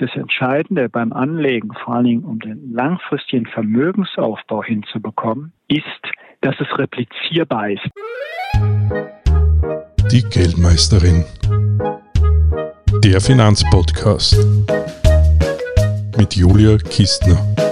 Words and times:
Das 0.00 0.08
Entscheidende 0.14 0.88
beim 0.88 1.12
Anlegen, 1.12 1.72
vor 1.84 1.96
allen 1.96 2.06
Dingen 2.06 2.24
um 2.24 2.38
den 2.38 2.72
langfristigen 2.72 3.44
Vermögensaufbau 3.44 4.64
hinzubekommen, 4.64 5.52
ist, 5.68 5.84
dass 6.40 6.54
es 6.58 6.78
replizierbar 6.78 7.68
ist. 7.68 7.86
Die 10.10 10.22
Geldmeisterin. 10.22 11.26
Der 13.04 13.20
Finanzpodcast 13.20 14.38
mit 16.16 16.34
Julia 16.34 16.78
Kistner. 16.78 17.69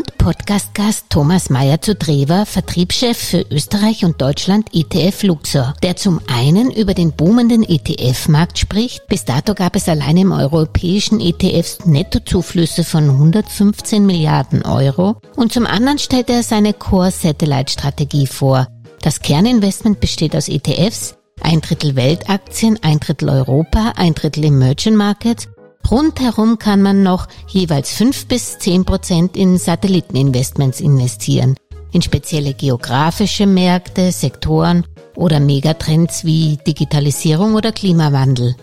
Podcastgast 0.00 1.10
Thomas 1.10 1.50
Mayer 1.50 1.80
zu 1.80 1.94
Drewer, 1.94 2.46
Vertriebschef 2.46 3.18
für 3.18 3.44
Österreich 3.50 4.04
und 4.04 4.22
Deutschland 4.22 4.68
ETF 4.72 5.24
Luxor, 5.24 5.74
der 5.82 5.96
zum 5.96 6.20
einen 6.26 6.70
über 6.70 6.94
den 6.94 7.12
boomenden 7.12 7.62
ETF-Markt 7.62 8.58
spricht. 8.58 9.06
Bis 9.08 9.24
dato 9.24 9.54
gab 9.54 9.76
es 9.76 9.88
allein 9.88 10.16
im 10.16 10.32
europäischen 10.32 11.20
ETFs 11.20 11.84
Nettozuflüsse 11.84 12.84
von 12.84 13.10
115 13.10 14.06
Milliarden 14.06 14.62
Euro. 14.62 15.16
Und 15.36 15.52
zum 15.52 15.66
anderen 15.66 15.98
stellt 15.98 16.30
er 16.30 16.42
seine 16.42 16.72
Core-Satellite-Strategie 16.72 18.26
vor. 18.26 18.68
Das 19.02 19.20
Kerninvestment 19.20 20.00
besteht 20.00 20.34
aus 20.34 20.48
ETFs, 20.48 21.16
ein 21.40 21.60
Drittel 21.60 21.96
Weltaktien, 21.96 22.78
ein 22.82 23.00
Drittel 23.00 23.28
Europa, 23.28 23.92
ein 23.96 24.14
Drittel 24.14 24.44
Emerging 24.44 24.94
Markets 24.94 25.48
Rundherum 25.90 26.58
kann 26.58 26.80
man 26.80 27.02
noch 27.02 27.28
jeweils 27.48 27.92
fünf 27.92 28.26
bis 28.26 28.58
zehn 28.58 28.84
Prozent 28.84 29.36
in 29.36 29.58
Satelliteninvestments 29.58 30.80
investieren, 30.80 31.56
in 31.92 32.00
spezielle 32.00 32.54
geografische 32.54 33.46
Märkte, 33.46 34.10
Sektoren 34.10 34.86
oder 35.16 35.38
Megatrends 35.38 36.24
wie 36.24 36.58
Digitalisierung 36.66 37.54
oder 37.54 37.72
Klimawandel. 37.72 38.56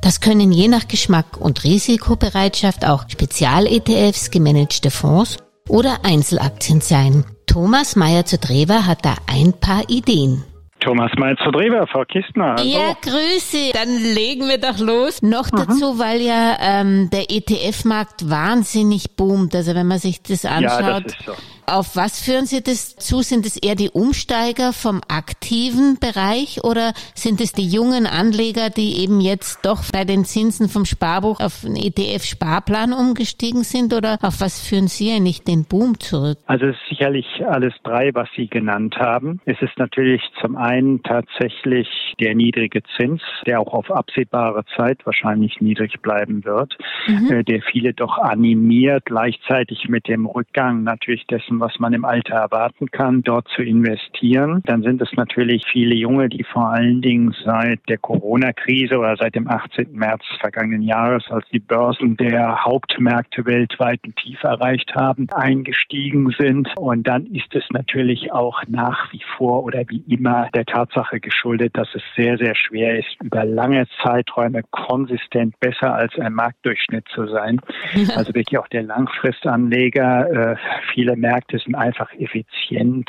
Das 0.00 0.20
können 0.20 0.52
je 0.52 0.68
nach 0.68 0.86
Geschmack 0.86 1.38
und 1.40 1.64
Risikobereitschaft 1.64 2.86
auch 2.86 3.08
Spezial-ETFs, 3.08 4.30
gemanagte 4.30 4.92
Fonds 4.92 5.38
oder 5.68 6.04
Einzelaktien 6.04 6.80
sein. 6.80 7.24
Thomas 7.46 7.96
Meyer 7.96 8.24
zu 8.24 8.38
Drewer 8.38 8.86
hat 8.86 9.04
da 9.04 9.16
ein 9.26 9.52
paar 9.52 9.88
Ideen. 9.90 10.44
Thomas 10.86 11.10
Malzer-Drewer, 11.18 11.88
Frau 11.88 12.04
Kistner. 12.04 12.54
Hallo. 12.56 12.68
Ja, 12.68 12.94
Grüße. 13.02 13.72
Dann 13.72 13.88
legen 13.88 14.48
wir 14.48 14.58
doch 14.58 14.78
los. 14.78 15.20
Noch 15.20 15.50
mhm. 15.50 15.56
dazu, 15.56 15.98
weil 15.98 16.20
ja 16.20 16.56
ähm, 16.60 17.10
der 17.10 17.28
ETF-Markt 17.28 18.30
wahnsinnig 18.30 19.16
boomt. 19.16 19.56
Also 19.56 19.74
wenn 19.74 19.88
man 19.88 19.98
sich 19.98 20.22
das 20.22 20.44
anschaut. 20.44 20.80
Ja, 20.80 21.00
das 21.00 21.12
ist 21.12 21.26
so. 21.26 21.32
Auf 21.68 21.96
was 21.96 22.24
führen 22.24 22.46
Sie 22.46 22.62
das 22.62 22.94
zu? 22.94 23.22
Sind 23.22 23.44
es 23.44 23.56
eher 23.56 23.74
die 23.74 23.90
Umsteiger 23.90 24.72
vom 24.72 25.00
aktiven 25.08 25.98
Bereich 25.98 26.62
oder 26.62 26.92
sind 27.14 27.40
es 27.40 27.52
die 27.52 27.66
jungen 27.66 28.06
Anleger, 28.06 28.70
die 28.70 29.02
eben 29.02 29.20
jetzt 29.20 29.66
doch 29.66 29.82
bei 29.92 30.04
den 30.04 30.24
Zinsen 30.24 30.68
vom 30.68 30.84
Sparbuch 30.84 31.40
auf 31.40 31.64
einen 31.64 31.74
ETF-Sparplan 31.74 32.92
umgestiegen 32.92 33.64
sind 33.64 33.94
oder 33.94 34.18
auf 34.22 34.40
was 34.40 34.64
führen 34.68 34.86
Sie 34.86 35.10
eigentlich 35.10 35.42
den 35.42 35.64
Boom 35.64 35.98
zurück? 35.98 36.38
Also 36.46 36.66
es 36.66 36.76
ist 36.76 36.88
sicherlich 36.88 37.26
alles 37.44 37.74
drei, 37.82 38.14
was 38.14 38.28
Sie 38.36 38.46
genannt 38.46 38.96
haben. 38.98 39.40
Es 39.44 39.60
ist 39.60 39.76
natürlich 39.76 40.22
zum 40.40 40.54
einen 40.56 41.02
tatsächlich 41.02 41.88
der 42.20 42.36
niedrige 42.36 42.82
Zins, 42.96 43.20
der 43.44 43.60
auch 43.60 43.72
auf 43.74 43.90
absehbare 43.90 44.64
Zeit 44.76 45.04
wahrscheinlich 45.04 45.60
niedrig 45.60 46.00
bleiben 46.00 46.44
wird, 46.44 46.78
mhm. 47.08 47.30
Äh, 47.30 47.44
der 47.44 47.60
viele 47.62 47.92
doch 47.92 48.18
animiert, 48.18 49.06
gleichzeitig 49.06 49.88
mit 49.88 50.06
dem 50.06 50.26
Rückgang 50.26 50.84
natürlich 50.84 51.26
dessen 51.26 51.55
wissen, 51.56 51.60
was 51.60 51.78
man 51.78 51.92
im 51.92 52.04
Alter 52.04 52.34
erwarten 52.34 52.90
kann, 52.90 53.22
dort 53.22 53.48
zu 53.48 53.62
investieren. 53.62 54.62
Dann 54.66 54.82
sind 54.82 55.00
es 55.02 55.12
natürlich 55.16 55.64
viele 55.70 55.94
Junge, 55.94 56.28
die 56.28 56.44
vor 56.44 56.70
allen 56.70 57.00
Dingen 57.00 57.34
seit 57.44 57.80
der 57.88 57.98
Corona-Krise 57.98 58.98
oder 58.98 59.16
seit 59.16 59.34
dem 59.34 59.48
18. 59.48 59.92
März 59.92 60.22
vergangenen 60.40 60.82
Jahres, 60.82 61.24
als 61.30 61.46
die 61.52 61.58
Börsen 61.58 62.16
der 62.16 62.64
Hauptmärkte 62.64 63.44
weltweit 63.46 64.00
ein 64.04 64.14
Tief 64.14 64.42
erreicht 64.42 64.94
haben, 64.94 65.28
eingestiegen 65.30 66.34
sind. 66.38 66.68
Und 66.76 67.06
dann 67.06 67.26
ist 67.26 67.54
es 67.54 67.64
natürlich 67.70 68.32
auch 68.32 68.62
nach 68.68 69.12
wie 69.12 69.22
vor 69.36 69.64
oder 69.64 69.82
wie 69.88 70.02
immer 70.08 70.48
der 70.54 70.64
Tatsache 70.64 71.20
geschuldet, 71.20 71.76
dass 71.76 71.88
es 71.94 72.02
sehr, 72.16 72.38
sehr 72.38 72.54
schwer 72.54 72.98
ist, 72.98 73.16
über 73.22 73.44
lange 73.44 73.86
Zeiträume 74.02 74.62
konsistent 74.70 75.58
besser 75.60 75.94
als 75.94 76.18
ein 76.18 76.32
Marktdurchschnitt 76.32 77.06
zu 77.14 77.26
sein. 77.26 77.60
Also 78.16 78.34
wirklich 78.34 78.58
auch 78.58 78.68
der 78.68 78.82
Langfristanleger, 78.82 80.52
äh, 80.52 80.56
viele 80.92 81.16
Märkte 81.16 81.45
Märkte 81.46 81.58
sind 81.58 81.74
einfach 81.74 82.12
effizient. 82.14 83.08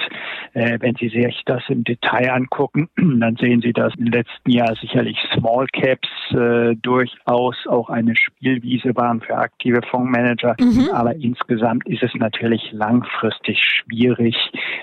Äh, 0.53 0.77
wenn 0.79 0.95
Sie 0.95 1.09
sich 1.09 1.41
das 1.45 1.63
im 1.69 1.83
Detail 1.83 2.31
angucken, 2.31 2.89
dann 2.95 3.35
sehen 3.35 3.61
Sie, 3.61 3.73
dass 3.73 3.93
im 3.95 4.07
letzten 4.07 4.51
Jahr 4.51 4.75
sicherlich 4.75 5.17
Small 5.33 5.67
Caps 5.67 6.09
äh, 6.31 6.75
durchaus 6.75 7.55
auch 7.67 7.89
eine 7.89 8.15
Spielwiese 8.15 8.95
waren 8.95 9.21
für 9.21 9.37
aktive 9.37 9.81
Fondsmanager. 9.89 10.55
Mhm. 10.59 10.89
Aber 10.93 11.15
insgesamt 11.15 11.87
ist 11.87 12.03
es 12.03 12.13
natürlich 12.15 12.71
langfristig 12.71 13.59
schwierig, 13.59 14.35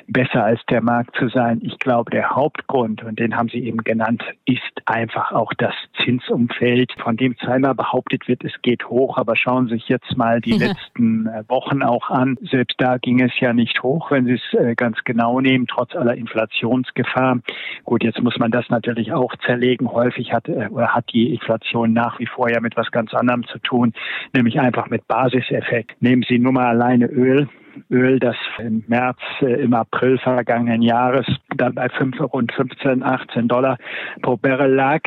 besser 0.07 0.45
als 0.45 0.61
der 0.71 0.83
Markt 0.83 1.17
zu 1.17 1.29
sein. 1.29 1.61
Ich 1.63 1.79
glaube, 1.79 2.11
der 2.11 2.31
Hauptgrund, 2.31 3.03
und 3.03 3.19
den 3.19 3.37
haben 3.37 3.49
Sie 3.49 3.65
eben 3.65 3.79
genannt, 3.79 4.23
ist 4.45 4.63
einfach 4.87 5.33
auch 5.33 5.53
das 5.55 5.75
Zinsumfeld, 6.05 6.93
von 7.03 7.17
dem 7.17 7.37
zweimal 7.39 7.75
behauptet 7.75 8.29
wird, 8.29 8.45
es 8.45 8.53
geht 8.63 8.89
hoch. 8.89 9.17
Aber 9.17 9.37
schauen 9.37 9.69
Sie 9.69 9.75
sich 9.75 9.89
jetzt 9.89 10.17
mal 10.17 10.41
die 10.41 10.57
ja. 10.57 10.69
letzten 10.69 11.27
äh, 11.27 11.45
Wochen 11.49 11.83
auch 11.83 12.11
an. 12.11 12.37
Selbst 12.51 12.77
da 12.79 12.99
ging 12.99 13.21
es 13.23 13.33
ja 13.45 13.53
nicht 13.53 13.83
hoch, 13.83 14.11
wenn 14.11 14.25
Sie 14.27 14.35
es 14.35 14.59
äh, 14.59 14.75
ganz 14.75 14.99
genau 15.05 15.41
nehmen, 15.41 15.67
trotz 15.67 15.95
aller 15.95 16.15
Inflationsgefahr. 16.15 17.41
Gut, 17.85 18.03
jetzt 18.03 18.21
muss 18.23 18.39
man 18.39 18.51
das 18.51 18.69
natürlich 18.71 19.13
auch 19.13 19.35
zerlegen. 19.45 19.91
Häufig 19.91 20.33
hat, 20.33 20.49
äh, 20.49 20.69
hat 20.71 21.13
die 21.13 21.33
Inflation 21.33 21.93
nach 21.93 22.19
wie 22.19 22.27
vor 22.27 22.51
ja 22.51 22.61
mit 22.61 22.77
was 22.77 22.91
ganz 22.91 23.15
anderem 23.15 23.45
zu 23.47 23.59
tun, 23.59 23.93
nämlich 24.35 24.59
einfach 24.59 24.89
mit 24.89 25.07
Basiseffekt. 25.07 26.01
Nehmen 26.01 26.25
Sie 26.29 26.39
nur 26.39 26.53
mal 26.53 26.67
alleine 26.67 27.07
Öl. 27.07 27.49
Öl, 27.91 28.19
das 28.19 28.37
im 28.59 28.85
März, 28.87 29.19
äh, 29.41 29.63
im 29.63 29.75
April 29.75 30.19
vergangenen 30.19 30.83
Jahres 30.83 31.27
dann 31.57 31.75
bei 31.75 31.89
5, 31.89 32.21
rund 32.33 32.53
15, 32.53 33.03
18 33.03 33.49
Dollar 33.49 33.79
pro 34.23 34.37
Barrel 34.37 34.73
lag, 34.73 35.01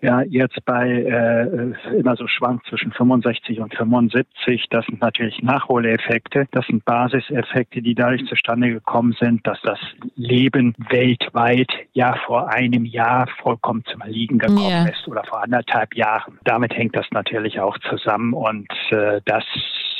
ja, 0.00 0.22
jetzt 0.22 0.64
bei 0.64 0.88
äh, 0.88 1.96
immer 1.98 2.16
so 2.16 2.26
schwankt 2.26 2.66
zwischen 2.66 2.92
65 2.92 3.60
und 3.60 3.74
75. 3.74 4.66
Das 4.70 4.86
sind 4.86 5.00
natürlich 5.00 5.42
Nachholeffekte. 5.42 6.46
Das 6.52 6.66
sind 6.66 6.84
Basiseffekte, 6.84 7.82
die 7.82 7.94
dadurch 7.94 8.26
zustande 8.26 8.70
gekommen 8.70 9.14
sind, 9.18 9.46
dass 9.46 9.60
das 9.62 9.78
Leben 10.16 10.74
weltweit 10.90 11.70
ja 11.92 12.14
vor 12.26 12.48
einem 12.52 12.84
Jahr 12.84 13.28
vollkommen 13.42 13.84
zum 13.84 14.00
Erliegen 14.00 14.38
gekommen 14.38 14.58
yeah. 14.60 14.88
ist 14.88 15.06
oder 15.08 15.24
vor 15.24 15.42
anderthalb 15.42 15.94
Jahren. 15.94 16.38
Damit 16.44 16.74
hängt 16.74 16.96
das 16.96 17.06
natürlich 17.10 17.60
auch 17.60 17.76
zusammen 17.78 18.32
und 18.32 18.68
äh, 18.90 19.20
das 19.24 19.44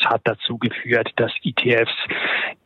hat 0.06 0.22
dazu 0.25 0.59
geführt, 0.59 1.11
dass 1.16 1.33
ETFs 1.43 1.93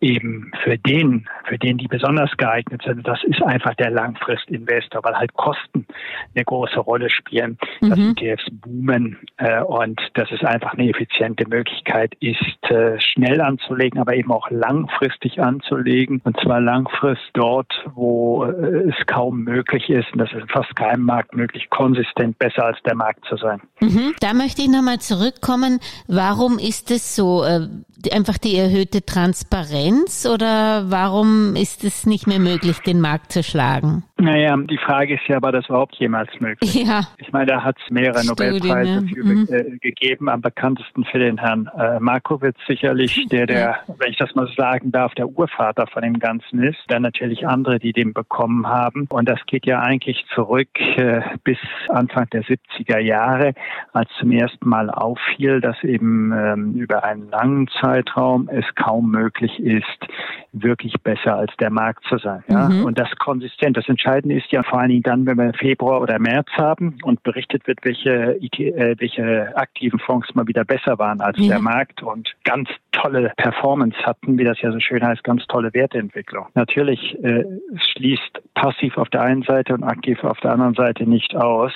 eben 0.01 0.53
für 0.63 0.79
den, 0.79 1.27
für 1.49 1.59
den 1.59 1.79
die 1.79 1.89
besonders 1.89 2.31
geeignet 2.37 2.83
sind, 2.85 3.07
das 3.07 3.23
ist 3.25 3.43
einfach 3.43 3.75
der 3.75 3.91
Langfristinvestor, 3.91 5.03
weil 5.03 5.17
halt 5.17 5.35
Kosten 5.35 5.87
eine 6.35 6.45
große 6.45 6.81
Rolle 6.81 7.11
spielen, 7.11 7.59
mhm. 7.81 7.91
dass 7.91 7.99
ETFs 7.99 8.45
boomen 8.51 9.19
äh, 9.39 9.63
und 9.63 10.01
dass 10.15 10.31
es 10.31 10.43
einfach 10.45 10.75
eine 10.75 10.91
effiziente 10.91 11.49
Möglichkeit 11.49 12.15
ist, 12.21 12.71
äh, 12.71 13.01
schnell 13.01 13.41
anzulegen, 13.41 14.01
aber 14.01 14.15
eben 14.15 14.31
auch 14.31 14.51
langfristig 14.51 15.41
anzulegen 15.41 16.21
und 16.25 16.39
zwar 16.41 16.61
langfristig 16.61 17.25
dort, 17.35 17.73
wo 17.95 18.45
äh, 18.45 18.91
es 18.91 19.07
kaum 19.07 19.45
möglich 19.45 19.89
ist, 19.89 20.13
und 20.13 20.19
das 20.19 20.33
ist 20.33 20.43
in 20.43 20.49
fast 20.49 20.75
keinem 20.77 21.03
Markt 21.03 21.35
möglich, 21.35 21.69
konsistent 21.71 22.39
besser 22.39 22.67
als 22.67 22.79
der 22.83 22.95
Markt 22.95 23.25
zu 23.27 23.37
sein. 23.37 23.61
Mhm. 23.81 24.15
Da 24.21 24.35
möchte 24.35 24.63
ich 24.63 24.69
nochmal 24.69 24.99
zurückkommen. 24.99 25.81
Warum 26.07 26.59
ist 26.59 26.91
es 26.91 27.17
so? 27.17 27.24
So 27.25 27.43
äh, 27.45 27.67
einfach 28.13 28.39
die 28.39 28.57
erhöhte 28.57 29.05
Transparenz 29.05 30.27
oder 30.27 30.91
warum 30.91 31.57
ist 31.57 31.85
es 31.85 32.07
nicht 32.07 32.27
mehr 32.27 32.39
möglich, 32.39 32.81
den 32.81 33.01
Markt 33.01 33.33
zu 33.33 33.43
schlagen? 33.43 34.05
Naja, 34.17 34.57
die 34.57 34.79
Frage 34.79 35.15
ist 35.15 35.27
ja, 35.27 35.43
war 35.43 35.53
das 35.53 35.67
überhaupt 35.69 35.97
jemals 35.97 36.31
möglich? 36.41 36.75
Ja. 36.85 37.01
Ich 37.19 37.33
meine, 37.33 37.47
da 37.47 37.63
hat 37.63 37.77
es 37.83 37.91
mehrere 37.91 38.19
Studien, 38.19 38.59
Nobelpreise 38.59 39.01
ne? 39.01 39.09
für 39.09 39.25
mhm. 39.25 39.49
äh, 39.51 39.79
gegeben, 39.79 40.29
am 40.29 40.43
bekanntesten 40.43 41.05
für 41.05 41.19
den 41.19 41.39
Herrn 41.39 41.71
äh, 41.79 41.99
Markowitz 41.99 42.59
sicherlich, 42.67 43.27
der, 43.31 43.47
der, 43.47 43.79
wenn 43.99 44.11
ich 44.11 44.19
das 44.19 44.35
mal 44.35 44.49
sagen 44.57 44.93
darf, 44.93 45.15
der 45.15 45.29
Urvater 45.29 45.87
von 45.87 46.03
dem 46.03 46.19
Ganzen 46.19 46.63
ist. 46.63 46.79
Dann 46.89 47.03
natürlich 47.03 47.47
andere, 47.47 47.79
die 47.79 47.93
den 47.93 48.13
bekommen 48.13 48.67
haben. 48.67 49.07
Und 49.09 49.29
das 49.29 49.39
geht 49.47 49.67
ja 49.67 49.81
eigentlich 49.81 50.25
zurück 50.35 50.69
äh, 50.97 51.23
bis 51.43 51.59
Anfang 51.89 52.29
der 52.31 52.45
70er 52.45 52.99
Jahre, 52.99 53.55
als 53.93 54.11
zum 54.19 54.33
ersten 54.33 54.69
Mal 54.69 54.91
auffiel, 54.91 55.61
dass 55.61 55.83
eben 55.83 56.33
ähm, 56.33 56.75
über 56.75 57.05
einen 57.05 57.31
langen 57.31 57.69
Zeit 57.81 57.94
Zeitraum 57.95 58.49
es 58.49 58.65
kaum 58.75 59.11
möglich 59.11 59.61
ist, 59.61 59.85
wirklich 60.53 60.95
besser 61.03 61.37
als 61.37 61.53
der 61.59 61.71
Markt 61.71 62.05
zu 62.09 62.19
sein. 62.19 62.43
Ja? 62.49 62.69
Mhm. 62.69 62.85
Und 62.85 62.99
das 62.99 63.11
konsistent. 63.17 63.77
Das 63.77 63.89
Entscheidende 63.89 64.37
ist 64.37 64.51
ja 64.51 64.63
vor 64.63 64.81
allen 64.81 64.91
Dingen 64.91 65.03
dann, 65.03 65.27
wenn 65.27 65.39
wir 65.39 65.53
Februar 65.55 66.01
oder 66.01 66.19
März 66.19 66.49
haben 66.57 66.99
und 67.03 67.23
berichtet 67.23 67.67
wird, 67.67 67.79
welche, 67.83 68.39
welche 68.99 69.57
aktiven 69.57 69.99
Fonds 69.99 70.35
mal 70.35 70.47
wieder 70.47 70.65
besser 70.65 70.99
waren 70.99 71.21
als 71.21 71.39
ja. 71.39 71.49
der 71.49 71.59
Markt 71.61 72.03
und 72.03 72.35
ganz 72.45 72.69
tolle 72.93 73.33
Performance 73.37 73.97
hatten, 74.05 74.39
wie 74.39 74.45
das 74.45 74.61
ja 74.61 74.73
so 74.73 74.81
schön 74.81 75.05
heißt, 75.05 75.25
ganz 75.25 75.45
tolle 75.47 75.73
Werteentwicklung. 75.75 76.47
Natürlich 76.55 77.17
äh, 77.23 77.45
schließt 77.93 78.41
passiv 78.55 78.97
auf 78.97 79.09
der 79.11 79.23
einen 79.23 79.43
Seite 79.43 79.75
und 79.75 79.83
aktiv 79.83 80.23
auf 80.25 80.39
der 80.41 80.53
anderen 80.53 80.75
Seite 80.75 81.05
nicht 81.09 81.35
aus, 81.35 81.73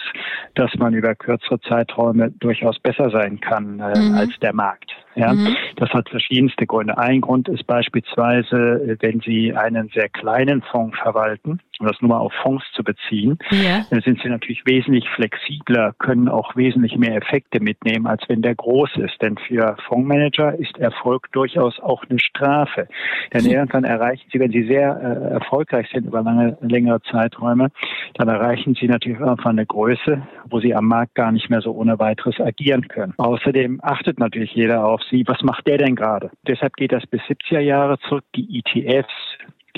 dass 0.55 0.75
man 0.77 0.95
über 0.95 1.15
kürzere 1.15 1.61
Zeiträume 1.61 2.31
durchaus 2.31 2.79
besser 2.79 3.11
sein 3.11 3.41
kann 3.41 3.81
äh, 3.81 3.99
mhm. 3.99 4.15
als 4.15 4.39
der 4.41 4.55
Markt. 4.55 4.88
Ja, 5.15 5.33
mhm. 5.33 5.57
das 5.77 5.91
hat 5.91 6.09
verschiedenste 6.09 6.67
Gründe. 6.67 6.97
Ein 6.99 7.21
Grund 7.21 7.49
ist 7.49 7.67
beispielsweise, 7.67 8.97
wenn 9.01 9.21
Sie 9.21 9.55
einen 9.55 9.89
sehr 9.89 10.09
kleinen 10.09 10.63
Fonds 10.63 10.97
verwalten, 10.99 11.61
um 11.81 11.87
das 11.87 12.01
nur 12.01 12.11
mal 12.11 12.19
auf 12.19 12.33
Fonds 12.43 12.65
zu 12.75 12.83
beziehen, 12.83 13.39
ja. 13.51 13.85
dann 13.91 14.01
sind 14.01 14.21
Sie 14.23 14.29
natürlich 14.29 14.65
wesentlich 14.67 15.09
flexibler, 15.11 15.95
können 15.99 16.29
auch 16.29 16.57
wesentlich 16.57 16.97
mehr 16.97 17.17
Effekte 17.17 17.61
mitnehmen, 17.61 18.07
als 18.07 18.23
wenn 18.29 18.43
der 18.43 18.55
groß 18.55 18.97
ist. 18.97 19.21
Denn 19.23 19.37
für 19.39 19.77
Fondsmanager 19.87 20.59
ist 20.59 20.79
Erfolg 20.79 21.31
durchaus 21.33 21.79
auch 21.81 22.05
eine 22.09 22.19
Strafe. 22.19 22.89
Denn 23.33 23.45
mhm. 23.45 23.51
irgendwann 23.51 23.85
erreichen 23.85 24.29
Sie, 24.33 24.41
wenn 24.41 24.51
Sie 24.51 24.67
sehr 24.67 24.97
äh, 25.01 25.35
erfolgreich 25.35 25.89
sind 25.93 26.07
über 26.07 26.23
lange, 26.23 26.57
längere 26.61 27.01
Zeiträume, 27.03 27.71
dann 28.15 28.29
erreichen 28.29 28.75
Sie 28.75 28.87
natürlich 28.87 29.21
irgendwann 29.21 29.59
eine 29.59 29.67
Größe, 29.67 30.23
wo 30.51 30.61
Sie 30.61 30.75
am 30.75 30.87
Markt 30.87 31.15
gar 31.15 31.33
nicht 31.33 31.51
mehr 31.51 31.61
so 31.61 31.73
ohne 31.73 31.99
weiteres 31.99 32.41
agieren 32.41 32.89
können. 32.89 33.15
Außerdem 33.17 33.81
achtet 33.83 34.19
natürlich 34.19 34.53
jeder 34.55 34.85
auf 34.85 35.03
Sie, 35.11 35.25
was 35.27 35.43
macht 35.43 35.67
der 35.67 35.79
denn 35.79 35.97
gerade? 35.97 36.31
Deshalb 36.47 36.77
geht 36.77 36.93
das 36.93 37.07
bis 37.07 37.21
70er 37.23 37.61
Jahre 37.61 37.99
zurück. 38.01 38.25
Die 38.35 38.59
ETFs 38.59 39.28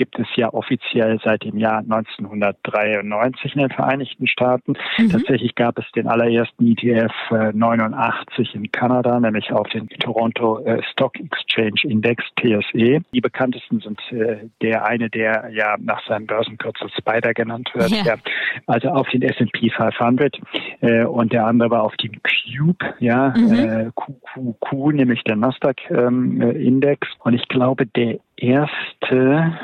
gibt 0.01 0.17
es 0.17 0.25
ja 0.35 0.51
offiziell 0.51 1.19
seit 1.23 1.43
dem 1.43 1.59
Jahr 1.59 1.77
1993 1.77 3.53
in 3.53 3.61
den 3.61 3.69
Vereinigten 3.69 4.25
Staaten. 4.25 4.73
Mhm. 4.97 5.09
Tatsächlich 5.11 5.53
gab 5.53 5.77
es 5.77 5.85
den 5.91 6.07
allerersten 6.07 6.65
ETF 6.65 7.13
äh, 7.29 7.51
89 7.53 8.55
in 8.55 8.71
Kanada, 8.71 9.19
nämlich 9.19 9.51
auf 9.51 9.69
den 9.69 9.87
Toronto 9.89 10.57
äh, 10.65 10.81
Stock 10.91 11.19
Exchange 11.19 11.81
Index 11.83 12.23
TSE. 12.37 13.01
Die 13.13 13.21
bekanntesten 13.21 13.79
sind 13.79 14.01
äh, 14.11 14.47
der 14.63 14.85
eine, 14.85 15.07
der 15.11 15.51
ja 15.53 15.75
nach 15.79 16.03
seinem 16.07 16.25
Börsenkürzel 16.25 16.89
Spider 16.97 17.35
genannt 17.35 17.69
wird, 17.75 17.91
ja. 17.91 18.15
also 18.65 18.89
auf 18.89 19.07
den 19.09 19.21
S&P 19.21 19.69
500 19.69 20.35
äh, 20.79 21.05
und 21.05 21.31
der 21.31 21.45
andere 21.45 21.69
war 21.69 21.83
auf 21.83 21.95
dem 21.97 22.13
Cube, 22.23 22.95
ja, 22.97 23.35
mhm. 23.37 23.91
QQQ, 23.93 24.73
äh, 24.73 24.93
nämlich 24.93 25.23
der 25.25 25.35
Nasdaq 25.35 25.77
ähm, 25.91 26.41
äh, 26.41 26.53
Index. 26.53 27.07
Und 27.19 27.35
ich 27.35 27.47
glaube, 27.49 27.85
der 27.85 28.17
erste 28.37 29.57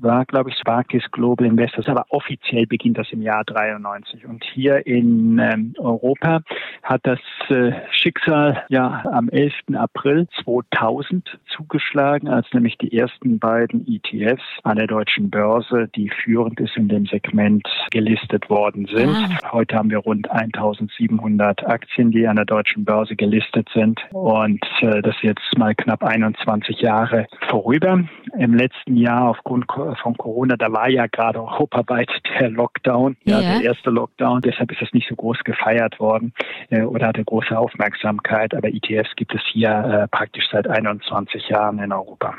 war, 0.00 0.24
glaube 0.24 0.50
ich, 0.50 0.56
Sparkis 0.58 1.04
Global 1.10 1.46
Investors, 1.46 1.88
aber 1.88 2.06
offiziell 2.10 2.66
beginnt 2.66 2.98
das 2.98 3.10
im 3.12 3.22
Jahr 3.22 3.44
93. 3.44 4.26
Und 4.26 4.44
hier 4.44 4.86
in 4.86 5.38
ähm, 5.38 5.74
Europa 5.78 6.40
hat 6.82 7.00
das 7.04 7.20
äh, 7.48 7.72
Schicksal 7.90 8.64
ja 8.68 9.02
am 9.12 9.28
11. 9.28 9.52
April 9.74 10.26
2000 10.42 11.38
zugeschlagen, 11.48 12.28
als 12.28 12.46
nämlich 12.52 12.78
die 12.78 12.96
ersten 12.96 13.38
beiden 13.38 13.86
ETFs 13.86 14.44
an 14.62 14.76
der 14.76 14.86
deutschen 14.86 15.30
Börse, 15.30 15.88
die 15.94 16.10
führend 16.10 16.60
ist 16.60 16.76
in 16.76 16.88
dem 16.88 17.06
Segment, 17.06 17.66
gelistet 17.90 18.48
worden 18.50 18.86
sind. 18.86 19.08
Ah. 19.08 19.52
Heute 19.52 19.76
haben 19.76 19.90
wir 19.90 19.98
rund 19.98 20.30
1700 20.30 21.66
Aktien, 21.66 22.10
die 22.10 22.26
an 22.26 22.36
der 22.36 22.44
deutschen 22.44 22.84
Börse 22.84 23.16
gelistet 23.16 23.68
sind. 23.74 24.00
Und 24.12 24.64
äh, 24.80 25.02
das 25.02 25.14
ist 25.16 25.22
jetzt 25.22 25.58
mal 25.58 25.74
knapp 25.74 26.04
21 26.04 26.80
Jahre 26.80 27.26
vorüber. 27.48 28.04
Im 28.38 28.54
letzten 28.54 28.96
Jahr 28.96 29.28
aufgrund 29.28 29.66
von 29.96 30.16
Corona, 30.16 30.56
da 30.56 30.72
war 30.72 30.88
ja 30.88 31.06
gerade 31.06 31.42
europaweit 31.42 32.10
der 32.38 32.50
Lockdown, 32.50 33.16
ja, 33.24 33.40
ja, 33.40 33.58
der 33.58 33.62
erste 33.62 33.90
Lockdown. 33.90 34.40
Deshalb 34.42 34.72
ist 34.72 34.82
es 34.82 34.92
nicht 34.92 35.08
so 35.08 35.16
groß 35.16 35.38
gefeiert 35.44 35.98
worden 36.00 36.32
äh, 36.70 36.82
oder 36.82 37.08
hatte 37.08 37.24
große 37.24 37.56
Aufmerksamkeit. 37.56 38.54
Aber 38.54 38.68
ETFs 38.68 39.14
gibt 39.16 39.34
es 39.34 39.42
hier 39.52 39.70
äh, 39.70 40.08
praktisch 40.08 40.44
seit 40.50 40.68
21 40.68 41.48
Jahren 41.48 41.78
in 41.78 41.92
Europa. 41.92 42.34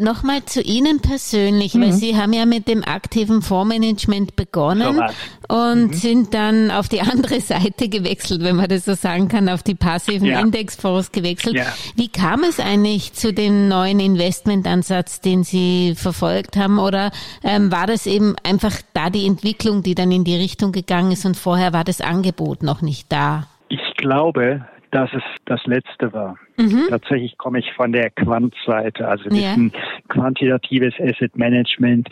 Nochmal 0.00 0.44
zu 0.44 0.60
Ihnen 0.62 1.00
persönlich, 1.00 1.74
mhm. 1.74 1.82
weil 1.82 1.92
Sie 1.92 2.16
haben 2.16 2.32
ja 2.32 2.46
mit 2.46 2.68
dem 2.68 2.84
aktiven 2.84 3.42
Fondsmanagement 3.42 4.36
begonnen 4.36 5.00
so 5.48 5.54
und 5.54 5.88
mhm. 5.88 5.92
sind 5.92 6.34
dann 6.34 6.70
auf 6.70 6.88
die 6.88 7.00
andere 7.12 7.40
Seite 7.40 7.88
gewechselt, 7.88 8.42
wenn 8.42 8.56
man 8.56 8.68
das 8.68 8.84
so 8.84 8.94
sagen 8.94 9.28
kann, 9.28 9.48
auf 9.48 9.62
die 9.62 9.74
passiven 9.74 10.26
ja. 10.26 10.40
Indexfonds 10.40 11.12
gewechselt. 11.12 11.56
Ja. 11.56 11.66
Wie 11.96 12.08
kam 12.08 12.42
es 12.44 12.60
eigentlich 12.60 13.12
zu 13.12 13.32
dem 13.32 13.68
neuen 13.68 14.00
Investmentansatz, 14.00 15.20
den 15.20 15.44
Sie 15.44 15.94
verfolgt 15.96 16.56
haben? 16.56 16.78
Oder 16.78 17.10
ähm, 17.42 17.70
war 17.70 17.86
das 17.86 18.06
eben 18.06 18.36
einfach 18.44 18.74
da 18.94 19.10
die 19.10 19.26
Entwicklung, 19.26 19.82
die 19.82 19.94
dann 19.94 20.10
in 20.12 20.24
die 20.24 20.36
Richtung 20.36 20.72
gegangen 20.72 21.12
ist 21.12 21.24
und 21.26 21.36
vorher 21.36 21.72
war 21.72 21.84
das 21.84 22.00
Angebot 22.00 22.62
noch 22.62 22.82
nicht 22.82 23.12
da? 23.12 23.46
Ich 23.68 23.94
glaube, 23.96 24.64
dass 24.90 25.10
es 25.12 25.22
das 25.46 25.60
letzte 25.66 26.12
war. 26.12 26.36
Mhm. 26.60 26.86
Tatsächlich 26.88 27.38
komme 27.38 27.58
ich 27.60 27.72
von 27.72 27.92
der 27.92 28.10
Quant-Seite, 28.10 29.08
also 29.08 29.28
ja. 29.30 29.52
ein 29.52 29.72
quantitatives 30.08 30.94
Asset 31.00 31.36
Management, 31.36 32.08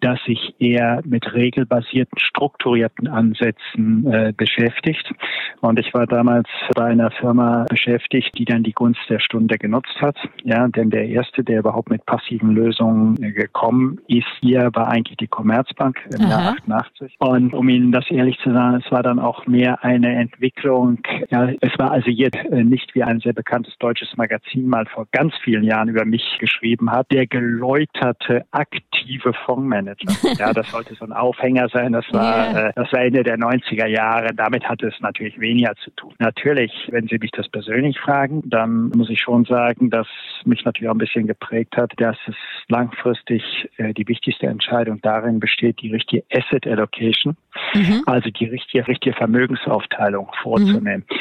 das 0.00 0.18
sich 0.24 0.54
eher 0.58 1.02
mit 1.04 1.32
regelbasierten, 1.32 2.18
strukturierten 2.18 3.08
Ansätzen 3.08 4.06
äh, 4.10 4.32
beschäftigt. 4.36 5.12
Und 5.60 5.78
ich 5.78 5.92
war 5.92 6.06
damals 6.06 6.48
bei 6.74 6.84
einer 6.84 7.10
Firma 7.10 7.66
beschäftigt, 7.68 8.36
die 8.38 8.44
dann 8.44 8.62
die 8.62 8.72
Gunst 8.72 9.00
der 9.08 9.20
Stunde 9.20 9.58
genutzt 9.58 9.94
hat. 10.00 10.16
Ja, 10.42 10.66
denn 10.68 10.90
der 10.90 11.06
erste, 11.06 11.44
der 11.44 11.60
überhaupt 11.60 11.90
mit 11.90 12.04
passiven 12.06 12.54
Lösungen 12.54 13.22
äh, 13.22 13.32
gekommen 13.32 14.00
ist, 14.08 14.26
hier 14.40 14.70
war 14.72 14.88
eigentlich 14.88 15.18
die 15.18 15.28
Commerzbank 15.28 15.98
im 16.14 16.24
Aha. 16.24 16.30
Jahr 16.30 16.52
88. 16.52 17.16
Und 17.18 17.54
um 17.54 17.68
Ihnen 17.68 17.92
das 17.92 18.10
ehrlich 18.10 18.38
zu 18.38 18.52
sagen, 18.52 18.82
es 18.84 18.90
war 18.90 19.02
dann 19.02 19.18
auch 19.18 19.46
mehr 19.46 19.84
eine 19.84 20.14
Entwicklung. 20.16 20.98
Ja, 21.28 21.50
es 21.60 21.78
war 21.78 21.90
also 21.90 22.10
jetzt 22.10 22.38
äh, 22.50 22.64
nicht 22.64 22.94
wie 22.94 23.02
ein 23.02 23.20
sehr 23.20 23.34
bekanntes 23.34 23.76
deutsches 23.78 23.89
deutsches 23.90 24.16
Magazin 24.16 24.68
mal 24.68 24.86
vor 24.86 25.08
ganz 25.10 25.34
vielen 25.42 25.64
Jahren 25.64 25.88
über 25.88 26.04
mich 26.04 26.22
geschrieben 26.38 26.92
hat, 26.92 27.10
der 27.10 27.26
geläuterte 27.26 28.44
aktive 28.52 29.32
Fondsmanager. 29.44 30.06
Ja, 30.38 30.52
das 30.52 30.70
sollte 30.70 30.94
so 30.94 31.04
ein 31.04 31.12
Aufhänger 31.12 31.68
sein. 31.68 31.92
Das 31.92 32.04
war, 32.12 32.52
yeah. 32.52 32.68
äh, 32.68 32.72
das 32.76 32.92
war 32.92 33.00
Ende 33.00 33.24
der 33.24 33.36
90er 33.36 33.86
Jahre. 33.86 34.32
Damit 34.34 34.64
hatte 34.64 34.86
es 34.86 34.94
natürlich 35.00 35.38
weniger 35.40 35.74
zu 35.82 35.90
tun. 35.90 36.14
Natürlich, 36.18 36.72
wenn 36.90 37.08
Sie 37.08 37.18
mich 37.18 37.32
das 37.32 37.48
persönlich 37.48 37.98
fragen, 37.98 38.42
dann 38.48 38.90
muss 38.90 39.10
ich 39.10 39.20
schon 39.20 39.44
sagen, 39.44 39.90
dass 39.90 40.06
mich 40.44 40.64
natürlich 40.64 40.88
auch 40.88 40.94
ein 40.94 40.98
bisschen 40.98 41.26
geprägt 41.26 41.76
hat, 41.76 41.92
dass 41.96 42.16
es 42.26 42.36
langfristig 42.68 43.42
äh, 43.76 43.92
die 43.92 44.06
wichtigste 44.06 44.46
Entscheidung 44.46 45.00
darin 45.02 45.40
besteht, 45.40 45.82
die 45.82 45.92
richtige 45.92 46.22
Asset 46.32 46.66
Allocation, 46.66 47.36
mhm. 47.74 48.02
also 48.06 48.30
die 48.30 48.46
richtige, 48.46 48.86
richtige 48.86 49.16
Vermögensaufteilung 49.16 50.30
vorzunehmen. 50.42 51.04
Mhm. 51.10 51.16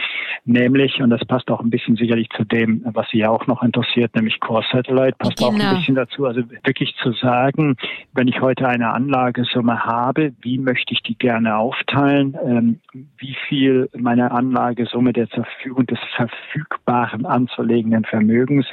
Nämlich, 0.45 1.01
und 1.01 1.09
das 1.09 1.23
passt 1.25 1.49
auch 1.51 1.61
ein 1.61 1.69
bisschen 1.69 1.95
sicherlich 1.95 2.29
zu 2.35 2.43
dem, 2.49 2.81
was 2.85 3.07
Sie 3.11 3.19
ja 3.19 3.29
auch 3.29 3.47
noch 3.47 3.63
interessiert, 3.63 4.15
nämlich 4.15 4.39
Core 4.39 4.65
Satellite, 4.71 5.15
passt 5.17 5.37
genau. 5.37 5.49
auch 5.49 5.53
ein 5.53 5.59
genau. 5.59 5.75
bisschen 5.75 5.95
dazu. 5.95 6.25
Also 6.25 6.41
wirklich 6.63 6.95
zu 7.01 7.11
sagen, 7.13 7.75
wenn 8.13 8.27
ich 8.27 8.41
heute 8.41 8.67
eine 8.67 8.93
Anlagesumme 8.93 9.85
habe, 9.85 10.33
wie 10.41 10.57
möchte 10.57 10.93
ich 10.93 11.01
die 11.01 11.17
gerne 11.17 11.57
aufteilen? 11.57 12.37
Ähm, 12.43 12.79
wie 13.17 13.35
viel 13.47 13.89
meine 13.97 14.31
Anlagesumme 14.31 15.13
der 15.13 15.27
Verfügung 15.27 15.85
des 15.85 15.99
verfügbaren 16.15 17.25
anzulegenden 17.25 18.03
Vermögens 18.05 18.65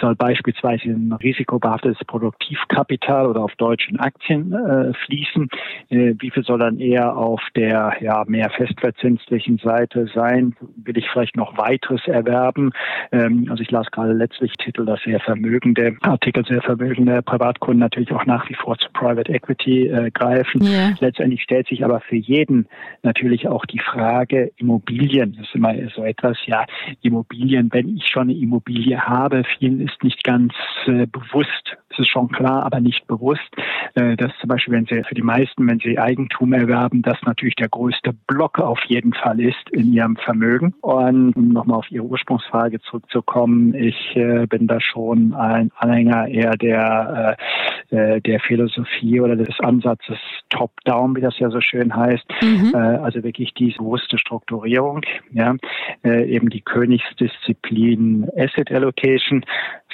soll 0.00 0.14
beispielsweise 0.14 0.84
in 0.84 1.12
risikobehaftetes 1.12 2.04
Produktivkapital 2.06 3.26
oder 3.26 3.42
auf 3.42 3.54
deutschen 3.56 3.98
Aktien 3.98 4.52
äh, 4.52 4.92
fließen? 5.06 5.48
Äh, 5.90 6.14
wie 6.18 6.30
viel 6.30 6.44
soll 6.44 6.58
dann 6.58 6.78
eher 6.78 7.16
auf 7.16 7.40
der 7.56 7.96
ja 8.00 8.24
mehr 8.26 8.50
festverzinslichen 8.50 9.58
Seite 9.58 10.06
sein? 10.14 10.54
Will 10.76 10.96
ich 10.96 11.08
vielleicht 11.10 11.36
noch 11.36 11.56
weiteres 11.58 12.06
erwerben? 12.06 12.72
Ähm, 13.24 13.46
also 13.50 13.62
ich 13.62 13.70
las 13.70 13.90
gerade 13.90 14.12
letztlich 14.12 14.52
Titel, 14.54 14.84
dass 14.84 15.00
sehr 15.02 15.20
vermögende 15.20 15.96
Artikel, 16.02 16.44
sehr 16.44 16.62
vermögende 16.62 17.22
Privatkunden 17.22 17.80
natürlich 17.80 18.12
auch 18.12 18.26
nach 18.26 18.48
wie 18.48 18.54
vor 18.54 18.78
zu 18.78 18.88
Private 18.92 19.32
Equity 19.32 19.88
äh, 19.88 20.10
greifen. 20.10 20.62
Ja. 20.62 20.94
Letztendlich 21.00 21.42
stellt 21.42 21.68
sich 21.68 21.84
aber 21.84 22.00
für 22.00 22.16
jeden 22.16 22.66
natürlich 23.02 23.48
auch 23.48 23.64
die 23.66 23.78
Frage 23.80 24.52
Immobilien. 24.56 25.34
Das 25.36 25.46
ist 25.46 25.54
immer 25.54 25.74
so 25.94 26.04
etwas, 26.04 26.36
ja, 26.46 26.64
Immobilien, 27.02 27.68
wenn 27.72 27.96
ich 27.96 28.06
schon 28.06 28.24
eine 28.24 28.34
Immobilie 28.34 29.00
habe, 29.00 29.42
vielen 29.58 29.80
ist 29.80 30.02
nicht 30.02 30.24
ganz 30.24 30.52
äh, 30.86 31.06
bewusst, 31.06 31.76
es 31.94 32.00
ist 32.00 32.08
schon 32.08 32.28
klar, 32.28 32.64
aber 32.64 32.80
nicht 32.80 33.06
bewusst, 33.06 33.50
äh, 33.94 34.16
dass 34.16 34.32
zum 34.40 34.48
Beispiel, 34.48 34.74
wenn 34.74 34.86
Sie 34.86 35.02
für 35.04 35.14
die 35.14 35.22
meisten, 35.22 35.68
wenn 35.68 35.78
Sie 35.78 35.98
Eigentum 35.98 36.52
erwerben, 36.52 37.02
das 37.02 37.18
natürlich 37.22 37.54
der 37.54 37.68
größte 37.68 38.12
Block 38.26 38.58
auf 38.58 38.82
jeden 38.86 39.12
Fall 39.14 39.40
ist 39.40 39.70
in 39.70 39.92
Ihrem 39.92 40.16
Vermögen. 40.16 40.74
Und 40.80 41.36
um 41.36 41.48
nochmal 41.48 41.78
auf 41.78 41.90
Ihre 41.90 42.04
Ursprungsfrage 42.04 42.80
zurückzukommen, 43.14 43.44
zurückzukommen, 43.44 43.74
ich 43.74 44.16
äh, 44.16 44.46
bin 44.46 44.66
da 44.66 44.80
schon 44.80 45.34
ein 45.34 45.70
Anhänger 45.76 46.28
eher 46.28 46.56
der, 46.56 47.36
äh, 47.90 48.14
äh, 48.14 48.20
der 48.20 48.40
Philosophie 48.40 49.20
oder 49.20 49.36
des 49.36 49.58
Ansatzes 49.60 50.18
Top-Down, 50.50 51.16
wie 51.16 51.20
das 51.20 51.38
ja 51.38 51.50
so 51.50 51.60
schön 51.60 51.94
heißt. 51.94 52.24
Mhm. 52.42 52.72
Äh, 52.74 52.76
also 52.76 53.22
wirklich 53.22 53.54
die 53.54 53.74
bewusste 53.76 54.18
Strukturierung, 54.18 55.02
ja, 55.32 55.54
äh, 56.04 56.24
eben 56.28 56.50
die 56.50 56.60
Königsdisziplin 56.60 58.28
Asset 58.36 58.70
Allocation. 58.70 59.44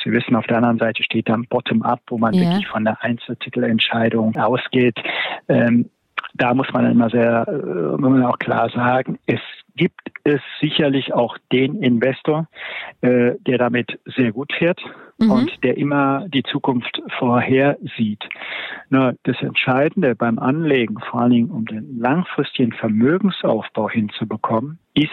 Sie 0.02 0.12
wissen, 0.12 0.34
auf 0.34 0.46
der 0.46 0.58
anderen 0.58 0.78
Seite 0.78 1.02
steht 1.02 1.28
dann 1.28 1.46
Bottom-up, 1.48 2.00
wo 2.08 2.18
man 2.18 2.34
ja. 2.34 2.42
wirklich 2.42 2.66
von 2.68 2.84
der 2.84 3.02
Einzeltitelentscheidung 3.02 4.36
ausgeht. 4.36 4.96
Ähm, 5.48 5.90
da 6.34 6.54
muss 6.54 6.68
man 6.72 6.90
immer 6.90 7.10
sehr, 7.10 7.46
äh, 7.48 7.96
muss 7.96 8.10
man 8.10 8.24
auch 8.24 8.38
klar 8.38 8.70
sagen, 8.70 9.18
es 9.26 9.40
gibt 9.76 10.10
es 10.24 10.40
sicherlich 10.60 11.12
auch 11.14 11.36
den 11.52 11.82
Investor, 11.82 12.46
äh, 13.00 13.32
der 13.46 13.58
damit 13.58 13.98
sehr 14.04 14.32
gut 14.32 14.52
fährt 14.52 14.80
mhm. 15.18 15.30
und 15.30 15.64
der 15.64 15.76
immer 15.76 16.26
die 16.28 16.42
Zukunft 16.42 17.00
vorhersieht. 17.18 18.22
Das 18.90 19.40
Entscheidende 19.40 20.16
beim 20.16 20.40
Anlegen, 20.40 20.98
vor 20.98 21.20
allen 21.20 21.30
Dingen 21.30 21.50
um 21.50 21.64
den 21.64 21.98
langfristigen 22.00 22.72
Vermögensaufbau 22.72 23.88
hinzubekommen, 23.88 24.80
ist, 24.94 25.10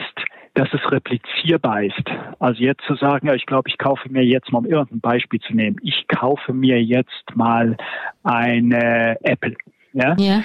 dass 0.55 0.67
es 0.73 0.91
replizierbar 0.91 1.83
ist. 1.83 2.03
Also 2.39 2.63
jetzt 2.63 2.81
zu 2.87 2.95
sagen, 2.95 3.27
ja, 3.27 3.35
ich 3.35 3.45
glaube, 3.45 3.69
ich 3.69 3.77
kaufe 3.77 4.09
mir 4.09 4.25
jetzt 4.25 4.51
mal, 4.51 4.59
um 4.59 4.65
irgendein 4.65 5.01
Beispiel 5.01 5.39
zu 5.39 5.53
nehmen, 5.53 5.77
ich 5.83 6.07
kaufe 6.07 6.53
mir 6.53 6.83
jetzt 6.83 7.35
mal 7.35 7.77
eine 8.23 9.17
Apple. 9.21 9.55
Ja? 9.93 10.15
ja. 10.17 10.41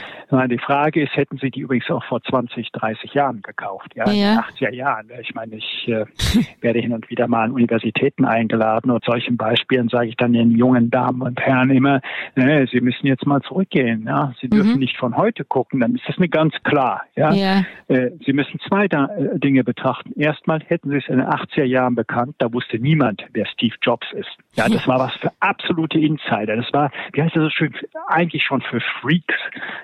Die 0.48 0.58
Frage 0.58 1.02
ist, 1.02 1.14
hätten 1.14 1.36
Sie 1.36 1.50
die 1.50 1.60
übrigens 1.60 1.90
auch 1.90 2.02
vor 2.04 2.22
20, 2.22 2.72
30 2.72 3.12
Jahren 3.12 3.42
gekauft? 3.42 3.92
Ja, 3.94 4.10
ja. 4.10 4.12
in 4.12 4.56
den 4.58 4.68
80er 4.68 4.74
Jahren. 4.74 5.10
Ich 5.20 5.34
meine, 5.34 5.56
ich 5.56 5.88
äh, 5.88 6.06
werde 6.62 6.78
hin 6.80 6.92
und 6.92 7.10
wieder 7.10 7.28
mal 7.28 7.44
an 7.44 7.52
Universitäten 7.52 8.24
eingeladen 8.24 8.90
und 8.90 9.04
solchen 9.04 9.36
Beispielen 9.36 9.88
sage 9.88 10.08
ich 10.08 10.16
dann 10.16 10.32
den 10.32 10.52
jungen 10.52 10.90
Damen 10.90 11.20
und 11.20 11.38
Herren 11.38 11.70
immer, 11.70 12.00
äh, 12.34 12.66
Sie 12.72 12.80
müssen 12.80 13.06
jetzt 13.06 13.26
mal 13.26 13.42
zurückgehen. 13.42 14.04
Ja? 14.06 14.32
Sie 14.40 14.48
dürfen 14.48 14.72
mhm. 14.72 14.78
nicht 14.78 14.96
von 14.96 15.16
heute 15.16 15.44
gucken, 15.44 15.80
dann 15.80 15.94
ist 15.94 16.08
das 16.08 16.16
mir 16.18 16.28
ganz 16.28 16.54
klar. 16.64 17.02
Ja? 17.14 17.32
ja. 17.32 17.64
Äh, 17.88 18.12
Sie 18.24 18.32
müssen 18.32 18.58
zwei 18.66 18.88
da, 18.88 19.06
äh, 19.06 19.38
Dinge 19.38 19.64
betrachten. 19.64 20.18
Erstmal 20.18 20.60
hätten 20.60 20.88
Sie 20.90 20.96
es 20.96 21.08
in 21.08 21.18
den 21.18 21.26
80er 21.26 21.64
Jahren 21.64 21.94
bekannt, 21.94 22.36
da 22.38 22.50
wusste 22.52 22.78
niemand, 22.78 23.22
wer 23.34 23.46
Steve 23.46 23.74
Jobs 23.82 24.06
ist. 24.12 24.30
Ja, 24.54 24.68
das 24.70 24.88
war 24.88 24.98
was 24.98 25.14
für 25.16 25.30
absolute 25.40 25.98
Insider. 25.98 26.56
Das 26.56 26.72
war, 26.72 26.90
wie 27.12 27.22
heißt 27.22 27.36
das 27.36 27.44
so 27.44 27.50
schön, 27.50 27.74
eigentlich 28.08 28.44
schon 28.44 28.62
für 28.62 28.80
Freaks 28.80 29.31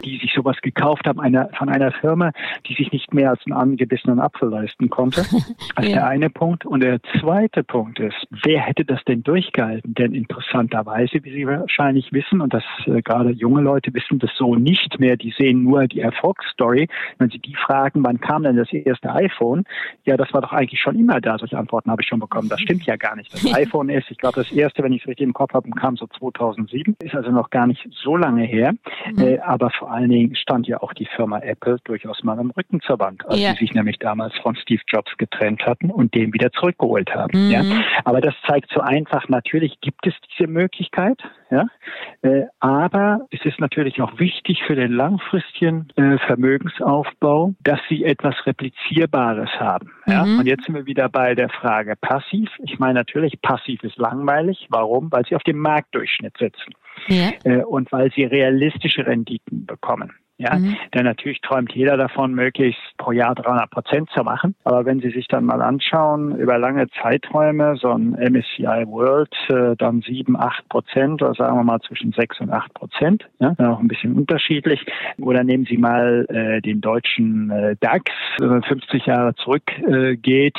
die 0.04 0.18
sich 0.18 0.32
sowas 0.34 0.56
gekauft 0.62 1.06
haben 1.06 1.20
einer, 1.20 1.48
von 1.56 1.68
einer 1.68 1.92
Firma, 1.92 2.32
die 2.66 2.74
sich 2.74 2.92
nicht 2.92 3.12
mehr 3.14 3.30
als 3.30 3.40
einen 3.46 3.56
angebissenen 3.56 4.20
Apfel 4.20 4.48
leisten 4.50 4.90
konnte. 4.90 5.24
Das 5.76 5.84
ist 5.84 5.92
ja. 5.92 5.98
der 6.00 6.08
eine 6.08 6.30
Punkt. 6.30 6.66
Und 6.66 6.80
der 6.82 7.00
zweite 7.20 7.62
Punkt 7.62 8.00
ist, 8.00 8.16
wer 8.30 8.60
hätte 8.60 8.84
das 8.84 9.02
denn 9.04 9.22
durchgehalten? 9.22 9.94
Denn 9.94 10.12
interessanterweise, 10.12 11.22
wie 11.22 11.32
Sie 11.32 11.46
wahrscheinlich 11.46 12.12
wissen, 12.12 12.40
und 12.40 12.52
das 12.52 12.64
äh, 12.86 13.00
gerade 13.02 13.30
junge 13.30 13.60
Leute 13.60 13.94
wissen 13.94 14.18
das 14.18 14.30
so 14.36 14.56
nicht 14.56 14.98
mehr, 14.98 15.16
die 15.16 15.32
sehen 15.36 15.62
nur 15.62 15.86
die 15.86 16.00
Erfolgsstory. 16.00 16.88
Wenn 17.18 17.30
Sie 17.30 17.38
die 17.38 17.54
fragen, 17.54 18.04
wann 18.04 18.20
kam 18.20 18.42
denn 18.42 18.56
das 18.56 18.72
erste 18.72 19.12
iPhone? 19.14 19.64
Ja, 20.04 20.16
das 20.16 20.32
war 20.32 20.40
doch 20.40 20.52
eigentlich 20.52 20.80
schon 20.80 20.98
immer 20.98 21.20
da. 21.20 21.38
Solche 21.38 21.58
Antworten 21.58 21.90
habe 21.90 22.02
ich 22.02 22.08
schon 22.08 22.20
bekommen. 22.20 22.48
Das 22.48 22.60
stimmt 22.60 22.84
ja 22.84 22.96
gar 22.96 23.14
nicht. 23.14 23.32
Das 23.32 23.54
iPhone 23.54 23.88
ist, 23.88 24.10
ich 24.10 24.18
glaube, 24.18 24.36
das 24.36 24.50
erste, 24.50 24.82
wenn 24.82 24.92
ich 24.92 25.02
es 25.02 25.08
richtig 25.08 25.26
im 25.26 25.34
Kopf 25.34 25.54
habe, 25.54 25.68
kam 25.70 25.96
so 25.96 26.06
2007. 26.18 26.96
Ist 27.02 27.14
also 27.14 27.30
noch 27.30 27.50
gar 27.50 27.66
nicht 27.66 27.86
so 27.90 28.16
lange 28.16 28.44
her. 28.44 28.72
Mhm. 29.12 29.18
Äh, 29.18 29.37
aber 29.40 29.70
vor 29.70 29.90
allen 29.90 30.10
Dingen 30.10 30.34
stand 30.36 30.66
ja 30.66 30.80
auch 30.82 30.92
die 30.92 31.06
Firma 31.16 31.38
Apple 31.40 31.78
durchaus 31.84 32.22
mal 32.22 32.38
im 32.38 32.50
Rücken 32.50 32.80
zur 32.80 32.98
Wand, 32.98 33.26
als 33.26 33.40
ja. 33.40 33.52
sie 33.52 33.58
sich 33.58 33.74
nämlich 33.74 33.98
damals 33.98 34.34
von 34.38 34.56
Steve 34.56 34.82
Jobs 34.86 35.16
getrennt 35.16 35.64
hatten 35.66 35.90
und 35.90 36.14
den 36.14 36.32
wieder 36.32 36.50
zurückgeholt 36.52 37.14
haben. 37.14 37.46
Mhm. 37.46 37.50
Ja. 37.50 37.62
Aber 38.04 38.20
das 38.20 38.34
zeigt 38.46 38.70
so 38.72 38.80
einfach, 38.80 39.28
natürlich 39.28 39.80
gibt 39.80 40.06
es 40.06 40.14
diese 40.32 40.48
Möglichkeit, 40.48 41.18
ja. 41.50 41.66
Äh, 42.22 42.44
aber 42.60 43.26
es 43.30 43.44
ist 43.44 43.58
natürlich 43.58 44.00
auch 44.02 44.18
wichtig 44.18 44.62
für 44.66 44.74
den 44.74 44.92
langfristigen 44.92 45.88
äh, 45.96 46.18
Vermögensaufbau, 46.18 47.54
dass 47.60 47.80
sie 47.88 48.04
etwas 48.04 48.34
Replizierbares 48.46 49.50
haben. 49.58 49.90
Ja. 50.06 50.24
Mhm. 50.24 50.40
Und 50.40 50.46
jetzt 50.46 50.64
sind 50.64 50.74
wir 50.74 50.86
wieder 50.86 51.08
bei 51.08 51.34
der 51.34 51.48
Frage 51.48 51.94
passiv. 51.96 52.50
Ich 52.64 52.78
meine 52.78 52.94
natürlich, 52.94 53.40
passiv 53.40 53.82
ist 53.82 53.96
langweilig. 53.96 54.66
Warum? 54.70 55.10
Weil 55.10 55.24
sie 55.26 55.36
auf 55.36 55.42
dem 55.44 55.58
Marktdurchschnitt 55.58 56.36
sitzen 56.38 56.74
ja. 57.06 57.32
äh, 57.44 57.62
und 57.62 57.90
weil 57.92 58.10
sie 58.12 58.24
realistische 58.24 59.06
Renditen 59.06 59.66
bekommen. 59.66 60.12
Ja, 60.40 60.56
mhm. 60.56 60.76
denn 60.94 61.04
natürlich 61.04 61.40
träumt 61.40 61.72
jeder 61.72 61.96
davon, 61.96 62.32
möglichst 62.32 62.80
pro 62.96 63.10
Jahr 63.10 63.34
300 63.34 63.68
Prozent 63.70 64.08
zu 64.10 64.22
machen. 64.22 64.54
Aber 64.62 64.84
wenn 64.84 65.00
Sie 65.00 65.10
sich 65.10 65.26
dann 65.26 65.44
mal 65.44 65.60
anschauen, 65.60 66.36
über 66.36 66.58
lange 66.58 66.86
Zeiträume, 67.02 67.74
so 67.76 67.90
ein 67.90 68.12
MSCI 68.12 68.86
World, 68.86 69.34
äh, 69.48 69.74
dann 69.76 70.00
7, 70.00 70.38
8 70.38 70.68
Prozent 70.68 71.22
oder 71.22 71.34
sagen 71.34 71.56
wir 71.56 71.64
mal 71.64 71.80
zwischen 71.80 72.12
6 72.12 72.40
und 72.40 72.52
8 72.52 72.72
Prozent, 72.72 73.28
ja, 73.40 73.56
auch 73.58 73.80
ein 73.80 73.88
bisschen 73.88 74.14
unterschiedlich. 74.14 74.86
Oder 75.18 75.42
nehmen 75.42 75.66
Sie 75.68 75.76
mal 75.76 76.24
äh, 76.28 76.60
den 76.60 76.80
deutschen 76.80 77.50
äh, 77.50 77.74
DAX, 77.80 78.04
äh, 78.40 78.62
50 78.62 79.06
Jahre 79.06 79.34
zurückgeht 79.34 80.56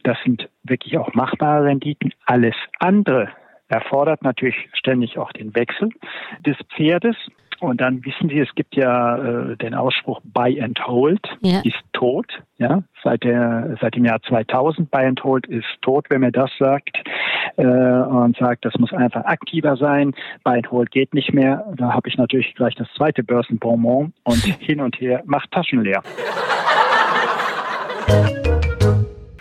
Das 0.04 0.18
sind 0.24 0.50
wirklich 0.63 0.98
auch 0.98 1.13
machbare 1.13 1.65
Renditen. 1.65 2.13
Alles 2.25 2.56
andere 2.80 3.30
erfordert 3.68 4.24
natürlich 4.24 4.56
ständig 4.74 5.18
auch 5.18 5.32
den 5.32 5.56
Wechsel 5.56 5.89
des 6.46 6.58
Pferdes. 6.75 7.15
Und 7.62 7.80
dann 7.80 8.04
wissen 8.04 8.30
Sie, 8.30 8.39
es 8.39 8.54
gibt 8.56 8.75
ja 8.75 9.18
äh, 9.18 9.58
den 9.58 9.74
Ausspruch 9.74 10.20
Buy 10.25 10.62
and 10.62 10.86
Hold 10.86 11.22
ja. 11.42 11.62
ist 11.63 11.82
tot. 11.94 12.27
Ja, 12.58 12.84
seit 13.04 13.24
der 13.24 13.77
seit 13.82 13.96
dem 13.96 14.06
Jahr 14.06 14.22
2000 14.22 14.92
Buy 14.92 15.06
and 15.06 15.24
Hold 15.24 15.48
ist 15.48 15.68
tot, 15.82 16.06
wenn 16.10 16.22
man 16.22 16.32
das 16.32 16.51
sagt 16.60 16.98
äh, 17.58 17.66
und 17.66 18.38
sagt, 18.38 18.66
das 18.66 18.74
muss 18.80 18.94
einfach 18.94 19.25
aktiver 19.25 19.75
sein. 19.78 20.14
Buy 20.44 20.62
Hold 20.70 20.92
geht 20.92 21.14
nicht 21.14 21.34
mehr. 21.34 21.66
Da 21.75 21.94
habe 21.94 22.10
ich 22.10 22.18
natürlich 22.18 22.54
gleich 22.56 22.75
das 22.75 22.88
zweite 22.96 23.24
Börsenbonbon 23.24 24.14
und 24.24 24.44
hin 24.60 24.82
und 24.82 25.00
her 25.00 25.22
macht 25.25 25.52
Taschen 25.52 25.84
leer. 25.84 26.02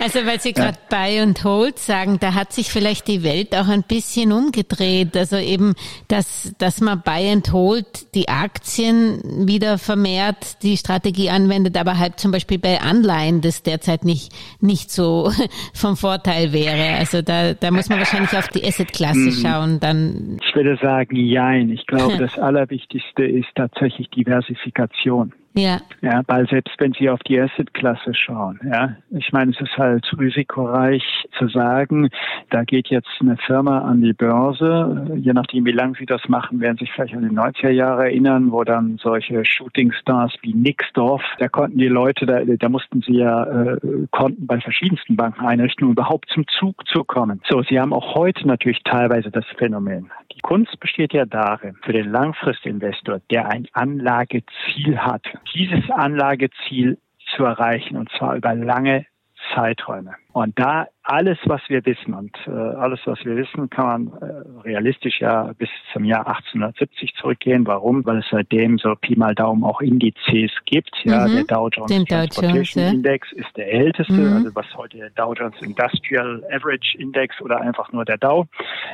Also 0.05 0.27
weil 0.27 0.39
Sie 0.39 0.53
gerade 0.53 0.77
ja. 0.91 0.99
Buy 0.99 1.19
and 1.19 1.43
Hold 1.45 1.79
sagen, 1.79 2.19
da 2.21 2.35
hat 2.35 2.53
sich 2.53 2.71
vielleicht 2.71 3.09
die 3.09 3.25
Welt 3.25 3.57
auch 3.57 3.69
ein 3.69 3.83
bisschen 3.83 4.33
umgedreht. 4.33 5.17
Also 5.17 5.39
eben, 5.39 5.73
dass, 6.09 6.55
dass 6.59 6.83
man 6.83 7.01
Buy 7.01 7.33
and 7.33 7.51
Hold 7.55 8.15
die 8.15 8.29
Aktien 8.29 9.49
wieder 9.49 9.79
vermehrt 9.79 10.63
die 10.63 10.77
Strategie 10.77 11.31
anwendet, 11.31 11.79
aber 11.79 11.99
halt 11.99 12.21
zum 12.21 12.33
Beispiel 12.33 12.59
bei 12.59 12.83
Anleihen 12.83 13.41
das 13.41 13.63
derzeit 13.63 14.05
nicht, 14.05 14.31
nicht 14.61 14.91
so 14.91 15.33
vom 15.73 15.97
Vorteil 15.97 16.53
wäre. 16.53 16.99
Also 16.99 17.23
da, 17.23 17.55
da 17.55 17.71
muss 17.71 17.89
man 17.89 17.99
wahrscheinlich 17.99 18.37
auf 18.37 18.49
die 18.49 18.63
Assetklasse 18.63 19.19
mhm. 19.19 19.33
schauen. 19.33 19.81
Dann 19.81 20.37
ich 20.47 20.55
würde 20.55 20.77
sagen, 20.83 21.17
jein. 21.17 21.71
Ich 21.71 21.87
glaube, 21.87 22.17
das 22.19 22.39
Allerwichtigste 22.39 23.25
ist 23.25 23.49
tatsächlich 23.55 24.11
Diversifikation. 24.11 25.33
Ja. 25.57 25.79
Ja, 26.03 26.23
weil 26.27 26.49
selbst 26.49 26.75
wenn 26.79 26.93
Sie 26.93 27.09
auf 27.09 27.21
die 27.21 27.41
Asset-Klasse 27.41 28.13
schauen, 28.13 28.59
ja, 28.65 28.97
ich 29.11 29.33
meine, 29.33 29.53
es 29.53 29.61
ist 29.61 29.77
halt 29.79 30.05
risikoreich 30.19 31.03
zu 31.39 31.47
sagen, 31.49 32.11
da 32.51 32.65
geht 32.65 32.89
jetzt 32.89 33.09
eine 33.21 33.37
Firma 33.37 33.79
an 33.83 34.03
die 34.03 34.13
Börse, 34.13 35.13
je 35.17 35.33
nachdem, 35.33 35.65
wie 35.65 35.73
lange 35.73 35.95
Sie 35.97 36.07
das 36.07 36.29
machen, 36.29 36.61
werden 36.61 36.77
Sie 36.79 36.85
sich 36.85 36.93
vielleicht 36.93 37.15
an 37.15 37.29
die 37.29 37.35
90er 37.35 37.71
Jahre 37.71 38.05
erinnern, 38.05 38.51
wo 38.51 38.65
dann 38.65 38.99
solche 39.01 39.45
Shooting-Stars 39.45 40.35
wie 40.43 40.55
Nixdorf, 40.55 41.23
da 41.39 41.49
konnten 41.49 41.79
die 41.79 41.89
Leute, 41.89 42.27
da, 42.27 42.41
da 42.45 42.69
mussten 42.69 43.03
sie 43.03 43.19
ja 43.19 43.45
äh, 43.45 43.79
Konten 44.11 44.47
bei 44.47 44.61
verschiedensten 44.61 45.17
Banken 45.17 45.47
einrichten, 45.47 45.87
um 45.87 45.93
überhaupt 45.93 46.29
zum 46.31 46.47
Zug 46.49 46.87
zu 46.89 47.05
kommen. 47.05 47.41
So, 47.49 47.63
Sie 47.63 47.79
haben 47.79 47.93
auch 47.93 48.17
heute 48.17 48.47
natürlich 48.47 48.83
teilweise 48.83 49.31
das 49.31 49.45
Phänomen. 49.57 50.11
Die 50.35 50.41
Kunst 50.41 50.79
besteht 50.81 51.13
ja 51.13 51.25
darin, 51.25 51.77
für 51.83 51.93
den 51.93 52.11
Langfristinvestor, 52.11 53.21
der 53.31 53.49
ein 53.51 53.69
Anlageziel 53.73 54.99
hat, 54.99 55.23
dieses 55.55 55.89
Anlageziel 55.91 56.99
zu 57.35 57.45
erreichen 57.45 57.97
und 57.97 58.11
zwar 58.11 58.37
über 58.37 58.55
lange 58.55 59.07
Zeiträume. 59.55 60.15
Und 60.33 60.59
da 60.59 60.89
alles, 61.05 61.39
was 61.45 61.61
wir 61.69 61.85
wissen 61.85 62.15
und 62.15 62.35
äh, 62.47 62.51
alles, 62.51 62.99
was 63.05 63.23
wir 63.25 63.37
wissen, 63.37 63.69
kann 63.69 63.87
man 63.87 64.23
äh, 64.23 64.61
realistisch 64.63 65.21
ja 65.21 65.53
bis 65.59 65.69
zum 65.93 66.05
Jahr 66.05 66.27
1870 66.27 67.15
zurückgehen. 67.15 67.67
Warum? 67.67 68.05
Weil 68.07 68.19
es 68.19 68.27
seitdem 68.31 68.79
so 68.79 68.95
Pi 68.95 69.15
mal 69.15 69.35
Daumen 69.35 69.65
auch 69.65 69.83
Indizes 69.83 70.51
gibt. 70.65 70.91
Ja, 71.05 71.29
mhm. 71.29 71.35
der 71.35 71.45
Dow 71.45 71.69
Jones 71.69 71.93
Den 71.93 72.07
Transportation 72.07 72.85
Dow 72.85 72.91
Index 72.95 73.33
ist 73.33 73.55
der 73.57 73.71
älteste, 73.71 74.15
mhm. 74.15 74.33
also 74.33 74.51
was 74.55 74.67
heute 74.77 74.97
der 74.97 75.11
Dow 75.11 75.35
Jones 75.35 75.61
Industrial 75.61 76.43
Average 76.51 76.97
Index 76.99 77.39
oder 77.43 77.61
einfach 77.61 77.93
nur 77.93 78.07
der 78.07 78.17
Dow 78.17 78.47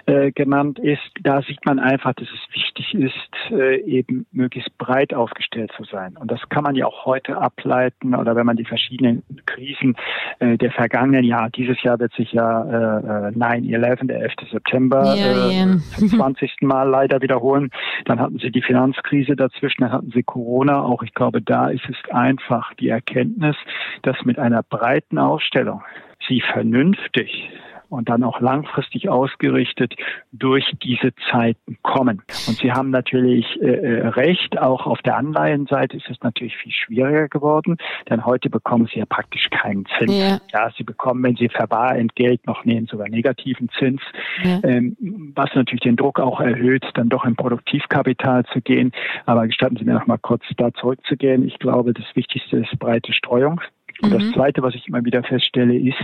äh, 0.06 0.32
genannt 0.32 0.80
ist. 0.80 1.00
Da 1.22 1.42
sieht 1.42 1.64
man 1.64 1.78
einfach, 1.78 2.14
dass 2.14 2.28
es 2.28 2.54
wichtig 2.54 2.92
ist, 2.94 3.52
äh, 3.52 3.80
eben 3.82 4.26
möglichst 4.32 4.76
breit 4.78 5.14
aufgestellt 5.14 5.70
zu 5.76 5.84
sein. 5.84 6.16
Und 6.16 6.28
das 6.28 6.40
kann 6.48 6.64
man 6.64 6.74
ja 6.74 6.86
auch 6.86 7.06
heute 7.06 7.36
ableiten 7.36 8.16
oder 8.16 8.34
wenn 8.34 8.46
man 8.46 8.56
die 8.56 8.64
verschiedenen 8.64 9.22
Krisen 9.46 9.94
äh, 10.40 10.58
der 10.58 10.72
vergangenen 10.72 11.22
Jahre, 11.22 11.50
dieses 11.50 11.80
Jahr 11.84 11.99
wird 12.00 12.12
sich 12.14 12.32
ja 12.32 13.28
äh, 13.28 13.30
9-11, 13.32 14.06
der 14.06 14.22
11. 14.22 14.32
September, 14.50 15.14
ja, 15.14 15.50
äh, 15.50 15.78
zum 15.96 16.08
20. 16.08 16.62
Mal 16.62 16.88
leider 16.88 17.20
wiederholen. 17.22 17.70
Dann 18.06 18.18
hatten 18.18 18.38
sie 18.38 18.50
die 18.50 18.62
Finanzkrise 18.62 19.36
dazwischen, 19.36 19.82
dann 19.82 19.92
hatten 19.92 20.10
sie 20.12 20.22
Corona. 20.22 20.82
Auch 20.82 21.02
ich 21.02 21.14
glaube, 21.14 21.40
da 21.40 21.68
ist 21.68 21.88
es 21.88 21.96
einfach 22.10 22.74
die 22.74 22.88
Erkenntnis, 22.88 23.56
dass 24.02 24.16
mit 24.24 24.38
einer 24.38 24.62
breiten 24.62 25.18
Ausstellung 25.18 25.82
sie 26.26 26.40
vernünftig 26.40 27.50
und 27.90 28.08
dann 28.08 28.24
auch 28.24 28.40
langfristig 28.40 29.08
ausgerichtet 29.08 29.94
durch 30.32 30.64
diese 30.82 31.12
Zeiten 31.30 31.78
kommen. 31.82 32.22
Und 32.46 32.56
Sie 32.58 32.72
haben 32.72 32.90
natürlich 32.90 33.46
äh, 33.60 33.66
äh, 33.66 34.06
recht, 34.08 34.58
auch 34.58 34.86
auf 34.86 35.02
der 35.02 35.16
Anleihenseite 35.16 35.96
ist 35.96 36.08
es 36.08 36.16
natürlich 36.22 36.56
viel 36.56 36.72
schwieriger 36.72 37.28
geworden, 37.28 37.76
denn 38.08 38.24
heute 38.24 38.48
bekommen 38.48 38.88
Sie 38.92 39.00
ja 39.00 39.06
praktisch 39.06 39.48
keinen 39.50 39.86
Zins. 39.98 40.14
Ja, 40.14 40.40
ja 40.52 40.70
Sie 40.76 40.84
bekommen, 40.84 41.22
wenn 41.24 41.36
Sie 41.36 41.48
Verwahrentgelt 41.48 42.46
noch 42.46 42.64
nehmen, 42.64 42.86
sogar 42.86 43.08
negativen 43.08 43.68
Zins, 43.78 44.00
ja. 44.42 44.60
ähm, 44.62 44.96
was 45.34 45.50
natürlich 45.54 45.82
den 45.82 45.96
Druck 45.96 46.20
auch 46.20 46.40
erhöht, 46.40 46.84
dann 46.94 47.08
doch 47.08 47.24
in 47.24 47.36
Produktivkapital 47.36 48.44
zu 48.46 48.60
gehen. 48.60 48.92
Aber 49.26 49.46
gestatten 49.46 49.76
Sie 49.76 49.84
mir 49.84 49.94
noch 49.94 50.06
mal 50.06 50.18
kurz 50.18 50.44
da 50.56 50.72
zurückzugehen. 50.72 51.46
Ich 51.46 51.58
glaube, 51.58 51.92
das 51.92 52.04
Wichtigste 52.14 52.58
ist 52.58 52.78
breite 52.78 53.12
Streuung. 53.12 53.60
Und 54.02 54.12
das 54.12 54.22
mhm. 54.22 54.34
Zweite, 54.34 54.62
was 54.62 54.74
ich 54.74 54.86
immer 54.88 55.04
wieder 55.04 55.22
feststelle, 55.22 55.76
ist 55.76 55.96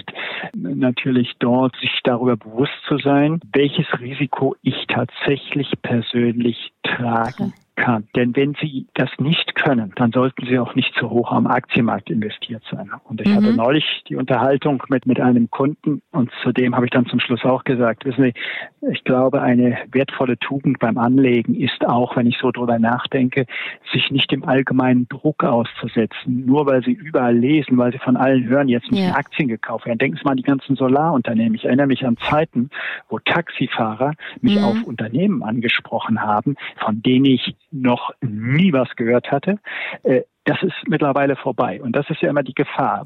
natürlich 0.55 1.33
dort, 1.39 1.75
sich 1.77 2.01
darüber 2.05 2.37
bewusst 2.37 2.73
zu 2.89 2.99
sein, 2.99 3.41
welches 3.53 3.87
Risiko 4.01 4.57
ich 4.63 4.87
tatsächlich 4.87 5.73
persönlich 5.83 6.73
tragen 6.83 7.53
kann. 7.87 8.09
Denn 8.17 8.35
wenn 8.35 8.55
Sie 8.61 8.87
das 8.95 9.11
nicht 9.19 9.55
können, 9.55 9.93
dann 9.95 10.11
sollten 10.11 10.45
Sie 10.47 10.59
auch 10.59 10.75
nicht 10.75 10.93
zu 10.99 11.09
hoch 11.09 11.31
am 11.31 11.47
Aktienmarkt 11.47 12.11
investiert 12.11 12.63
sein. 12.69 12.91
Und 13.05 13.21
ich 13.21 13.29
mhm. 13.29 13.37
hatte 13.37 13.55
neulich 13.55 13.85
die 14.09 14.17
Unterhaltung 14.17 14.83
mit, 14.89 15.07
mit 15.07 15.21
einem 15.21 15.51
Kunden 15.51 16.03
und 16.11 16.31
zudem 16.43 16.75
habe 16.75 16.87
ich 16.87 16.91
dann 16.91 17.07
zum 17.07 17.21
Schluss 17.21 17.45
auch 17.45 17.63
gesagt, 17.63 18.05
wissen 18.05 18.25
Sie, 18.25 18.35
ich 18.91 19.05
glaube, 19.05 19.41
eine 19.41 19.79
wertvolle 19.93 20.37
Tugend 20.39 20.81
beim 20.81 20.99
Anlegen 20.99 21.55
ist 21.55 21.87
auch, 21.87 22.17
wenn 22.17 22.27
ich 22.27 22.39
so 22.39 22.51
drüber 22.51 22.79
nachdenke, 22.79 23.47
sich 23.93 24.11
nicht 24.11 24.33
dem 24.33 24.45
allgemeinen 24.45 25.09
Druck 25.09 25.45
auszusetzen, 25.45 26.45
nur 26.45 26.67
weil 26.67 26.83
Sie 26.83 26.93
überall 26.93 27.37
lesen, 27.37 27.79
weil 27.79 27.93
Sie 27.93 27.99
von 27.99 28.17
allen 28.17 28.45
hören, 28.47 28.69
jetzt 28.69 28.91
müssen 28.91 29.05
ja. 29.05 29.15
Aktien 29.15 29.49
gekauft 29.49 29.87
werden. 29.87 29.99
Denken 29.99 30.17
Sie 30.17 30.25
mal 30.25 30.33
an 30.33 30.37
die 30.39 30.43
ganzen 30.43 30.75
Solarunternehmen. 30.75 31.55
Ich 31.55 31.65
erinnere 31.65 31.87
mich 31.87 32.05
an 32.05 32.17
Zeiten, 32.17 32.71
wo 33.09 33.21
Taxifahrer 33.21 34.13
mich 34.41 34.57
mhm. 34.57 34.65
auf 34.65 34.83
Unternehmen 34.85 35.45
angesprochen 35.45 36.23
haben, 36.23 36.57
von 36.79 37.03
denen 37.03 37.27
ich 37.27 37.55
noch 37.81 38.13
nie 38.21 38.73
was 38.73 38.89
gehört 38.97 39.31
hatte. 39.31 39.59
Äh, 40.03 40.23
das 40.45 40.63
ist 40.63 40.75
mittlerweile 40.87 41.37
vorbei. 41.37 41.83
Und 41.83 41.95
das 41.95 42.09
ist 42.09 42.23
ja 42.23 42.31
immer 42.31 42.43
die 42.43 42.55
Gefahr. 42.55 43.05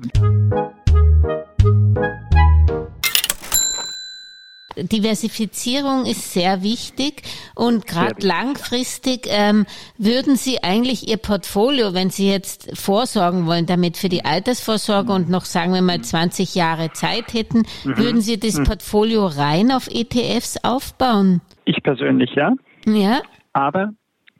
Diversifizierung 4.76 6.06
ist 6.06 6.32
sehr 6.32 6.62
wichtig 6.62 7.22
und 7.54 7.86
gerade 7.86 8.26
langfristig 8.26 9.26
ähm, 9.28 9.66
würden 9.98 10.36
Sie 10.36 10.62
eigentlich 10.62 11.08
Ihr 11.08 11.16
Portfolio, 11.16 11.92
wenn 11.92 12.10
Sie 12.10 12.30
jetzt 12.30 12.78
vorsorgen 12.78 13.46
wollen, 13.46 13.66
damit 13.66 13.96
für 13.96 14.08
die 14.08 14.24
Altersvorsorge 14.24 15.12
und 15.12 15.28
noch 15.28 15.44
sagen 15.44 15.74
wir 15.74 15.82
mal 15.82 16.00
20 16.00 16.54
Jahre 16.54 16.92
Zeit 16.92 17.34
hätten, 17.34 17.64
mhm. 17.84 17.98
würden 17.98 18.20
Sie 18.20 18.38
das 18.38 18.58
mhm. 18.58 18.64
Portfolio 18.64 19.26
rein 19.26 19.70
auf 19.70 19.88
ETFs 19.88 20.56
aufbauen? 20.62 21.40
Ich 21.64 21.82
persönlich 21.82 22.30
ja. 22.34 22.52
Ja. 22.86 23.20
Aber 23.52 23.90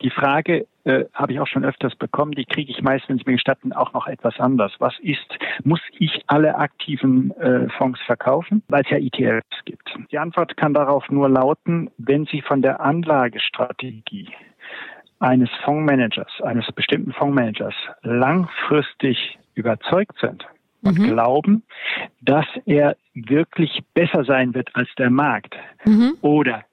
die 0.02 0.11
Frage 0.11 0.66
äh, 0.85 1.04
habe 1.12 1.33
ich 1.33 1.40
auch 1.40 1.47
schon 1.47 1.64
öfters 1.64 1.95
bekommen, 1.95 2.33
die 2.33 2.47
kriege 2.47 2.71
ich 2.71 2.83
meist, 2.83 3.09
wenn 3.09 3.19
Sie 3.19 3.25
mir 3.26 3.35
gestatten, 3.35 3.73
auch 3.73 3.92
noch 3.92 4.07
etwas 4.07 4.38
anders. 4.40 4.73
Was 4.78 4.95
ist, 5.00 5.38
muss 5.62 5.80
ich 5.99 6.23
alle 6.26 6.57
aktiven 6.57 7.33
äh, 7.33 7.69
Fonds 7.76 8.00
verkaufen, 8.07 8.62
weil 8.69 8.83
es 8.83 8.90
ja 8.90 8.99
ETFs 8.99 9.64
gibt? 9.64 9.95
Die 10.11 10.19
Antwort 10.19 10.57
kann 10.57 10.75
darauf 10.75 11.09
nur 11.11 11.28
lauten, 11.28 11.90
wenn 11.99 12.25
Sie 12.26 12.40
von 12.40 12.62
der 12.62 12.80
Anlagestrategie 12.80 14.28
eines 15.19 15.50
Fondsmanagers, 15.64 16.40
eines 16.42 16.66
bestimmten 16.73 17.12
Fondsmanagers 17.12 17.75
langfristig 18.02 19.38
überzeugt 19.54 20.19
sind 20.19 20.47
und 20.83 20.99
mhm. 20.99 21.09
glauben, 21.09 21.62
dass 22.23 22.47
er 22.64 22.97
wirklich 23.12 23.80
besser 23.92 24.25
sein 24.25 24.54
wird 24.54 24.75
als 24.75 24.88
der 24.97 25.11
Markt 25.11 25.54
mhm. 25.85 26.14
oder 26.23 26.64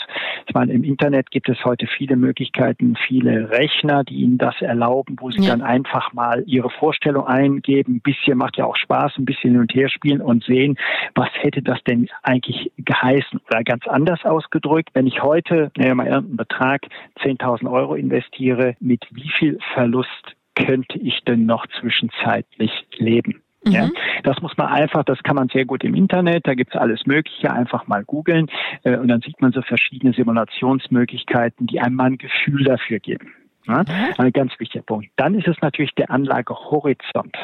Ich 0.46 0.54
meine, 0.54 0.72
im 0.72 0.84
Internet 0.84 1.30
gibt 1.30 1.48
es 1.48 1.64
heute 1.64 1.86
viele 1.86 2.16
Möglichkeiten, 2.16 2.96
viele 2.96 3.50
Rechner, 3.50 4.04
die 4.04 4.16
Ihnen 4.16 4.38
das 4.38 4.60
erlauben, 4.60 5.16
wo 5.20 5.30
Sie 5.30 5.42
ja. 5.42 5.50
dann 5.50 5.62
einfach 5.62 6.12
mal 6.12 6.42
Ihre 6.46 6.70
Vorstellung 6.70 7.26
eingeben. 7.26 7.96
Ein 7.96 8.00
bisschen 8.00 8.38
macht 8.38 8.56
ja 8.56 8.64
auch 8.64 8.76
Spaß, 8.76 9.12
ein 9.18 9.24
bisschen 9.24 9.52
hin 9.52 9.60
und 9.60 9.74
her 9.74 9.88
spielen 9.88 10.20
und 10.20 10.44
sehen, 10.44 10.76
was 11.14 11.28
hätte 11.40 11.62
das 11.62 11.82
denn 11.84 12.08
eigentlich 12.22 12.72
geheißen? 12.78 13.40
Oder 13.48 13.64
ganz 13.64 13.86
anders 13.86 14.24
ausgedrückt, 14.24 14.90
wenn 14.94 15.06
ich 15.06 15.22
heute, 15.22 15.70
nehmen 15.76 15.90
wir 15.90 15.94
mal 15.94 16.06
irgendeinen 16.06 16.36
Betrag, 16.36 16.82
10.000 17.22 17.70
Euro 17.74 17.94
investiere, 17.94 18.76
mit 18.80 19.04
wie 19.10 19.30
viel 19.38 19.58
Verlust 19.74 20.36
könnte 20.54 20.98
ich 20.98 21.20
denn 21.24 21.46
noch 21.46 21.66
zwischenzeitlich 21.80 22.70
leben? 22.96 23.42
Ja, 23.66 23.86
mhm. 23.86 23.92
das 24.24 24.40
muss 24.42 24.56
man 24.56 24.68
einfach, 24.68 25.04
das 25.04 25.22
kann 25.22 25.36
man 25.36 25.48
sehr 25.48 25.64
gut 25.64 25.84
im 25.84 25.94
Internet, 25.94 26.46
da 26.46 26.54
gibt's 26.54 26.76
alles 26.76 27.06
Mögliche, 27.06 27.50
einfach 27.50 27.86
mal 27.86 28.04
googeln 28.04 28.50
äh, 28.82 28.96
und 28.96 29.08
dann 29.08 29.22
sieht 29.22 29.40
man 29.40 29.52
so 29.52 29.62
verschiedene 29.62 30.12
Simulationsmöglichkeiten, 30.12 31.66
die 31.66 31.80
einem 31.80 31.96
mal 31.96 32.06
ein 32.06 32.18
Gefühl 32.18 32.64
dafür 32.64 32.98
geben. 32.98 33.32
Ja, 33.66 33.82
mhm. 33.82 34.14
ein 34.18 34.32
ganz 34.32 34.52
wichtiger 34.58 34.84
Punkt. 34.84 35.08
Dann 35.16 35.34
ist 35.34 35.48
es 35.48 35.56
natürlich 35.62 35.94
der 35.94 36.10
Anlagehorizont. 36.10 37.36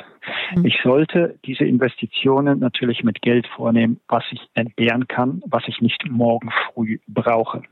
Mhm. 0.55 0.67
Ich 0.67 0.79
sollte 0.83 1.39
diese 1.45 1.65
Investitionen 1.65 2.59
natürlich 2.59 3.03
mit 3.05 3.23
Geld 3.23 3.47
vornehmen, 3.47 4.01
was 4.09 4.25
ich 4.31 4.41
entbehren 4.55 5.09
kann, 5.09 5.43
was 5.47 5.63
ich 5.67 5.81
nicht 5.81 6.07
morgen 6.11 6.51
früh 6.51 6.99
brauche. 7.09 7.63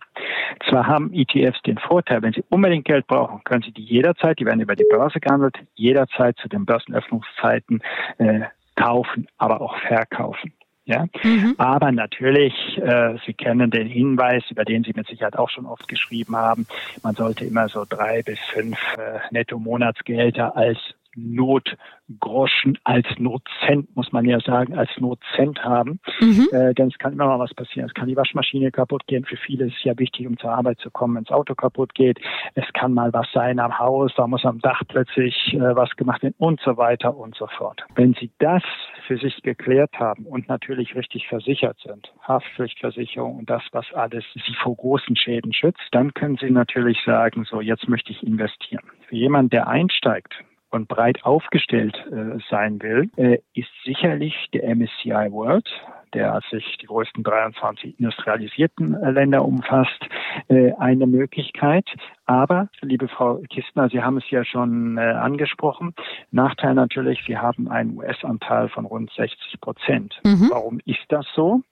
Zwar 0.68 0.86
haben 0.86 1.12
ETFs 1.12 1.60
den 1.62 1.78
Vorteil, 1.78 2.22
wenn 2.22 2.32
Sie 2.32 2.44
unbedingt 2.48 2.86
Geld 2.86 3.06
brauchen, 3.06 3.42
können 3.44 3.62
Sie 3.62 3.72
die 3.72 3.84
jederzeit, 3.84 4.38
die 4.38 4.46
werden 4.46 4.60
über 4.60 4.76
die 4.76 4.86
Börse 4.90 5.20
gehandelt, 5.20 5.56
jederzeit 5.74 6.36
zu 6.38 6.48
den 6.48 6.64
Börsenöffnungszeiten 6.64 7.82
äh, 8.18 8.40
kaufen, 8.76 9.26
aber 9.36 9.60
auch 9.60 9.76
verkaufen. 9.78 10.52
Ja? 10.88 11.04
Mhm. 11.22 11.54
Aber 11.58 11.92
natürlich, 11.92 12.54
äh, 12.78 13.16
Sie 13.26 13.34
kennen 13.34 13.70
den 13.70 13.86
Hinweis, 13.86 14.42
über 14.50 14.64
den 14.64 14.84
Sie 14.84 14.92
mit 14.96 15.06
Sicherheit 15.06 15.36
auch 15.36 15.50
schon 15.50 15.66
oft 15.66 15.86
geschrieben 15.86 16.34
haben, 16.34 16.66
man 17.02 17.14
sollte 17.14 17.44
immer 17.44 17.68
so 17.68 17.84
drei 17.86 18.22
bis 18.22 18.38
fünf 18.54 18.78
äh, 18.96 19.18
Netto-Monatsgehälter 19.30 20.56
als 20.56 20.78
Notgroschen 21.16 22.78
als 22.84 23.06
Notcent, 23.18 23.94
muss 23.96 24.12
man 24.12 24.24
ja 24.24 24.40
sagen, 24.40 24.76
als 24.76 24.90
Notcent 24.98 25.64
haben. 25.64 26.00
Mhm. 26.20 26.48
Äh, 26.52 26.74
denn 26.74 26.88
es 26.88 26.98
kann 26.98 27.12
immer 27.12 27.26
mal 27.26 27.38
was 27.38 27.54
passieren. 27.54 27.88
Es 27.88 27.94
kann 27.94 28.08
die 28.08 28.16
Waschmaschine 28.16 28.70
kaputt 28.70 29.06
gehen. 29.06 29.24
Für 29.24 29.36
viele 29.36 29.66
ist 29.66 29.76
es 29.78 29.84
ja 29.84 29.98
wichtig, 29.98 30.26
um 30.26 30.38
zur 30.38 30.52
Arbeit 30.52 30.78
zu 30.78 30.90
kommen, 30.90 31.16
wenn 31.16 31.24
das 31.24 31.34
Auto 31.34 31.54
kaputt 31.54 31.94
geht. 31.94 32.18
Es 32.54 32.64
kann 32.72 32.94
mal 32.94 33.12
was 33.12 33.26
sein 33.32 33.58
am 33.58 33.78
Haus, 33.78 34.12
da 34.16 34.26
muss 34.26 34.44
am 34.44 34.60
Dach 34.60 34.82
plötzlich 34.88 35.54
äh, 35.54 35.76
was 35.76 35.90
gemacht 35.96 36.22
werden 36.22 36.34
und 36.38 36.60
so 36.60 36.76
weiter 36.76 37.16
und 37.16 37.34
so 37.34 37.46
fort. 37.46 37.84
Wenn 37.94 38.14
Sie 38.14 38.30
das 38.38 38.62
für 39.06 39.18
sich 39.18 39.42
geklärt 39.42 39.98
haben 39.98 40.26
und 40.26 40.48
natürlich 40.48 40.94
richtig 40.94 41.28
versichert 41.28 41.78
sind, 41.80 42.12
Haftpflichtversicherung 42.22 43.38
und 43.38 43.50
das, 43.50 43.62
was 43.72 43.86
alles 43.94 44.24
Sie 44.34 44.54
vor 44.62 44.76
großen 44.76 45.16
Schäden 45.16 45.52
schützt, 45.52 45.88
dann 45.92 46.14
können 46.14 46.36
Sie 46.36 46.50
natürlich 46.50 46.98
sagen, 47.04 47.44
so 47.44 47.60
jetzt 47.60 47.88
möchte 47.88 48.12
ich 48.12 48.22
investieren. 48.22 48.84
Für 49.08 49.16
jemanden, 49.16 49.50
der 49.50 49.68
einsteigt, 49.68 50.34
und 50.70 50.88
breit 50.88 51.24
aufgestellt 51.24 51.96
äh, 52.10 52.38
sein 52.50 52.80
will, 52.82 53.10
äh, 53.16 53.38
ist 53.54 53.70
sicherlich 53.84 54.34
der 54.52 54.74
MSCI 54.74 55.30
World, 55.30 55.68
der 56.14 56.40
sich 56.50 56.78
die 56.80 56.86
größten 56.86 57.22
23 57.22 57.98
industrialisierten 57.98 58.94
äh, 58.94 59.10
Länder 59.10 59.44
umfasst, 59.44 60.06
äh, 60.48 60.72
eine 60.74 61.06
Möglichkeit. 61.06 61.86
Aber, 62.26 62.68
liebe 62.82 63.08
Frau 63.08 63.40
Kistner, 63.48 63.88
Sie 63.88 64.02
haben 64.02 64.18
es 64.18 64.30
ja 64.30 64.44
schon 64.44 64.98
äh, 64.98 65.00
angesprochen, 65.00 65.94
Nachteil 66.30 66.74
natürlich, 66.74 67.24
Sie 67.26 67.38
haben 67.38 67.68
einen 67.68 67.96
US-Anteil 67.96 68.68
von 68.68 68.84
rund 68.84 69.10
60 69.12 69.60
Prozent. 69.60 70.20
Mhm. 70.24 70.48
Warum 70.50 70.80
ist 70.84 71.04
das 71.08 71.26
so? 71.34 71.62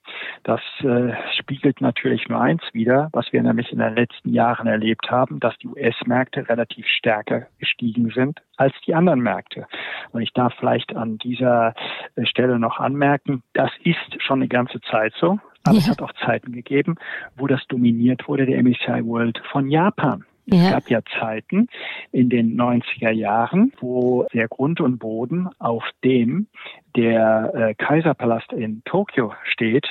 Das 0.43 0.61
spiegelt 1.37 1.81
natürlich 1.81 2.27
nur 2.27 2.39
eins 2.39 2.61
wider, 2.73 3.09
was 3.11 3.31
wir 3.31 3.41
nämlich 3.43 3.71
in 3.71 3.79
den 3.79 3.95
letzten 3.95 4.29
Jahren 4.29 4.67
erlebt 4.67 5.11
haben, 5.11 5.39
dass 5.39 5.57
die 5.57 5.67
US-Märkte 5.67 6.47
relativ 6.49 6.87
stärker 6.87 7.47
gestiegen 7.59 8.11
sind 8.11 8.41
als 8.57 8.73
die 8.85 8.95
anderen 8.95 9.21
Märkte. 9.21 9.67
Und 10.11 10.21
ich 10.21 10.33
darf 10.33 10.53
vielleicht 10.55 10.95
an 10.95 11.17
dieser 11.17 11.73
Stelle 12.23 12.59
noch 12.59 12.79
anmerken, 12.79 13.43
das 13.53 13.71
ist 13.83 14.17
schon 14.27 14.39
eine 14.39 14.47
ganze 14.47 14.81
Zeit 14.81 15.13
so. 15.19 15.39
Aber 15.63 15.75
ja. 15.75 15.79
es 15.79 15.89
hat 15.89 16.01
auch 16.01 16.13
Zeiten 16.25 16.51
gegeben, 16.51 16.95
wo 17.35 17.47
das 17.47 17.65
dominiert 17.67 18.27
wurde, 18.27 18.45
der 18.45 18.61
MSCI 18.61 19.05
World 19.05 19.41
von 19.51 19.69
Japan. 19.69 20.25
Ja. 20.45 20.63
Es 20.63 20.71
gab 20.71 20.89
ja 20.89 21.01
Zeiten 21.19 21.67
in 22.13 22.29
den 22.29 22.57
90er 22.57 23.11
Jahren, 23.11 23.73
wo 23.81 24.25
der 24.33 24.47
Grund 24.47 24.79
und 24.79 24.97
Boden, 24.97 25.49
auf 25.59 25.83
dem 26.05 26.47
der 26.95 27.53
äh, 27.53 27.75
Kaiserpalast 27.75 28.53
in 28.53 28.81
Tokio 28.85 29.33
steht, 29.43 29.87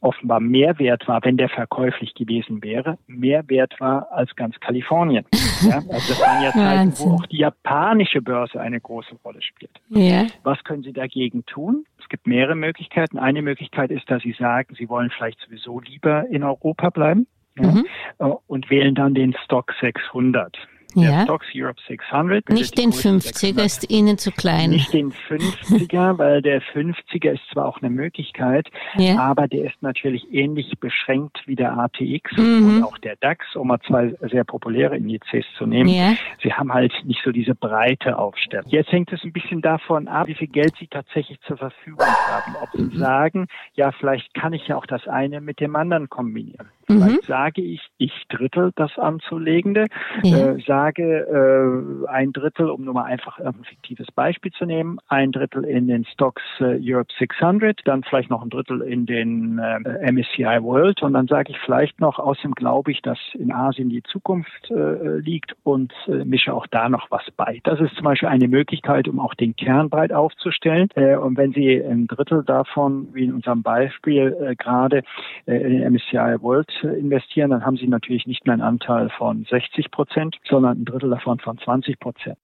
offenbar 0.00 0.40
mehr 0.40 0.78
wert 0.78 1.08
war, 1.08 1.24
wenn 1.24 1.36
der 1.36 1.48
verkäuflich 1.48 2.14
gewesen 2.14 2.62
wäre, 2.62 2.98
mehr 3.06 3.48
wert 3.48 3.80
war 3.80 4.10
als 4.12 4.34
ganz 4.36 4.58
Kalifornien. 4.60 5.24
Ja, 5.60 5.78
also 5.78 5.90
das 5.90 6.20
waren 6.20 6.44
ja 6.44 6.52
Zeiten, 6.52 6.92
wo 6.98 7.14
auch 7.16 7.26
die 7.26 7.38
japanische 7.38 8.22
Börse 8.22 8.60
eine 8.60 8.80
große 8.80 9.16
Rolle 9.24 9.42
spielt. 9.42 9.72
Ja. 9.88 10.28
Was 10.44 10.62
können 10.62 10.84
Sie 10.84 10.92
dagegen 10.92 11.44
tun? 11.46 11.84
Es 11.98 12.08
gibt 12.08 12.28
mehrere 12.28 12.54
Möglichkeiten. 12.54 13.18
Eine 13.18 13.42
Möglichkeit 13.42 13.90
ist, 13.90 14.08
dass 14.08 14.22
Sie 14.22 14.36
sagen, 14.38 14.76
Sie 14.78 14.88
wollen 14.88 15.10
vielleicht 15.10 15.40
sowieso 15.40 15.80
lieber 15.80 16.28
in 16.30 16.44
Europa 16.44 16.90
bleiben 16.90 17.26
ja, 17.56 17.72
mhm. 17.72 17.86
Äh, 18.18 18.24
und 18.46 18.70
wählen 18.70 18.94
dann 18.94 19.14
den 19.14 19.34
Stock 19.44 19.72
600. 19.80 20.56
Ja. 20.94 21.24
Stocks 21.24 21.46
Europe 21.54 21.80
600. 21.86 22.48
Nicht 22.48 22.78
den 22.78 22.92
50er 22.92 23.62
ist 23.62 23.90
Ihnen 23.90 24.16
zu 24.16 24.30
klein. 24.30 24.70
Nicht 24.70 24.92
den 24.92 25.12
50er, 25.12 26.18
weil 26.18 26.40
der 26.40 26.62
50er 26.62 27.32
ist 27.32 27.42
zwar 27.52 27.66
auch 27.66 27.80
eine 27.82 27.90
Möglichkeit, 27.90 28.68
ja. 28.96 29.18
aber 29.18 29.48
der 29.48 29.66
ist 29.66 29.82
natürlich 29.82 30.26
ähnlich 30.32 30.72
beschränkt 30.80 31.42
wie 31.46 31.56
der 31.56 31.76
ATX 31.76 32.36
mhm. 32.36 32.76
und 32.76 32.84
auch 32.84 32.98
der 32.98 33.16
DAX, 33.16 33.54
um 33.54 33.68
mal 33.68 33.80
zwei 33.86 34.14
sehr 34.30 34.44
populäre 34.44 34.96
Indizes 34.96 35.44
zu 35.56 35.66
nehmen. 35.66 35.88
Ja. 35.90 36.14
Sie 36.42 36.52
haben 36.52 36.72
halt 36.72 36.92
nicht 37.04 37.20
so 37.22 37.32
diese 37.32 37.54
breite 37.54 38.18
Aufstellung. 38.18 38.70
Jetzt 38.70 38.90
hängt 38.90 39.12
es 39.12 39.22
ein 39.24 39.32
bisschen 39.32 39.60
davon 39.60 40.08
ab, 40.08 40.26
wie 40.26 40.34
viel 40.34 40.48
Geld 40.48 40.74
Sie 40.78 40.86
tatsächlich 40.86 41.38
zur 41.42 41.58
Verfügung 41.58 42.06
haben. 42.06 42.56
Ob 42.62 42.70
Sie 42.72 42.82
mhm. 42.82 42.98
sagen, 42.98 43.46
ja, 43.74 43.92
vielleicht 43.92 44.32
kann 44.34 44.52
ich 44.52 44.66
ja 44.68 44.76
auch 44.76 44.86
das 44.86 45.06
eine 45.06 45.40
mit 45.40 45.60
dem 45.60 45.76
anderen 45.76 46.08
kombinieren. 46.08 46.68
Vielleicht 46.88 47.22
mhm. 47.22 47.26
sage 47.26 47.60
ich, 47.60 47.82
ich 47.98 48.12
drittel 48.30 48.72
das 48.74 48.98
Anzulegende, 48.98 49.86
ja. 50.22 50.52
äh, 50.52 50.60
sage 50.66 51.02
äh, 51.04 52.08
ein 52.08 52.32
Drittel, 52.32 52.70
um 52.70 52.84
nur 52.84 52.94
mal 52.94 53.04
einfach 53.04 53.38
ein 53.38 53.62
fiktives 53.64 54.10
Beispiel 54.12 54.52
zu 54.52 54.64
nehmen, 54.64 54.98
ein 55.08 55.30
Drittel 55.30 55.64
in 55.64 55.86
den 55.86 56.06
Stocks 56.06 56.42
äh, 56.60 56.78
Europe 56.82 57.12
600, 57.18 57.82
dann 57.84 58.04
vielleicht 58.04 58.30
noch 58.30 58.42
ein 58.42 58.48
Drittel 58.48 58.80
in 58.80 59.04
den 59.04 59.58
äh, 59.58 60.10
MSCI 60.10 60.62
World 60.62 61.02
und 61.02 61.12
dann 61.12 61.26
sage 61.26 61.50
ich 61.50 61.58
vielleicht 61.58 62.00
noch, 62.00 62.18
außerdem 62.18 62.54
glaube 62.54 62.90
ich, 62.90 63.02
dass 63.02 63.18
in 63.34 63.52
Asien 63.52 63.90
die 63.90 64.02
Zukunft 64.02 64.70
äh, 64.70 65.18
liegt 65.18 65.54
und 65.64 65.92
äh, 66.06 66.24
mische 66.24 66.54
auch 66.54 66.66
da 66.68 66.88
noch 66.88 67.10
was 67.10 67.24
bei. 67.36 67.60
Das 67.64 67.80
ist 67.80 67.94
zum 67.96 68.04
Beispiel 68.04 68.30
eine 68.30 68.48
Möglichkeit, 68.48 69.08
um 69.08 69.20
auch 69.20 69.34
den 69.34 69.54
Kern 69.56 69.90
breit 69.90 70.12
aufzustellen. 70.12 70.88
Äh, 70.94 71.16
und 71.16 71.36
wenn 71.36 71.52
Sie 71.52 71.82
ein 71.82 72.06
Drittel 72.06 72.44
davon, 72.44 73.08
wie 73.12 73.24
in 73.24 73.34
unserem 73.34 73.62
Beispiel 73.62 74.34
äh, 74.40 74.56
gerade 74.56 75.02
äh, 75.46 75.56
in 75.56 75.80
den 75.80 75.92
MSCI 75.92 76.40
World 76.40 76.70
investieren, 76.82 77.50
dann 77.50 77.64
haben 77.64 77.76
Sie 77.76 77.88
natürlich 77.88 78.26
nicht 78.26 78.46
mehr 78.46 78.54
einen 78.54 78.62
Anteil 78.62 79.10
von 79.10 79.44
60 79.48 79.90
Prozent, 79.90 80.36
sondern 80.48 80.80
ein 80.80 80.84
Drittel 80.84 81.10
davon 81.10 81.38
von 81.38 81.58
20 81.58 81.98
Prozent. 81.98 82.38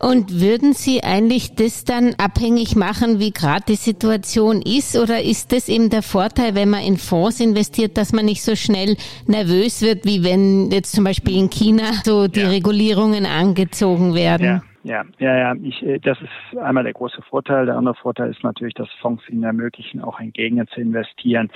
Und 0.00 0.40
würden 0.40 0.72
Sie 0.72 1.02
eigentlich 1.04 1.54
das 1.54 1.84
dann 1.84 2.14
abhängig 2.14 2.74
machen, 2.74 3.20
wie 3.20 3.32
gerade 3.32 3.64
die 3.68 3.76
Situation 3.76 4.62
ist? 4.62 4.96
Oder 4.96 5.22
ist 5.22 5.52
das 5.52 5.68
eben 5.68 5.90
der 5.90 6.02
Vorteil, 6.02 6.54
wenn 6.54 6.70
man 6.70 6.82
in 6.82 6.96
Fonds 6.96 7.38
investiert, 7.38 7.98
dass 7.98 8.14
man 8.14 8.24
nicht 8.24 8.42
so 8.42 8.56
schnell 8.56 8.96
nervös 9.26 9.82
wird, 9.82 10.06
wie 10.06 10.24
wenn 10.24 10.70
jetzt 10.70 10.92
zum 10.92 11.04
Beispiel 11.04 11.36
in 11.36 11.50
China 11.50 11.84
so 12.02 12.28
die 12.28 12.40
ja. 12.40 12.48
Regulierungen 12.48 13.26
angezogen 13.26 14.14
werden? 14.14 14.46
Ja. 14.46 14.62
Ja, 14.82 15.04
ja, 15.18 15.36
ja. 15.36 15.54
Ich, 15.62 15.82
äh, 15.82 15.98
das 15.98 16.18
ist 16.20 16.58
einmal 16.58 16.84
der 16.84 16.94
große 16.94 17.22
Vorteil. 17.22 17.66
Der 17.66 17.76
andere 17.76 17.94
Vorteil 17.94 18.30
ist 18.30 18.42
natürlich, 18.42 18.74
dass 18.74 18.90
Fonds 19.00 19.28
ihnen 19.28 19.44
ermöglichen, 19.44 20.00
auch 20.00 20.18
in 20.20 20.32
Gegenden 20.32 20.68
zu 20.68 20.80
investieren, 20.80 21.50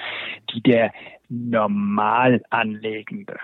die 0.52 0.60
der 0.60 0.92
Normalanlegende 1.28 3.36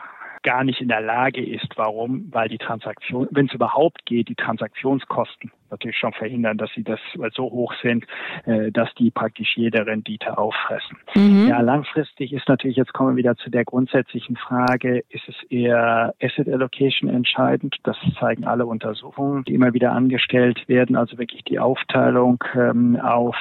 gar 0.43 0.65
nicht 0.65 0.81
in 0.81 0.89
der 0.89 1.01
Lage 1.01 1.45
ist. 1.45 1.69
Warum? 1.77 2.29
Weil 2.31 2.49
die 2.49 2.59
Transaktion, 2.59 3.29
wenn 3.31 3.47
es 3.47 3.55
überhaupt 3.55 4.05
geht, 4.07 4.29
die 4.29 4.35
Transaktionskosten 4.35 5.53
natürlich 5.71 5.97
schon 5.97 6.13
verhindern, 6.13 6.59
dass 6.59 6.71
sie 6.75 6.83
das 6.83 7.01
so 7.35 7.45
hoch 7.45 7.73
sind, 7.83 8.05
äh, 8.47 8.71
dass 8.73 8.93
die 8.95 9.11
praktisch 9.11 9.57
jede 9.57 9.87
Rendite 9.87 10.37
auffressen. 10.37 10.99
Mhm. 11.15 11.49
Ja, 11.49 11.61
langfristig 11.61 12.33
ist 12.33 12.49
natürlich, 12.49 12.77
jetzt 12.77 12.93
kommen 12.93 13.11
wir 13.11 13.17
wieder 13.17 13.37
zu 13.37 13.51
der 13.51 13.65
grundsätzlichen 13.65 14.37
Frage, 14.37 15.03
ist 15.09 15.29
es 15.29 15.37
eher 15.51 16.15
Asset 16.23 16.49
Allocation 16.49 17.09
entscheidend? 17.09 17.77
Das 17.85 17.97
zeigen 18.19 18.45
alle 18.45 18.67
Untersuchungen, 18.67 19.45
die 19.45 19.55
immer 19.55 19.73
wieder 19.73 19.93
angestellt 19.93 20.69
werden, 20.69 20.97
also 20.97 21.19
wirklich 21.19 21.45
die 21.45 21.59
Aufteilung 21.59 22.43
ähm, 22.55 22.99
auf, 23.01 23.37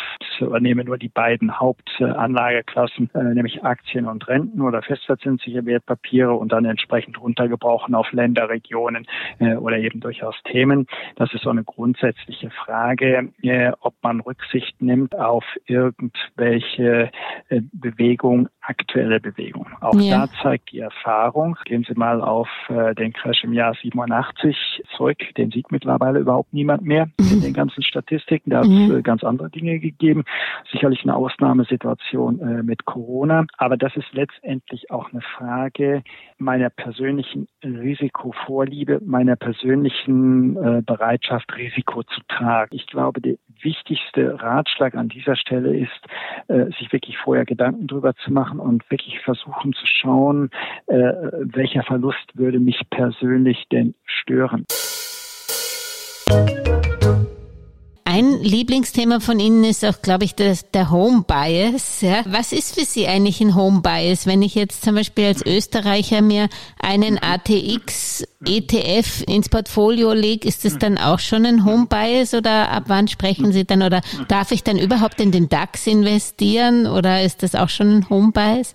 nehmen 0.60 0.86
nur 0.88 0.98
die 0.98 1.10
beiden 1.10 1.60
Hauptanlageklassen, 1.60 3.10
äh, 3.14 3.24
nämlich 3.34 3.64
Aktien 3.64 4.06
und 4.06 4.28
Renten 4.28 4.62
oder 4.62 4.82
festverzinsliche 4.82 5.66
Wertpapiere 5.66 6.34
und 6.34 6.52
dann 6.52 6.66
entsprechend 6.66 7.20
runtergebrochen 7.22 7.96
auf 7.96 8.12
Länder, 8.12 8.50
Regionen 8.50 9.06
äh, 9.40 9.56
oder 9.56 9.78
eben 9.78 10.00
durchaus 10.00 10.36
Themen. 10.44 10.88
Das 11.16 11.34
ist 11.34 11.44
so 11.44 11.50
eine 11.50 11.64
grundsätzliche 11.64 12.19
Frage, 12.66 13.32
äh, 13.42 13.72
ob 13.82 13.96
man 14.02 14.20
Rücksicht 14.22 14.82
nimmt 14.82 15.16
auf 15.18 15.44
irgendwelche 15.66 17.12
äh, 17.50 17.62
Bewegung, 17.74 18.50
aktuelle 18.62 19.20
Bewegung. 19.20 19.68
Auch 19.82 20.00
ja. 20.00 20.26
da 20.26 20.34
zeigt 20.42 20.72
die 20.72 20.80
Erfahrung, 20.80 21.58
gehen 21.66 21.86
Sie 21.88 21.96
mal 21.96 22.22
auf 22.22 22.50
äh, 22.70 22.94
den 22.96 23.14
Crash 23.14 23.44
im 23.44 23.54
Jahr 23.54 23.74
87 23.74 24.84
zurück, 24.96 25.18
den 25.38 25.52
sieht 25.52 25.72
mittlerweile 25.72 26.20
überhaupt 26.20 26.54
niemand 26.54 26.84
mehr 26.84 27.08
mhm. 27.20 27.32
in 27.32 27.42
den 27.42 27.54
ganzen 27.54 27.84
Statistiken. 27.84 28.52
Da 28.52 28.60
hat 28.60 28.66
es 28.66 28.72
mhm. 28.72 28.98
äh, 28.98 29.02
ganz 29.02 29.24
andere 29.24 29.50
Dinge 29.50 29.80
gegeben. 29.80 30.24
Sicherlich 30.72 31.04
eine 31.04 31.16
Ausnahmesituation 31.16 32.40
äh, 32.40 32.64
mit 32.64 32.86
Corona. 32.86 33.46
Aber 33.58 33.78
das 33.78 33.96
ist 33.96 34.12
letztendlich 34.14 34.92
auch 34.92 35.12
eine 35.12 35.22
Frage 35.22 36.04
meiner 36.38 36.70
persönlichen 36.70 37.48
Risikovorliebe, 37.64 39.00
meiner 39.04 39.36
persönlichen 39.36 40.56
äh, 40.58 40.82
Bereitschaft, 40.82 41.56
Risiko 41.56 42.04
zu 42.14 42.22
tragen. 42.28 42.76
Ich 42.76 42.88
glaube, 42.88 43.22
der 43.22 43.36
wichtigste 43.62 44.42
Ratschlag 44.42 44.96
an 44.96 45.10
dieser 45.10 45.36
Stelle 45.36 45.78
ist, 45.78 45.90
äh, 46.48 46.66
sich 46.80 46.92
wirklich 46.92 47.18
vorher 47.18 47.46
Gedanken 47.46 47.88
drüber 47.88 48.16
zu 48.16 48.32
machen 48.32 48.60
und 48.60 48.90
wirklich 48.90 49.20
versuchen 49.20 49.74
zu 49.74 49.86
schauen, 49.86 50.50
äh, 50.88 50.96
welcher 51.42 51.84
Verlust 51.84 52.36
würde 52.36 52.60
mich 52.60 52.82
persönlich 52.90 53.68
denn 53.72 53.96
stören. 54.06 54.66
Ein 58.20 58.44
Lieblingsthema 58.44 59.22
von 59.22 59.40
Ihnen 59.40 59.64
ist 59.64 59.86
auch, 59.86 60.02
glaube 60.02 60.26
ich, 60.26 60.36
das, 60.36 60.70
der 60.72 60.92
Home 60.92 61.24
Bias. 61.26 62.02
Ja. 62.02 62.22
Was 62.26 62.52
ist 62.52 62.76
für 62.76 62.84
Sie 62.84 63.08
eigentlich 63.08 63.40
ein 63.40 63.56
Home 63.56 63.80
Bias? 63.80 64.26
Wenn 64.26 64.42
ich 64.42 64.56
jetzt 64.56 64.84
zum 64.84 64.96
Beispiel 64.96 65.28
als 65.28 65.46
Österreicher 65.46 66.22
mir 66.22 66.50
einen 66.80 67.18
ATX 67.18 68.28
ETF 68.44 69.24
ins 69.26 69.48
Portfolio 69.48 70.12
lege, 70.12 70.50
ist 70.50 70.66
das 70.66 70.78
dann 70.78 70.98
auch 70.98 71.20
schon 71.20 71.46
ein 71.46 71.64
Home 71.64 71.86
Bias 71.86 72.34
oder 72.34 72.70
ab 72.70 72.84
wann 72.88 73.08
sprechen 73.08 73.54
Sie 73.54 73.64
dann 73.64 73.84
oder 73.84 74.02
darf 74.28 74.52
ich 74.52 74.66
dann 74.66 74.78
überhaupt 74.78 75.22
in 75.22 75.32
den 75.32 75.48
DAX 75.48 75.88
investieren 75.88 76.88
oder 76.88 77.24
ist 77.24 77.42
das 77.42 77.56
auch 77.56 77.70
schon 77.70 78.00
ein 78.00 78.10
Home 78.10 78.34
Bias? 78.34 78.74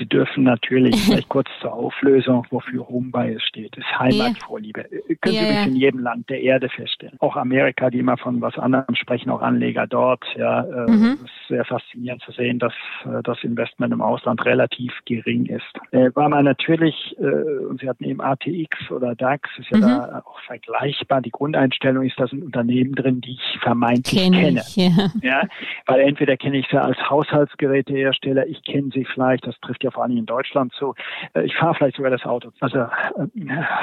Sie 0.00 0.06
dürfen 0.06 0.44
natürlich, 0.44 0.96
vielleicht 1.04 1.28
kurz 1.28 1.48
zur 1.60 1.74
Auflösung, 1.74 2.46
wofür 2.48 2.88
Home 2.88 3.10
Bias 3.10 3.42
steht, 3.42 3.76
ist 3.76 3.98
Heimatvorliebe. 3.98 4.86
Ja. 4.90 5.14
Können 5.20 5.36
Sie 5.36 5.54
ja, 5.54 5.64
in 5.64 5.76
jedem 5.76 6.00
Land 6.00 6.30
der 6.30 6.40
Erde 6.40 6.70
feststellen. 6.70 7.16
Auch 7.18 7.36
Amerika, 7.36 7.90
die 7.90 7.98
immer 7.98 8.16
von 8.16 8.40
was 8.40 8.56
anderem 8.58 8.94
sprechen, 8.94 9.28
auch 9.28 9.42
Anleger 9.42 9.86
dort. 9.86 10.24
Ja, 10.38 10.62
äh, 10.62 10.90
mhm. 10.90 11.18
ist 11.22 11.48
sehr 11.48 11.66
faszinierend 11.66 12.22
zu 12.22 12.32
sehen, 12.32 12.58
dass 12.58 12.72
äh, 13.04 13.22
das 13.22 13.44
Investment 13.44 13.92
im 13.92 14.00
Ausland 14.00 14.42
relativ 14.46 14.92
gering 15.04 15.44
ist. 15.44 15.66
Äh, 15.90 16.10
weil 16.14 16.30
man 16.30 16.46
natürlich, 16.46 17.14
äh, 17.18 17.66
und 17.66 17.80
Sie 17.80 17.88
hatten 17.88 18.04
eben 18.04 18.22
ATX 18.22 18.90
oder 18.90 19.14
DAX, 19.14 19.50
ist 19.58 19.68
ja 19.70 19.76
mhm. 19.76 19.82
da 19.82 20.22
auch 20.24 20.40
vergleichbar. 20.46 21.20
Die 21.20 21.30
Grundeinstellung 21.30 22.06
ist, 22.06 22.18
da 22.18 22.26
sind 22.26 22.42
Unternehmen 22.42 22.94
drin, 22.94 23.20
die 23.20 23.32
ich 23.32 23.58
vermeintlich 23.60 24.18
Kenn 24.18 24.32
kenne. 24.32 24.62
Ich, 24.66 24.76
ja. 24.76 25.10
ja. 25.20 25.42
Weil 25.84 26.00
entweder 26.00 26.38
kenne 26.38 26.56
ich 26.56 26.66
sie 26.70 26.80
als 26.80 26.96
Haushaltsgerätehersteller, 27.10 28.46
ich 28.46 28.64
kenne 28.64 28.88
sie 28.94 29.04
vielleicht, 29.04 29.46
das 29.46 29.60
trifft 29.60 29.84
ja 29.84 29.89
vor 29.90 30.04
allem 30.04 30.16
in 30.16 30.26
Deutschland 30.26 30.72
so. 30.78 30.94
Äh, 31.34 31.42
ich 31.42 31.56
fahre 31.56 31.74
vielleicht 31.74 31.96
sogar 31.96 32.10
das 32.10 32.24
Auto. 32.24 32.50
Also 32.60 32.78
äh, 32.78 32.88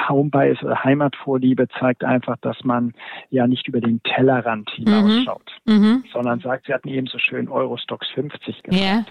Homebias 0.08 0.62
oder 0.62 0.82
Heimatvorliebe 0.84 1.68
zeigt 1.78 2.04
einfach, 2.04 2.36
dass 2.40 2.62
man 2.64 2.94
ja 3.30 3.46
nicht 3.46 3.68
über 3.68 3.80
den 3.80 4.02
Tellerrand 4.02 4.70
hinausschaut, 4.70 5.50
mhm. 5.64 5.74
mhm. 5.74 6.04
sondern 6.12 6.40
sagt, 6.40 6.66
Sie 6.66 6.74
hatten 6.74 6.88
eben 6.88 7.06
so 7.06 7.18
schön 7.18 7.48
Eurostox 7.48 8.06
50 8.14 8.62
gesagt. 8.62 8.82
Ja. 8.82 9.04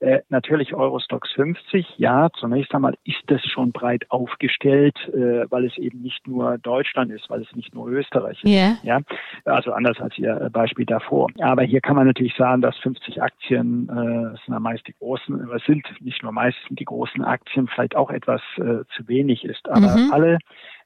Äh, 0.00 0.20
natürlich 0.28 0.74
Eurostox 0.74 1.28
50, 1.32 1.94
ja, 1.96 2.28
zunächst 2.38 2.72
einmal 2.72 2.94
ist 3.04 3.22
das 3.26 3.42
schon 3.44 3.72
breit 3.72 4.04
aufgestellt, 4.10 4.96
äh, 5.08 5.50
weil 5.50 5.64
es 5.64 5.76
eben 5.76 6.02
nicht 6.02 6.24
nur 6.26 6.56
Deutschland 6.58 7.10
ist, 7.10 7.28
weil 7.28 7.42
es 7.42 7.52
nicht 7.56 7.74
nur 7.74 7.88
Österreich 7.88 8.42
ist. 8.44 8.48
Yeah. 8.48 8.76
Ja, 8.84 9.00
also 9.44 9.72
anders 9.72 9.98
als 10.00 10.16
Ihr 10.16 10.50
Beispiel 10.52 10.86
davor. 10.86 11.28
Aber 11.40 11.62
hier 11.62 11.80
kann 11.80 11.96
man 11.96 12.06
natürlich 12.06 12.36
sagen, 12.36 12.62
dass 12.62 12.76
50 12.78 13.20
Aktien, 13.20 13.88
äh, 13.88 14.30
das 14.32 14.44
sind 14.44 14.54
ja 14.54 14.60
meist 14.60 14.86
die 14.86 14.94
großen, 14.94 15.50
es 15.50 15.64
sind 15.64 15.84
nicht 16.00 16.22
nur 16.22 16.30
meist 16.30 16.58
die 16.70 16.84
großen 16.84 17.24
Aktien, 17.24 17.66
vielleicht 17.66 17.96
auch 17.96 18.10
etwas 18.10 18.40
äh, 18.58 18.84
zu 18.94 19.08
wenig 19.08 19.44
ist. 19.44 19.68
Aber 19.68 19.96
mhm. 19.96 20.12
alle 20.12 20.38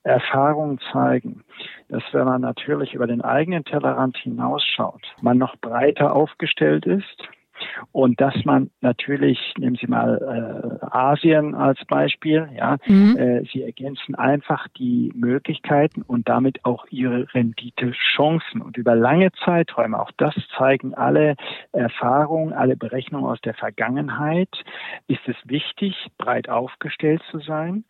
Erfahrungen 0.05 0.81
zeigen, 0.91 1.45
dass 1.89 2.03
wenn 2.13 2.25
man 2.25 2.41
natürlich 2.41 2.95
über 2.95 3.07
den 3.07 3.21
eigenen 3.21 3.65
Tellerrand 3.65 4.17
hinausschaut, 4.17 5.03
man 5.21 5.37
noch 5.37 5.57
breiter 5.59 6.15
aufgestellt 6.15 6.87
ist, 6.87 7.29
und 7.93 8.21
dass 8.21 8.35
man 8.45 8.71
natürlich, 8.81 9.39
nehmen 9.59 9.77
Sie 9.77 9.87
mal 9.87 10.81
äh, 10.83 10.87
Asien 10.87 11.55
als 11.55 11.85
Beispiel, 11.87 12.49
ja, 12.57 12.79
mhm. 12.87 13.17
äh, 13.17 13.45
sie 13.53 13.63
ergänzen 13.63 14.15
einfach 14.15 14.69
die 14.79 15.13
Möglichkeiten 15.15 16.03
und 16.03 16.29
damit 16.29 16.65
auch 16.65 16.87
ihre 16.91 17.33
Renditechancen. 17.35 18.61
Und 18.61 18.77
über 18.77 18.95
lange 18.95 19.33
Zeiträume, 19.45 20.01
auch 20.01 20.11
das 20.17 20.35
zeigen 20.57 20.95
alle 20.95 21.37
Erfahrungen, 21.73 22.53
alle 22.53 22.77
Berechnungen 22.77 23.27
aus 23.27 23.41
der 23.41 23.55
Vergangenheit, 23.55 24.51
ist 25.09 25.27
es 25.27 25.37
wichtig, 25.45 25.95
breit 26.19 26.49
aufgestellt 26.49 27.23
zu 27.31 27.39
sein 27.41 27.85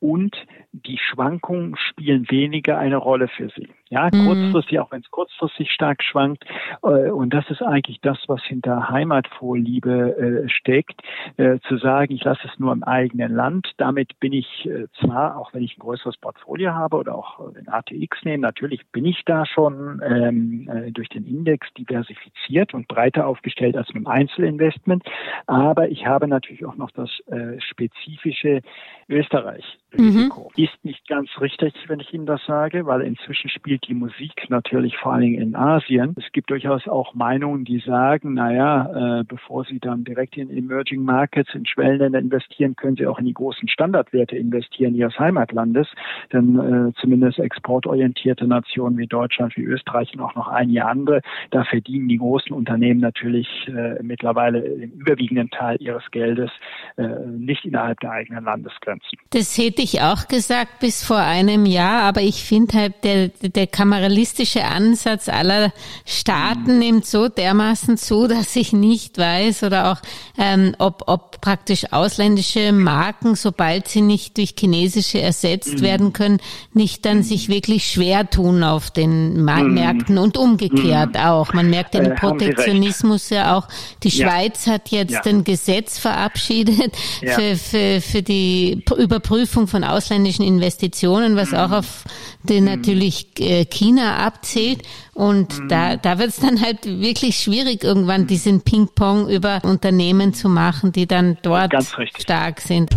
und 0.00 0.36
die 0.72 0.98
Schwankungen 0.98 1.76
spielen 1.76 2.30
weniger 2.30 2.78
eine 2.78 2.96
Rolle 2.96 3.28
für 3.28 3.48
sie. 3.50 3.68
Ja, 3.88 4.08
mhm. 4.12 4.26
kurzfristig, 4.26 4.80
auch 4.80 4.90
wenn 4.90 5.00
es 5.00 5.10
kurzfristig 5.10 5.70
stark 5.70 6.02
schwankt. 6.02 6.44
Äh, 6.82 7.10
und 7.10 7.32
das 7.32 7.48
ist 7.50 7.62
eigentlich 7.62 8.00
das, 8.00 8.18
was 8.26 8.42
hinter 8.42 8.88
Heimatvorliebe 8.88 10.44
äh, 10.44 10.48
steckt, 10.48 11.00
äh, 11.36 11.60
zu 11.68 11.76
sagen, 11.76 12.12
ich 12.12 12.24
lasse 12.24 12.48
es 12.52 12.58
nur 12.58 12.72
im 12.72 12.82
eigenen 12.82 13.32
Land. 13.32 13.72
Damit 13.76 14.18
bin 14.18 14.32
ich 14.32 14.68
zwar, 15.00 15.36
auch 15.36 15.54
wenn 15.54 15.62
ich 15.62 15.76
ein 15.76 15.80
größeres 15.80 16.16
Portfolio 16.16 16.72
habe 16.72 16.96
oder 16.96 17.14
auch 17.14 17.52
den 17.52 17.68
ATX 17.68 18.24
nehme, 18.24 18.42
natürlich 18.42 18.86
bin 18.90 19.04
ich 19.04 19.22
da 19.24 19.46
schon 19.46 20.00
ähm, 20.04 20.68
äh, 20.68 20.90
durch 20.90 21.08
den 21.08 21.24
Index 21.24 21.72
diversifiziert 21.74 22.74
und 22.74 22.88
breiter 22.88 23.26
aufgestellt 23.26 23.76
als 23.76 23.88
mit 23.88 24.04
dem 24.04 24.06
Einzelinvestment. 24.06 25.04
Aber 25.46 25.88
ich 25.88 26.06
habe 26.06 26.26
natürlich 26.26 26.64
auch 26.64 26.76
noch 26.76 26.90
das 26.90 27.10
spezifische 27.58 28.62
Österreich. 29.08 29.78
Risiko. 29.98 30.50
Mhm. 30.56 30.64
Ist 30.64 30.84
nicht 30.84 31.06
ganz 31.08 31.30
richtig, 31.40 31.74
wenn 31.86 32.00
ich 32.00 32.12
Ihnen 32.12 32.26
das 32.26 32.44
sage, 32.46 32.86
weil 32.86 33.02
inzwischen 33.02 33.48
spielt 33.48 33.75
die 33.82 33.94
Musik 33.94 34.48
natürlich 34.48 34.96
vor 34.96 35.12
allen 35.12 35.22
Dingen 35.22 35.42
in 35.42 35.56
Asien. 35.56 36.14
Es 36.18 36.30
gibt 36.32 36.50
durchaus 36.50 36.86
auch 36.88 37.14
Meinungen, 37.14 37.64
die 37.64 37.80
sagen, 37.80 38.34
naja, 38.34 39.20
äh, 39.20 39.24
bevor 39.24 39.64
Sie 39.64 39.78
dann 39.78 40.04
direkt 40.04 40.36
in 40.36 40.50
Emerging 40.50 41.02
Markets, 41.02 41.54
in 41.54 41.66
Schwellenländer 41.66 42.18
investieren, 42.18 42.76
können 42.76 42.96
Sie 42.96 43.06
auch 43.06 43.18
in 43.18 43.26
die 43.26 43.34
großen 43.34 43.68
Standardwerte 43.68 44.36
investieren 44.36 44.94
Ihres 44.94 45.18
Heimatlandes. 45.18 45.88
Denn 46.32 46.58
äh, 46.58 46.92
zumindest 47.00 47.38
exportorientierte 47.38 48.46
Nationen 48.46 48.98
wie 48.98 49.06
Deutschland, 49.06 49.56
wie 49.56 49.64
Österreich 49.64 50.12
und 50.14 50.20
auch 50.20 50.34
noch 50.34 50.48
einige 50.48 50.84
andere, 50.86 51.20
da 51.50 51.64
verdienen 51.64 52.08
die 52.08 52.18
großen 52.18 52.52
Unternehmen 52.52 53.00
natürlich 53.00 53.48
äh, 53.68 54.02
mittlerweile 54.02 54.62
den 54.62 54.92
überwiegenden 54.92 55.50
Teil 55.50 55.76
ihres 55.80 56.02
Geldes 56.10 56.50
äh, 56.96 57.06
nicht 57.26 57.64
innerhalb 57.64 58.00
der 58.00 58.10
eigenen 58.12 58.44
Landesgrenzen. 58.44 59.18
Das 59.30 59.56
hätte 59.58 59.82
ich 59.82 60.00
auch 60.00 60.28
gesagt 60.28 60.80
bis 60.80 61.04
vor 61.04 61.18
einem 61.18 61.66
Jahr, 61.66 62.02
aber 62.02 62.20
ich 62.20 62.44
finde 62.44 62.76
halt, 62.76 63.04
der, 63.04 63.28
der 63.28 63.65
kameralistische 63.66 64.64
Ansatz 64.64 65.28
aller 65.28 65.72
Staaten 66.04 66.74
mhm. 66.74 66.78
nimmt 66.78 67.06
so 67.06 67.28
dermaßen 67.28 67.96
zu, 67.96 68.26
dass 68.26 68.54
ich 68.56 68.72
nicht 68.72 69.18
weiß 69.18 69.62
oder 69.62 69.92
auch, 69.92 69.98
ähm, 70.38 70.74
ob, 70.78 71.04
ob 71.06 71.40
praktisch 71.40 71.92
ausländische 71.92 72.72
Marken, 72.72 73.34
sobald 73.34 73.88
sie 73.88 74.00
nicht 74.00 74.36
durch 74.36 74.54
chinesische 74.58 75.20
ersetzt 75.20 75.78
mhm. 75.78 75.82
werden 75.82 76.12
können, 76.12 76.38
nicht 76.72 77.04
dann 77.04 77.18
mhm. 77.18 77.22
sich 77.22 77.48
wirklich 77.48 77.90
schwer 77.90 78.28
tun 78.28 78.62
auf 78.62 78.90
den 78.90 79.44
mhm. 79.44 79.74
Märkten 79.74 80.18
und 80.18 80.36
umgekehrt 80.36 81.14
mhm. 81.14 81.20
auch. 81.20 81.52
Man 81.52 81.70
merkt 81.70 81.94
den 81.94 82.06
äh, 82.06 82.14
Protektionismus 82.14 83.30
ja 83.30 83.56
auch. 83.56 83.68
Die 84.02 84.08
ja. 84.08 84.26
Schweiz 84.26 84.66
hat 84.66 84.88
jetzt 84.88 85.12
ja. 85.12 85.22
ein 85.24 85.44
Gesetz 85.44 85.98
verabschiedet 85.98 86.92
ja. 87.22 87.34
für, 87.34 87.56
für, 87.56 88.00
für 88.00 88.22
die 88.22 88.84
Überprüfung 88.96 89.66
von 89.66 89.84
ausländischen 89.84 90.44
Investitionen, 90.44 91.36
was 91.36 91.54
auch 91.54 91.68
mhm. 91.68 91.74
auf 91.74 92.04
den 92.46 92.64
natürlich 92.64 93.28
äh, 93.38 93.64
China 93.64 94.16
abzählt. 94.26 94.82
Und 95.14 95.58
mhm. 95.58 95.68
da, 95.68 95.96
da 95.96 96.18
wird 96.18 96.30
es 96.30 96.36
dann 96.36 96.60
halt 96.60 96.84
wirklich 96.84 97.36
schwierig, 97.36 97.84
irgendwann 97.84 98.22
mhm. 98.22 98.26
diesen 98.26 98.60
Ping-Pong 98.62 99.28
über 99.28 99.60
Unternehmen 99.64 100.34
zu 100.34 100.48
machen, 100.48 100.92
die 100.92 101.06
dann 101.06 101.38
dort 101.42 101.72
stark 102.18 102.60
sind. 102.60 102.90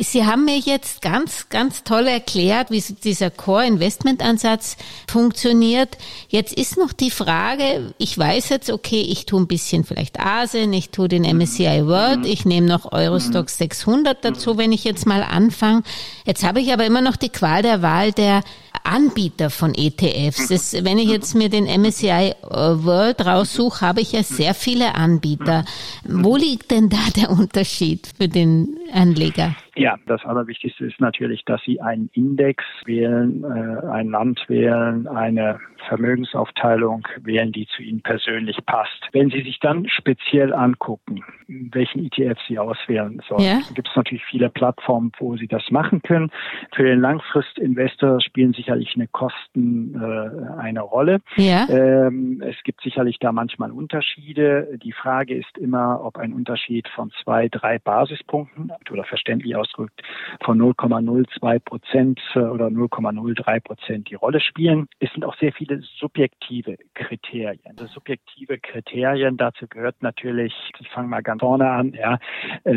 Sie 0.00 0.26
haben 0.26 0.44
mir 0.44 0.58
jetzt 0.58 1.00
ganz, 1.00 1.48
ganz 1.48 1.82
toll 1.82 2.06
erklärt, 2.06 2.70
wie 2.70 2.80
dieser 2.80 3.30
Core-Investment-Ansatz 3.30 4.76
funktioniert. 5.08 5.96
Jetzt 6.28 6.52
ist 6.52 6.76
noch 6.76 6.92
die 6.92 7.10
Frage, 7.10 7.94
ich 7.98 8.16
weiß 8.16 8.50
jetzt, 8.50 8.70
okay, 8.70 9.00
ich 9.00 9.26
tue 9.26 9.40
ein 9.40 9.46
bisschen 9.46 9.84
vielleicht 9.84 10.20
Asien, 10.20 10.72
ich 10.72 10.90
tue 10.90 11.08
den 11.08 11.22
MSCI 11.22 11.86
World, 11.86 12.26
ich 12.26 12.44
nehme 12.44 12.66
noch 12.66 12.92
Eurostox 12.92 13.58
600 13.58 14.24
dazu, 14.24 14.58
wenn 14.58 14.72
ich 14.72 14.84
jetzt 14.84 15.06
mal 15.06 15.22
anfange. 15.22 15.82
Jetzt 16.24 16.44
habe 16.44 16.60
ich 16.60 16.72
aber 16.72 16.84
immer 16.84 17.00
noch 17.00 17.16
die 17.16 17.30
Qual 17.30 17.62
der 17.62 17.82
Wahl 17.82 18.12
der 18.12 18.42
Anbieter 18.84 19.50
von 19.50 19.74
ETFs. 19.74 20.48
Das, 20.48 20.84
wenn 20.84 20.98
ich 20.98 21.08
jetzt 21.10 21.34
mir 21.34 21.48
den 21.48 21.64
MSCI 21.64 22.08
äh, 22.08 22.34
World 22.50 23.26
raussuche, 23.26 23.86
habe 23.86 24.00
ich 24.00 24.12
ja 24.12 24.22
sehr 24.22 24.54
viele 24.54 24.94
Anbieter. 24.94 25.64
Wo 26.04 26.36
liegt 26.36 26.70
denn 26.70 26.88
da 26.88 26.98
der 27.16 27.30
Unterschied 27.30 28.08
für 28.16 28.28
den 28.28 28.76
Anleger? 28.92 29.54
Ja, 29.74 29.96
das 30.06 30.24
Allerwichtigste 30.24 30.86
ist 30.86 31.00
natürlich, 31.00 31.44
dass 31.44 31.62
Sie 31.64 31.80
einen 31.80 32.08
Index 32.14 32.64
wählen, 32.86 33.44
äh, 33.44 33.86
ein 33.88 34.08
Land 34.08 34.40
wählen, 34.48 35.06
eine 35.06 35.60
Vermögensaufteilung 35.88 37.06
wählen, 37.22 37.52
die 37.52 37.66
zu 37.66 37.82
Ihnen 37.82 38.02
persönlich 38.02 38.58
passt. 38.66 39.08
Wenn 39.12 39.30
Sie 39.30 39.42
sich 39.42 39.60
dann 39.60 39.88
speziell 39.88 40.52
angucken, 40.52 41.24
welchen 41.48 42.04
ETF 42.04 42.38
Sie 42.48 42.58
auswählen 42.58 43.22
sollen, 43.28 43.42
ja. 43.42 43.60
gibt 43.74 43.88
es 43.88 43.96
natürlich 43.96 44.24
viele 44.24 44.48
Plattformen, 44.48 45.12
wo 45.18 45.36
Sie 45.36 45.46
das 45.46 45.70
machen 45.70 46.02
können. 46.02 46.30
Für 46.74 46.84
den 46.84 47.00
Langfristinvestor 47.00 48.20
spielen 48.20 48.52
sicherlich 48.52 48.94
eine 48.94 49.06
Kosten 49.08 49.94
äh, 49.94 50.60
eine 50.60 50.80
Rolle. 50.80 51.20
Ja. 51.36 51.68
Ähm, 51.68 52.42
es 52.44 52.56
gibt 52.64 52.80
sicherlich 52.82 53.18
da 53.18 53.32
manchmal 53.32 53.70
Unterschiede. 53.70 54.78
Die 54.82 54.92
Frage 54.92 55.34
ist 55.34 55.58
immer, 55.58 56.04
ob 56.04 56.16
ein 56.18 56.32
Unterschied 56.32 56.88
von 56.88 57.10
zwei, 57.22 57.48
drei 57.48 57.78
Basispunkten 57.78 58.72
oder 58.90 59.04
verständlich 59.04 59.56
ausdrückt 59.56 60.02
von 60.44 60.60
0,02 60.60 61.58
Prozent 61.60 62.20
äh, 62.34 62.40
oder 62.40 62.66
0,03 62.66 63.60
Prozent 63.60 64.10
die 64.10 64.14
Rolle 64.14 64.40
spielen. 64.40 64.88
Es 64.98 65.12
sind 65.12 65.24
auch 65.24 65.36
sehr 65.36 65.52
viele 65.52 65.75
subjektive 65.98 66.76
Kriterien. 66.94 67.76
Das 67.76 67.90
subjektive 67.92 68.58
Kriterien, 68.58 69.36
dazu 69.36 69.66
gehört 69.68 70.02
natürlich, 70.02 70.54
ich 70.78 70.88
fange 70.88 71.08
mal 71.08 71.22
ganz 71.22 71.40
vorne 71.40 71.70
an, 71.70 71.92
ja, 71.92 72.18
äh, 72.64 72.72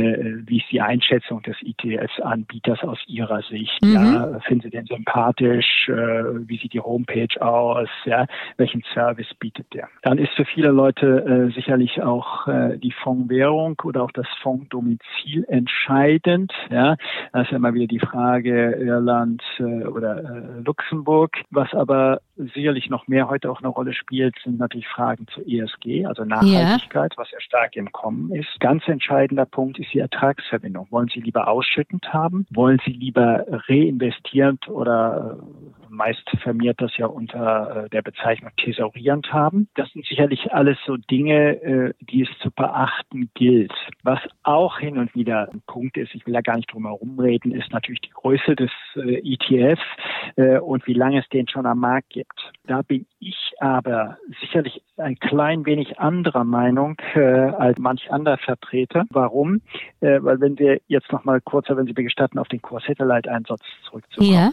wie 0.46 0.58
ist 0.58 0.72
die 0.72 0.82
Einschätzung 0.82 1.42
des 1.44 1.56
ETFs-Anbieters 1.62 2.84
aus 2.84 3.00
Ihrer 3.08 3.42
Sicht? 3.44 3.82
Mhm. 3.84 3.94
Ja, 3.94 4.40
finden 4.42 4.64
Sie 4.64 4.70
den 4.70 4.86
sympathisch? 4.86 5.90
Äh, 5.90 5.94
wie 6.48 6.58
sieht 6.58 6.74
die 6.74 6.82
Homepage 6.82 7.42
aus? 7.42 7.90
Ja, 8.06 8.26
welchen 8.58 8.84
Service 8.94 9.34
bietet 9.40 9.74
der? 9.74 9.90
Dann 10.04 10.18
ist 10.18 10.34
für 10.34 10.46
viele 10.46 10.70
Leute 10.70 11.50
äh, 11.50 11.54
sicherlich 11.54 12.02
auch 12.02 12.48
äh, 12.48 12.78
die 12.78 12.92
Fondswährung 12.92 13.80
oder 13.84 14.04
auch 14.04 14.12
das 14.12 14.28
Fondsdomizil 14.42 15.46
entscheidend. 15.48 16.52
Ja, 16.70 16.96
das 17.34 17.44
ist 17.44 17.52
ja 17.52 17.58
immer 17.58 17.74
wieder 17.74 17.88
die 17.88 18.00
Frage 18.00 18.72
Irland 18.74 19.42
äh, 19.60 19.86
oder 19.86 20.18
äh, 20.18 20.62
Luxemburg, 20.64 21.38
was 21.50 21.74
aber 21.74 22.22
sicherlich 22.54 22.90
noch 22.90 23.08
mehr 23.08 23.30
heute 23.30 23.52
auch 23.52 23.60
eine 23.60 23.68
Rolle 23.68 23.94
spielt, 23.94 24.36
sind 24.44 24.60
natürlich 24.60 24.88
Fragen 24.88 25.28
zu 25.28 25.42
ESG, 25.42 26.06
also 26.06 26.24
Nachhaltigkeit, 26.24 27.14
ja. 27.14 27.18
was 27.18 27.32
ja 27.32 27.40
stark 27.40 27.76
im 27.76 27.92
Kommen 27.92 28.34
ist. 28.34 28.60
Ganz 28.60 28.88
entscheidender 28.88 29.46
Punkt 29.46 29.80
ist 29.80 29.94
die 29.94 30.00
Ertragsverbindung. 30.00 30.88
Wollen 30.90 31.10
Sie 31.14 31.20
lieber 31.20 31.48
ausschüttend 31.48 32.14
haben? 32.14 32.46
Wollen 32.52 32.80
Sie 32.86 32.92
lieber 32.92 33.46
reinvestierend 33.68 34.70
oder 34.70 35.38
äh, 35.40 35.90
meist 35.90 36.30
vermehrt 36.42 36.82
das 36.82 36.96
ja 36.98 37.08
unter 37.08 37.86
äh, 37.86 37.90
der 37.90 38.02
Bezeichnung 38.02 38.52
thesaurierend 38.58 39.34
haben? 39.34 39.68
Das 39.76 39.90
sind 39.92 40.06
sicherlich 40.06 40.54
alles 40.54 40.78
so 40.86 40.96
Dinge, 40.96 41.62
äh, 41.62 41.94
die 42.00 42.24
es 42.24 42.30
zu 42.40 42.52
beachten 42.52 43.30
gilt. 43.34 43.74
Was 44.04 44.20
auch 44.44 44.80
hin 44.80 44.98
und 44.98 45.14
wieder 45.14 45.50
ein 45.52 45.62
Punkt 45.68 45.98
ist, 45.98 46.16
ich 46.16 46.26
will 46.26 46.34
da 46.34 46.42
gar 46.42 46.56
nicht 46.56 46.72
drum 46.72 46.86
herum 46.86 47.20
reden, 47.20 47.52
ist 47.52 47.72
natürlich 47.74 48.02
die 48.02 48.12
Größe 48.12 48.56
des 48.56 48.72
ETF 48.96 49.80
und 50.62 50.86
wie 50.88 50.94
lange 50.94 51.20
es 51.20 51.30
den 51.30 51.48
schon 51.48 51.66
am 51.66 51.80
Markt 51.80 52.10
gibt. 52.10 52.29
Da 52.66 52.82
bin 52.84 53.06
ich 53.20 53.54
aber 53.60 54.18
sicherlich 54.40 54.82
ein 54.98 55.18
klein 55.20 55.66
wenig 55.66 56.00
anderer 56.00 56.44
Meinung 56.44 56.98
äh, 57.16 57.20
als 57.22 57.78
manch 57.80 58.12
anderer 58.12 58.38
Vertreter. 58.38 59.06
Warum? 59.10 59.62
Äh, 60.02 60.20
weil 60.22 60.40
wenn 60.40 60.60
wir 60.60 60.80
jetzt 60.88 61.12
noch 61.12 61.24
mal 61.24 61.42
kurz, 61.42 61.70
wenn 61.70 61.86
Sie 61.86 61.94
mir 61.94 62.04
gestatten, 62.04 62.38
auf 62.38 62.48
den 62.48 62.62
Core 62.62 62.82
Satellite 62.86 63.32
Einsatz 63.32 63.62
zurückzukommen, 63.86 64.32
ja. 64.32 64.52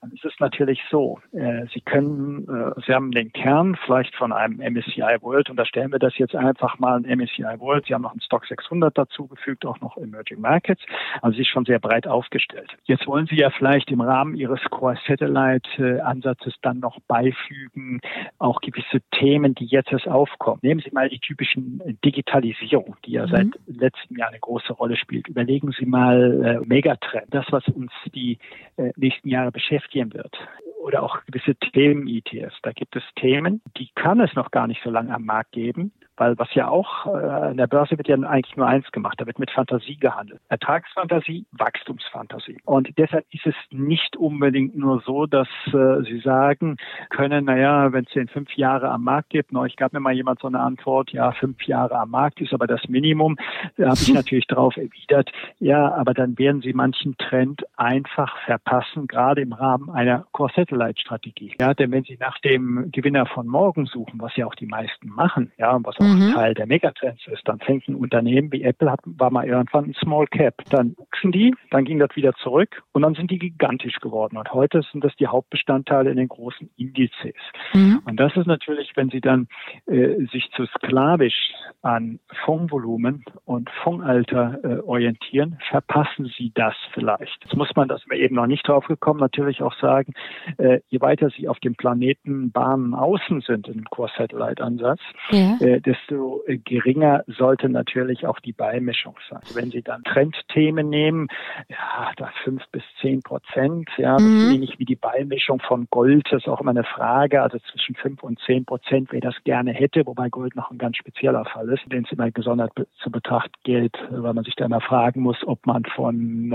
dann 0.00 0.12
ist 0.12 0.24
es 0.24 0.32
natürlich 0.40 0.80
so, 0.90 1.20
äh, 1.32 1.66
Sie 1.72 1.80
können, 1.80 2.48
äh, 2.48 2.80
Sie 2.86 2.94
haben 2.94 3.10
den 3.10 3.32
Kern 3.32 3.76
vielleicht 3.84 4.14
von 4.16 4.32
einem 4.32 4.60
MSCI 4.60 5.18
World 5.20 5.50
und 5.50 5.56
da 5.56 5.64
stellen 5.64 5.92
wir 5.92 5.98
das 5.98 6.16
jetzt 6.18 6.34
einfach 6.34 6.78
mal 6.78 6.96
ein 6.96 7.18
MSCI 7.18 7.58
World. 7.58 7.86
Sie 7.86 7.94
haben 7.94 8.02
noch 8.02 8.12
einen 8.12 8.20
Stock 8.20 8.46
600 8.46 8.96
dazugefügt, 8.96 9.66
auch 9.66 9.80
noch 9.80 9.96
Emerging 9.96 10.40
Markets. 10.40 10.82
Also 11.22 11.36
Sie 11.36 11.42
ist 11.42 11.48
schon 11.48 11.64
sehr 11.64 11.78
breit 11.78 12.06
aufgestellt. 12.06 12.70
Jetzt 12.84 13.06
wollen 13.06 13.26
Sie 13.26 13.36
ja 13.36 13.50
vielleicht 13.50 13.90
im 13.90 14.00
Rahmen 14.00 14.34
Ihres 14.34 14.60
Core 14.70 14.96
Satellite 15.06 16.04
Ansatzes 16.04 16.54
dann 16.62 16.80
noch 16.80 16.98
beifügen, 17.18 18.00
auch 18.38 18.60
gewisse 18.60 19.00
Themen, 19.12 19.54
die 19.54 19.66
jetzt 19.66 19.92
erst 19.92 20.08
aufkommen. 20.08 20.60
Nehmen 20.62 20.80
Sie 20.84 20.90
mal 20.92 21.08
die 21.08 21.18
typischen 21.18 21.82
Digitalisierung, 22.04 22.96
die 23.04 23.12
ja 23.12 23.26
mhm. 23.26 23.30
seit 23.30 23.46
letztem 23.66 24.16
Jahr 24.16 24.28
eine 24.28 24.38
große 24.38 24.72
Rolle 24.72 24.96
spielt. 24.96 25.28
Überlegen 25.28 25.72
Sie 25.78 25.86
mal 25.86 26.60
äh, 26.62 26.66
Megatrend, 26.66 27.26
das, 27.30 27.46
was 27.50 27.66
uns 27.68 27.92
die 28.14 28.38
äh, 28.76 28.92
nächsten 28.96 29.28
Jahre 29.28 29.52
beschäftigen 29.52 30.12
wird 30.14 30.36
oder 30.80 31.02
auch 31.02 31.24
gewisse 31.26 31.54
Themen-ETFs. 31.56 32.56
Da 32.62 32.72
gibt 32.72 32.96
es 32.96 33.02
Themen, 33.16 33.60
die 33.76 33.90
kann 33.94 34.20
es 34.20 34.32
noch 34.34 34.50
gar 34.50 34.66
nicht 34.66 34.82
so 34.82 34.90
lange 34.90 35.14
am 35.14 35.24
Markt 35.24 35.52
geben, 35.52 35.92
weil 36.18 36.38
was 36.38 36.52
ja 36.54 36.68
auch 36.68 37.06
äh, 37.06 37.10
an 37.10 37.56
der 37.56 37.66
Börse 37.66 37.96
wird 37.96 38.08
ja 38.08 38.16
eigentlich 38.16 38.56
nur 38.56 38.66
eins 38.66 38.90
gemacht, 38.92 39.20
da 39.20 39.26
wird 39.26 39.38
mit 39.38 39.50
Fantasie 39.50 39.96
gehandelt. 39.96 40.40
Ertragsfantasie, 40.48 41.46
Wachstumsfantasie. 41.52 42.58
Und 42.64 42.96
deshalb 42.98 43.24
ist 43.30 43.46
es 43.46 43.54
nicht 43.70 44.16
unbedingt 44.16 44.76
nur 44.76 45.00
so, 45.00 45.26
dass 45.26 45.48
äh, 45.68 46.02
Sie 46.02 46.20
sagen 46.20 46.76
können, 47.10 47.44
naja, 47.44 47.92
wenn 47.92 48.04
es 48.04 48.12
den 48.12 48.28
fünf 48.28 48.52
Jahre 48.56 48.90
am 48.90 49.04
Markt 49.04 49.30
gibt, 49.30 49.52
neulich 49.52 49.76
gab 49.76 49.92
mir 49.92 50.00
mal 50.00 50.12
jemand 50.12 50.40
so 50.40 50.48
eine 50.48 50.60
Antwort, 50.60 51.10
ja, 51.12 51.32
fünf 51.32 51.62
Jahre 51.64 51.98
am 51.98 52.10
Markt 52.10 52.40
ist 52.40 52.52
aber 52.52 52.66
das 52.66 52.88
Minimum. 52.88 53.36
Da 53.76 53.90
habe 53.90 54.00
ich 54.00 54.12
natürlich 54.12 54.46
darauf 54.46 54.76
erwidert, 54.76 55.30
ja, 55.58 55.92
aber 55.94 56.14
dann 56.14 56.38
werden 56.38 56.60
Sie 56.62 56.72
manchen 56.72 57.16
Trend 57.18 57.64
einfach 57.76 58.36
verpassen, 58.44 59.06
gerade 59.06 59.40
im 59.42 59.52
Rahmen 59.52 59.90
einer 59.90 60.26
Core-Satellite-Strategie. 60.32 61.54
Ja, 61.60 61.74
denn 61.74 61.92
wenn 61.92 62.04
Sie 62.04 62.16
nach 62.18 62.38
dem 62.38 62.90
Gewinner 62.90 63.26
von 63.26 63.46
morgen 63.46 63.86
suchen, 63.86 64.20
was 64.20 64.34
ja 64.36 64.46
auch 64.46 64.54
die 64.54 64.66
meisten 64.66 65.08
machen, 65.08 65.52
ja, 65.58 65.78
was 65.82 65.96
auch 65.98 66.07
mhm. 66.08 66.34
Teil 66.34 66.54
der 66.54 66.66
Megatrends 66.66 67.26
ist. 67.26 67.42
Dann 67.46 67.58
fängt 67.60 67.88
ein 67.88 67.94
Unternehmen 67.94 68.52
wie 68.52 68.62
Apple, 68.62 68.90
hat, 68.90 69.00
war 69.04 69.30
mal 69.30 69.46
irgendwann 69.46 69.86
ein 69.86 69.94
Small 69.94 70.26
Cap. 70.26 70.54
Dann 70.70 70.94
wuchsen 70.96 71.32
die, 71.32 71.54
dann 71.70 71.84
ging 71.84 71.98
das 71.98 72.14
wieder 72.14 72.32
zurück 72.34 72.82
und 72.92 73.02
dann 73.02 73.14
sind 73.14 73.30
die 73.30 73.38
gigantisch 73.38 73.98
geworden. 74.00 74.36
Und 74.36 74.52
heute 74.52 74.82
sind 74.92 75.04
das 75.04 75.14
die 75.16 75.26
Hauptbestandteile 75.26 76.10
in 76.10 76.16
den 76.16 76.28
großen 76.28 76.70
Indizes. 76.76 77.34
Mhm. 77.72 78.02
Und 78.04 78.18
das 78.18 78.36
ist 78.36 78.46
natürlich, 78.46 78.92
wenn 78.96 79.10
Sie 79.10 79.20
dann 79.20 79.48
äh, 79.86 80.26
sich 80.32 80.50
zu 80.56 80.66
sklavisch 80.66 81.52
an 81.82 82.18
Fondsvolumen 82.44 83.24
und 83.44 83.70
Fondsalter 83.82 84.58
äh, 84.62 84.78
orientieren, 84.80 85.58
verpassen 85.68 86.30
Sie 86.36 86.52
das 86.54 86.74
vielleicht. 86.92 87.44
Jetzt 87.44 87.56
muss 87.56 87.70
man, 87.76 87.88
das 87.88 88.02
wir 88.08 88.18
eben 88.18 88.34
noch 88.34 88.46
nicht 88.46 88.66
drauf 88.66 88.86
gekommen, 88.86 89.20
natürlich 89.20 89.62
auch 89.62 89.74
sagen, 89.80 90.14
äh, 90.58 90.80
je 90.88 91.00
weiter 91.00 91.30
Sie 91.30 91.48
auf 91.48 91.58
dem 91.60 91.74
Planeten 91.74 92.50
Bahnen 92.50 92.94
außen 92.94 93.40
sind 93.42 93.68
im 93.68 93.84
Core-Satellite-Ansatz, 93.84 95.00
ja. 95.30 95.56
äh, 95.60 95.80
desto 95.98 96.42
geringer 96.64 97.24
sollte 97.26 97.68
natürlich 97.68 98.26
auch 98.26 98.40
die 98.40 98.52
Beimischung 98.52 99.16
sein. 99.30 99.40
Wenn 99.54 99.70
Sie 99.70 99.82
dann 99.82 100.02
Trendthemen 100.04 100.88
nehmen, 100.88 101.28
ja, 101.68 102.12
da 102.16 102.30
fünf 102.44 102.62
bis 102.72 102.82
zehn 103.00 103.22
Prozent, 103.22 103.88
ja, 103.96 104.18
mhm. 104.18 104.52
ähnlich 104.54 104.78
wie 104.78 104.84
die 104.84 104.96
Beimischung 104.96 105.60
von 105.60 105.86
Gold, 105.90 106.26
das 106.30 106.42
ist 106.42 106.48
auch 106.48 106.60
immer 106.60 106.70
eine 106.70 106.84
Frage, 106.84 107.42
also 107.42 107.58
zwischen 107.70 107.94
fünf 107.94 108.22
und 108.22 108.38
zehn 108.40 108.64
Prozent, 108.64 109.08
wer 109.12 109.20
das 109.20 109.34
gerne 109.44 109.72
hätte, 109.72 110.06
wobei 110.06 110.28
Gold 110.28 110.56
noch 110.56 110.70
ein 110.70 110.78
ganz 110.78 110.96
spezieller 110.96 111.44
Fall 111.44 111.68
ist, 111.68 111.82
den 111.90 112.04
es 112.04 112.12
immer 112.12 112.30
gesondert 112.30 112.72
zu 113.02 113.10
betrachten 113.10 113.52
gilt, 113.64 113.96
weil 114.10 114.34
man 114.34 114.44
sich 114.44 114.54
da 114.54 114.66
immer 114.66 114.80
fragen 114.80 115.20
muss, 115.22 115.36
ob 115.46 115.64
man 115.66 115.84
von, 115.84 116.52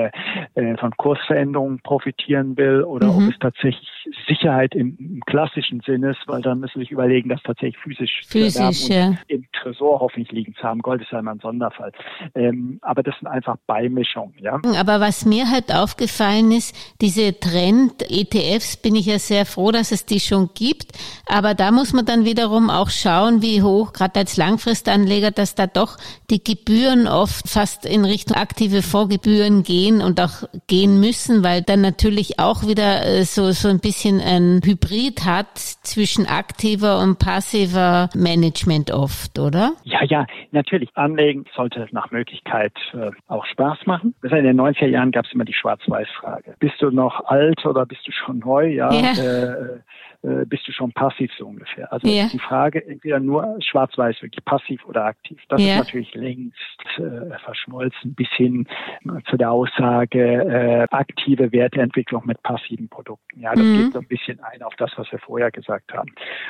äh, 0.55 0.77
von 0.77 0.91
Kursveränderungen 0.97 1.79
profitieren 1.79 2.57
will 2.57 2.83
oder 2.83 3.07
mhm. 3.07 3.27
ob 3.27 3.33
es 3.33 3.39
tatsächlich 3.39 3.89
Sicherheit 4.27 4.75
im, 4.75 4.97
im, 4.99 5.21
klassischen 5.25 5.81
Sinn 5.81 6.03
ist, 6.03 6.19
weil 6.27 6.41
dann 6.41 6.59
müssen 6.59 6.75
wir 6.75 6.81
sich 6.81 6.91
überlegen, 6.91 7.29
das 7.29 7.41
tatsächlich 7.43 7.77
physisch, 7.77 8.21
physisch 8.27 8.89
ja. 8.89 9.13
Im 9.27 9.45
Tresor 9.51 9.99
hoffentlich 9.99 10.31
liegen 10.31 10.55
zu 10.55 10.63
haben. 10.63 10.81
Gold 10.81 11.01
ist 11.01 11.11
ja 11.11 11.19
immer 11.19 11.31
ein 11.31 11.39
Sonderfall. 11.39 11.91
Ähm, 12.35 12.79
aber 12.81 13.03
das 13.03 13.15
sind 13.19 13.27
einfach 13.27 13.57
Beimischungen. 13.67 14.35
Ja? 14.39 14.59
Aber 14.77 14.99
was 14.99 15.25
mir 15.25 15.49
halt 15.49 15.73
aufgefallen 15.73 16.51
ist, 16.51 16.75
diese 17.01 17.39
Trend-ETFs 17.39 18.77
bin 18.77 18.95
ich 18.95 19.05
ja 19.05 19.19
sehr 19.19 19.45
froh, 19.45 19.71
dass 19.71 19.91
es 19.91 20.05
die 20.05 20.19
schon 20.19 20.49
gibt. 20.53 20.91
Aber 21.27 21.53
da 21.53 21.71
muss 21.71 21.93
man 21.93 22.05
dann 22.05 22.25
wiederum 22.25 22.69
auch 22.69 22.89
schauen, 22.89 23.41
wie 23.41 23.61
hoch, 23.61 23.93
gerade 23.93 24.19
als 24.19 24.37
Langfristanleger, 24.37 25.31
dass 25.31 25.55
da 25.55 25.67
doch 25.67 25.97
die 26.29 26.43
Gebühren 26.43 27.07
oft 27.07 27.49
fast 27.49 27.85
in 27.85 28.05
Richtung 28.05 28.37
aktive 28.37 28.81
Vorgebühren 28.81 29.63
gehen 29.63 30.01
und 30.01 30.19
auch 30.19 30.43
gehen 30.67 30.99
müssen, 30.99 31.43
weil 31.43 31.61
dann 31.61 31.81
natürlich 31.81 32.39
auch 32.39 32.65
wieder 32.67 33.05
äh, 33.05 33.23
so, 33.23 33.51
so 33.51 33.67
ein 33.67 33.79
bisschen 33.79 34.19
ein 34.19 34.61
Hybrid 34.63 35.25
hat 35.25 35.57
zwischen 35.57 36.25
aktiver 36.25 36.99
und 36.99 37.19
passiver 37.19 38.09
Management 38.15 38.91
oft. 38.91 39.12
Oft, 39.13 39.39
oder? 39.39 39.73
Ja, 39.83 40.03
ja, 40.03 40.25
natürlich. 40.51 40.89
Anlegen 40.95 41.45
sollte 41.55 41.87
nach 41.91 42.11
Möglichkeit 42.11 42.73
äh, 42.93 43.11
auch 43.27 43.45
Spaß 43.45 43.85
machen. 43.85 44.15
in 44.21 44.29
den 44.29 44.59
90er 44.59 44.87
Jahren 44.87 45.11
gab 45.11 45.25
es 45.25 45.33
immer 45.33 45.45
die 45.45 45.53
Schwarz-Weiß-Frage. 45.53 46.55
Bist 46.59 46.81
du 46.81 46.89
noch 46.89 47.25
alt 47.25 47.65
oder 47.65 47.85
bist 47.85 48.07
du 48.07 48.11
schon 48.11 48.39
neu? 48.39 48.67
Ja. 48.67 48.91
ja. 48.91 49.11
Äh, 49.13 49.79
äh, 50.23 50.45
bist 50.45 50.67
du 50.67 50.71
schon 50.71 50.91
passiv 50.93 51.31
so 51.37 51.45
ungefähr. 51.47 51.91
Also 51.91 52.07
ja. 52.07 52.27
die 52.31 52.39
Frage 52.39 52.85
entweder 52.87 53.19
nur 53.19 53.57
schwarz-weiß, 53.59 54.21
wirklich 54.21 54.43
passiv 54.45 54.85
oder 54.85 55.05
aktiv. 55.05 55.41
Das 55.49 55.61
ja. 55.61 55.73
ist 55.73 55.79
natürlich 55.79 56.13
längst 56.15 56.55
äh, 56.97 57.37
verschmolzen 57.43 58.15
bis 58.15 58.29
hin 58.31 58.65
äh, 59.03 59.21
zu 59.29 59.35
der 59.35 59.51
Aussage 59.51 60.21
äh, 60.21 60.87
aktive 60.91 61.51
Werteentwicklung 61.51 62.25
mit 62.25 62.41
passiven 62.41 62.87
Produkten. 62.87 63.41
Ja, 63.41 63.53
das 63.53 63.63
mhm. 63.63 63.77
geht 63.77 63.93
so 63.93 63.99
ein 63.99 64.07
bisschen 64.07 64.39
ein 64.39 64.63
auf 64.63 64.75
das, 64.77 64.91
was 64.95 65.11
wir 65.11 65.19
vorher 65.19 65.51
gesagt 65.51 65.93
haben. 65.93 66.09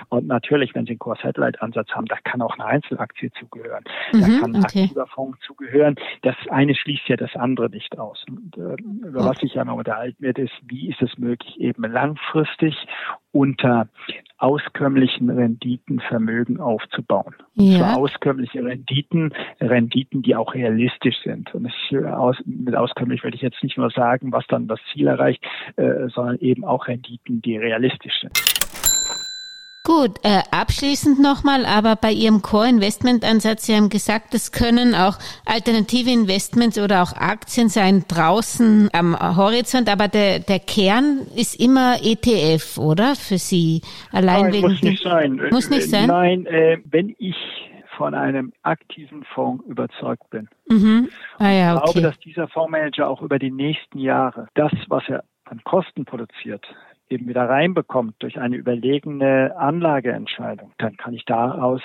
Und 0.10 0.28
natürlich, 0.28 0.76
wenn 0.76 0.86
Sie 0.86 0.92
einen 0.92 1.00
Core-Satellite-Ansatz 1.00 1.90
haben, 1.92 2.06
da 2.06 2.18
kann 2.24 2.42
auch 2.42 2.54
eine 2.60 2.66
Einzelaktie 2.66 3.32
zugehören. 3.40 3.84
Mhm, 4.14 4.22
da 4.22 4.28
kann 4.28 4.56
ein 4.56 4.64
okay. 4.64 4.84
aktiver 4.84 5.08
Fonds 5.08 5.40
zugehören. 5.42 5.96
Das 6.22 6.36
eine 6.50 6.76
schließt 6.76 7.08
ja 7.08 7.18
das 7.18 7.36
andere 7.36 7.70
nicht 7.70 7.98
aus. 7.98 8.24
Und, 8.30 8.56
äh, 8.58 8.76
über 9.08 9.26
was 9.26 9.42
ich 9.42 9.56
ja 9.56 9.66
noch 9.66 9.78
unterhalten 9.78 10.22
werde, 10.22 10.44
ist, 10.44 10.54
wie 10.64 10.90
ist 10.90 11.02
es 11.02 11.18
möglich, 11.18 11.60
eben 11.60 11.84
langfristig 11.92 12.76
unter 13.34 13.90
auskömmlichen 14.38 15.30
Renditen 15.30 16.00
Vermögen 16.00 16.60
aufzubauen. 16.60 17.34
Ja. 17.56 17.80
Zwar 17.80 17.98
auskömmliche 17.98 18.64
Renditen, 18.64 19.34
Renditen, 19.60 20.22
die 20.22 20.36
auch 20.36 20.54
realistisch 20.54 21.16
sind. 21.24 21.54
Und 21.56 21.68
ich, 21.68 21.92
äh, 21.92 22.06
aus, 22.06 22.38
mit 22.46 22.76
auskömmlich 22.76 23.24
will 23.24 23.34
ich 23.34 23.42
jetzt 23.42 23.62
nicht 23.64 23.78
nur 23.78 23.90
sagen, 23.90 24.32
was 24.32 24.46
dann 24.48 24.68
das 24.68 24.80
Ziel 24.92 25.08
erreicht, 25.08 25.44
äh, 25.78 26.08
sondern 26.10 26.38
eben 26.40 26.64
auch 26.64 26.88
Renditen, 26.88 27.42
die 27.42 27.58
realistisch 27.58 28.20
sind. 28.22 28.63
Gut, 29.86 30.12
äh, 30.24 30.40
abschließend 30.50 31.20
nochmal, 31.20 31.66
aber 31.66 31.98
bei 31.98 32.14
Ihrem 32.14 32.42
Core-Investment-Ansatz, 32.42 33.66
Sie 33.66 33.76
haben 33.76 33.90
gesagt, 33.90 34.34
es 34.34 34.54
können 34.54 34.96
auch 34.96 35.20
alternative 35.46 36.10
Investments 36.10 36.80
oder 36.80 37.04
auch 37.04 37.12
Aktien 37.12 37.68
sein 37.68 38.06
draußen 38.08 38.90
am 38.94 39.14
Horizont, 39.36 39.90
aber 39.90 40.08
der, 40.08 40.40
der 40.40 40.60
Kern 40.60 41.28
ist 41.36 41.60
immer 41.60 41.98
ETF, 42.02 42.78
oder? 42.78 43.16
Für 43.16 43.38
Sie 43.38 43.82
allein 44.14 44.44
Nein, 44.44 44.54
wegen 44.54 44.68
muss 44.70 44.82
nicht 44.82 45.04
sein. 45.04 45.42
Muss 45.52 45.70
nicht 45.70 45.90
sein? 45.90 46.08
Nein, 46.08 46.46
äh, 46.46 46.78
wenn 46.86 47.14
ich 47.20 47.36
von 47.98 48.14
einem 48.14 48.54
aktiven 48.62 49.26
Fonds 49.36 49.66
überzeugt 49.66 50.30
bin. 50.30 50.48
Mhm. 50.70 51.10
Ah, 51.40 51.52
ja, 51.52 51.76
okay. 51.76 51.84
Ich 51.88 51.92
glaube, 51.92 52.08
dass 52.08 52.20
dieser 52.20 52.48
Fondsmanager 52.48 53.10
auch 53.10 53.22
über 53.22 53.38
die 53.38 53.52
nächsten 53.52 54.00
Jahre 54.00 54.48
das, 54.54 54.72
was 54.88 55.04
er 55.10 55.26
an 55.44 55.62
Kosten 55.66 56.06
produziert, 56.06 56.66
eben 57.14 57.28
wieder 57.28 57.48
reinbekommt 57.48 58.16
durch 58.20 58.40
eine 58.40 58.56
überlegene 58.56 59.56
Anlageentscheidung, 59.58 60.74
dann 60.78 60.98
kann 60.98 61.14
ich 61.14 61.26
daraus 61.26 61.82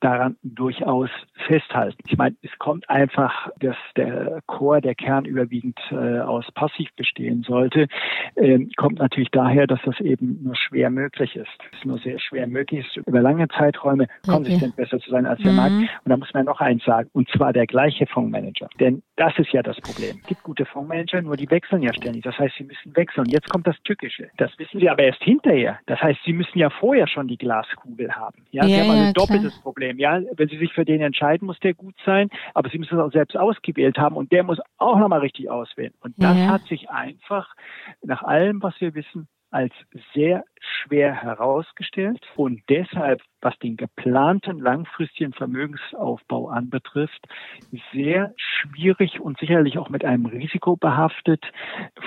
daran 0.00 0.36
durchaus 0.42 1.10
festhalten. 1.46 1.98
Ich 2.06 2.16
meine, 2.16 2.36
es 2.42 2.56
kommt 2.58 2.88
einfach, 2.88 3.50
dass 3.58 3.76
der 3.96 4.40
Chor, 4.46 4.80
der 4.80 4.94
Kern 4.94 5.24
überwiegend 5.24 5.78
äh, 5.90 6.20
aus 6.20 6.50
Passiv 6.52 6.88
bestehen 6.96 7.42
sollte, 7.42 7.88
äh, 8.36 8.66
kommt 8.76 8.98
natürlich 8.98 9.30
daher, 9.30 9.66
dass 9.66 9.80
das 9.84 10.00
eben 10.00 10.42
nur 10.42 10.56
schwer 10.56 10.90
möglich 10.90 11.36
ist. 11.36 11.48
Es 11.72 11.78
ist 11.78 11.84
nur 11.84 11.98
sehr 11.98 12.18
schwer 12.18 12.46
möglich, 12.46 12.86
ist 12.86 13.06
über 13.06 13.20
lange 13.20 13.48
Zeiträume 13.48 14.04
okay. 14.04 14.30
konsistent 14.30 14.76
besser 14.76 14.98
zu 15.00 15.10
sein 15.10 15.26
als 15.26 15.40
der 15.42 15.52
mhm. 15.52 15.56
Markt. 15.56 15.74
Und 15.74 16.10
da 16.10 16.16
muss 16.16 16.32
man 16.34 16.44
noch 16.44 16.60
eins 16.60 16.84
sagen, 16.84 17.08
und 17.12 17.28
zwar 17.30 17.52
der 17.52 17.66
gleiche 17.66 18.06
Fondsmanager. 18.06 18.68
Denn 18.78 19.02
das 19.16 19.36
ist 19.38 19.52
ja 19.52 19.62
das 19.62 19.80
Problem. 19.80 20.16
Es 20.22 20.26
gibt 20.28 20.42
gute 20.42 20.64
Fondsmanager, 20.64 21.22
nur 21.22 21.36
die 21.36 21.50
wechseln 21.50 21.82
ja 21.82 21.92
ständig. 21.92 22.22
Das 22.22 22.38
heißt, 22.38 22.54
sie 22.56 22.64
müssen 22.64 22.94
wechseln. 22.96 23.26
Jetzt 23.28 23.48
kommt 23.48 23.66
das 23.66 23.76
Tückische. 23.82 24.28
Das 24.36 24.50
wissen 24.58 24.80
sie 24.80 24.88
aber 24.88 25.02
erst 25.02 25.22
hinterher. 25.22 25.78
Das 25.86 26.00
heißt, 26.00 26.20
sie 26.24 26.32
müssen 26.32 26.58
ja 26.58 26.70
vorher 26.70 27.06
schon 27.08 27.28
die 27.28 27.38
Glaskugel 27.38 28.12
haben. 28.12 28.44
Ja, 28.50 28.64
ja 28.64 28.68
sie 28.68 28.80
haben 28.80 28.96
ja, 28.96 29.08
ein 29.08 29.12
doppeltes 29.14 29.60
Problem. 29.60 29.87
Ja, 29.96 30.20
wenn 30.36 30.48
sie 30.48 30.58
sich 30.58 30.72
für 30.72 30.84
den 30.84 31.00
entscheiden, 31.00 31.46
muss 31.46 31.60
der 31.60 31.74
gut 31.74 31.94
sein, 32.04 32.28
aber 32.54 32.68
sie 32.68 32.78
müssen 32.78 32.98
es 32.98 33.04
auch 33.04 33.12
selbst 33.12 33.36
ausgewählt 33.36 33.96
haben 33.96 34.16
und 34.16 34.32
der 34.32 34.42
muss 34.42 34.58
auch 34.76 34.98
nochmal 34.98 35.20
richtig 35.20 35.48
auswählen. 35.48 35.94
Und 36.00 36.14
das 36.18 36.36
ja. 36.36 36.48
hat 36.48 36.62
sich 36.64 36.90
einfach 36.90 37.54
nach 38.02 38.22
allem, 38.22 38.62
was 38.62 38.78
wir 38.80 38.94
wissen, 38.94 39.28
als 39.50 39.72
sehr 40.14 40.44
schwer 40.60 41.14
herausgestellt 41.14 42.20
und 42.36 42.62
deshalb, 42.68 43.20
was 43.40 43.56
den 43.58 43.76
geplanten 43.76 44.58
langfristigen 44.58 45.32
Vermögensaufbau 45.32 46.48
anbetrifft, 46.48 47.26
sehr 47.92 48.34
schwierig 48.36 49.20
und 49.20 49.38
sicherlich 49.38 49.78
auch 49.78 49.88
mit 49.88 50.04
einem 50.04 50.26
Risiko 50.26 50.76
behaftet, 50.76 51.44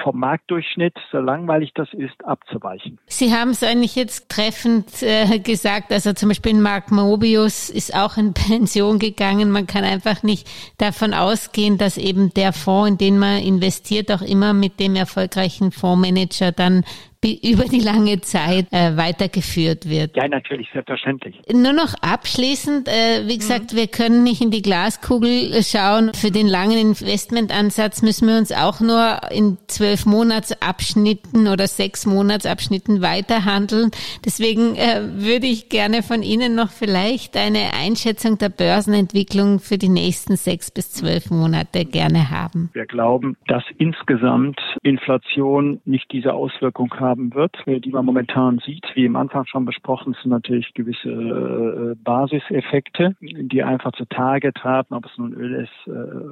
vom 0.04 0.20
Marktdurchschnitt, 0.20 0.96
so 1.12 1.20
langweilig 1.20 1.72
das 1.74 1.94
ist, 1.94 2.24
abzuweichen. 2.26 3.00
Sie 3.06 3.34
haben 3.34 3.52
es 3.52 3.64
eigentlich 3.64 3.96
jetzt 3.96 4.30
treffend 4.30 5.02
äh, 5.02 5.40
gesagt, 5.40 5.92
also 5.92 6.14
zum 6.14 6.30
Beispiel 6.30 6.56
Mark 6.56 6.92
Mobius 6.92 7.70
ist 7.70 7.96
auch 7.96 8.18
in 8.18 8.34
Pension 8.52 9.00
gegangen. 9.00 9.52
Man 9.52 9.68
kann 9.68 9.84
einfach 9.84 10.24
nicht 10.24 10.50
davon 10.78 11.14
ausgehen, 11.14 11.78
dass 11.78 11.98
eben 11.98 12.34
der 12.34 12.54
Fonds, 12.54 12.92
in 12.92 12.98
den 12.98 13.20
man 13.20 13.42
investiert, 13.42 14.12
auch 14.12 14.22
immer 14.22 14.54
mit 14.54 14.80
dem 14.80 14.96
erfolgreichen 14.96 15.72
Fondsmanager 15.72 16.52
dann 16.52 16.84
über 17.44 17.66
die 17.66 17.80
lange 17.80 18.20
Zeit 18.22 18.41
äh, 18.50 18.98
weitergeführt 18.98 19.90
wird. 19.90 20.16
Ja, 20.16 20.28
natürlich, 20.28 20.68
selbstverständlich. 20.74 21.40
Nur 21.52 21.74
noch 21.74 21.94
abschließend, 22.02 22.88
äh, 22.88 23.28
wie 23.28 23.38
gesagt, 23.38 23.74
mhm. 23.74 23.78
wir 23.78 23.88
können 23.88 24.24
nicht 24.24 24.42
in 24.42 24.52
die 24.52 24.62
Glaskugel 24.62 25.62
schauen. 25.64 26.12
Für 26.14 26.32
den 26.32 26.48
langen 26.48 26.78
Investmentansatz 26.78 28.02
müssen 28.02 28.28
wir 28.28 28.38
uns 28.38 28.52
auch 28.52 28.80
nur 28.80 29.20
in 29.32 29.58
zwölf 29.68 30.06
Monatsabschnitten 30.06 31.48
oder 31.48 31.68
sechs 31.68 32.06
Monatsabschnitten 32.06 33.02
weiterhandeln. 33.02 33.92
Deswegen 34.26 34.76
äh, 34.76 35.02
würde 35.14 35.48
ich 35.48 35.70
gerne 35.70 36.04
von 36.04 36.24
Ihnen 36.24 36.56
noch 36.56 36.70
vielleicht 36.70 37.38
eine 37.38 37.74
Einschätzung 37.80 38.38
der 38.38 38.50
Börsenentwicklung 38.50 39.60
für 39.60 39.78
die 39.78 39.90
nächsten 39.90 40.36
sechs 40.36 40.72
bis 40.72 40.92
zwölf 40.92 41.30
Monate 41.30 41.86
gerne 41.86 42.30
haben. 42.30 42.70
Wir 42.74 42.86
glauben, 42.86 43.38
dass 43.48 43.64
insgesamt 43.78 44.60
Inflation 44.84 45.82
nicht 45.86 46.12
diese 46.12 46.34
Auswirkung 46.34 46.94
haben 47.00 47.34
wird, 47.34 47.56
die 47.66 47.90
man 47.90 48.06
momentan 48.06 48.31
sieht. 48.66 48.86
Wie 48.94 49.06
im 49.06 49.16
Anfang 49.16 49.46
schon 49.46 49.66
besprochen, 49.66 50.16
sind 50.22 50.32
natürlich 50.32 50.74
gewisse 50.74 51.10
äh, 51.10 51.96
Basiseffekte, 52.04 53.16
die 53.20 53.64
einfach 53.64 53.92
zutage 53.94 54.54
traten, 54.54 54.94
ob 54.94 55.06
es 55.06 55.18
nun 55.18 55.34
Öl 55.34 55.56
ist 55.56 55.88
äh, 55.88 55.92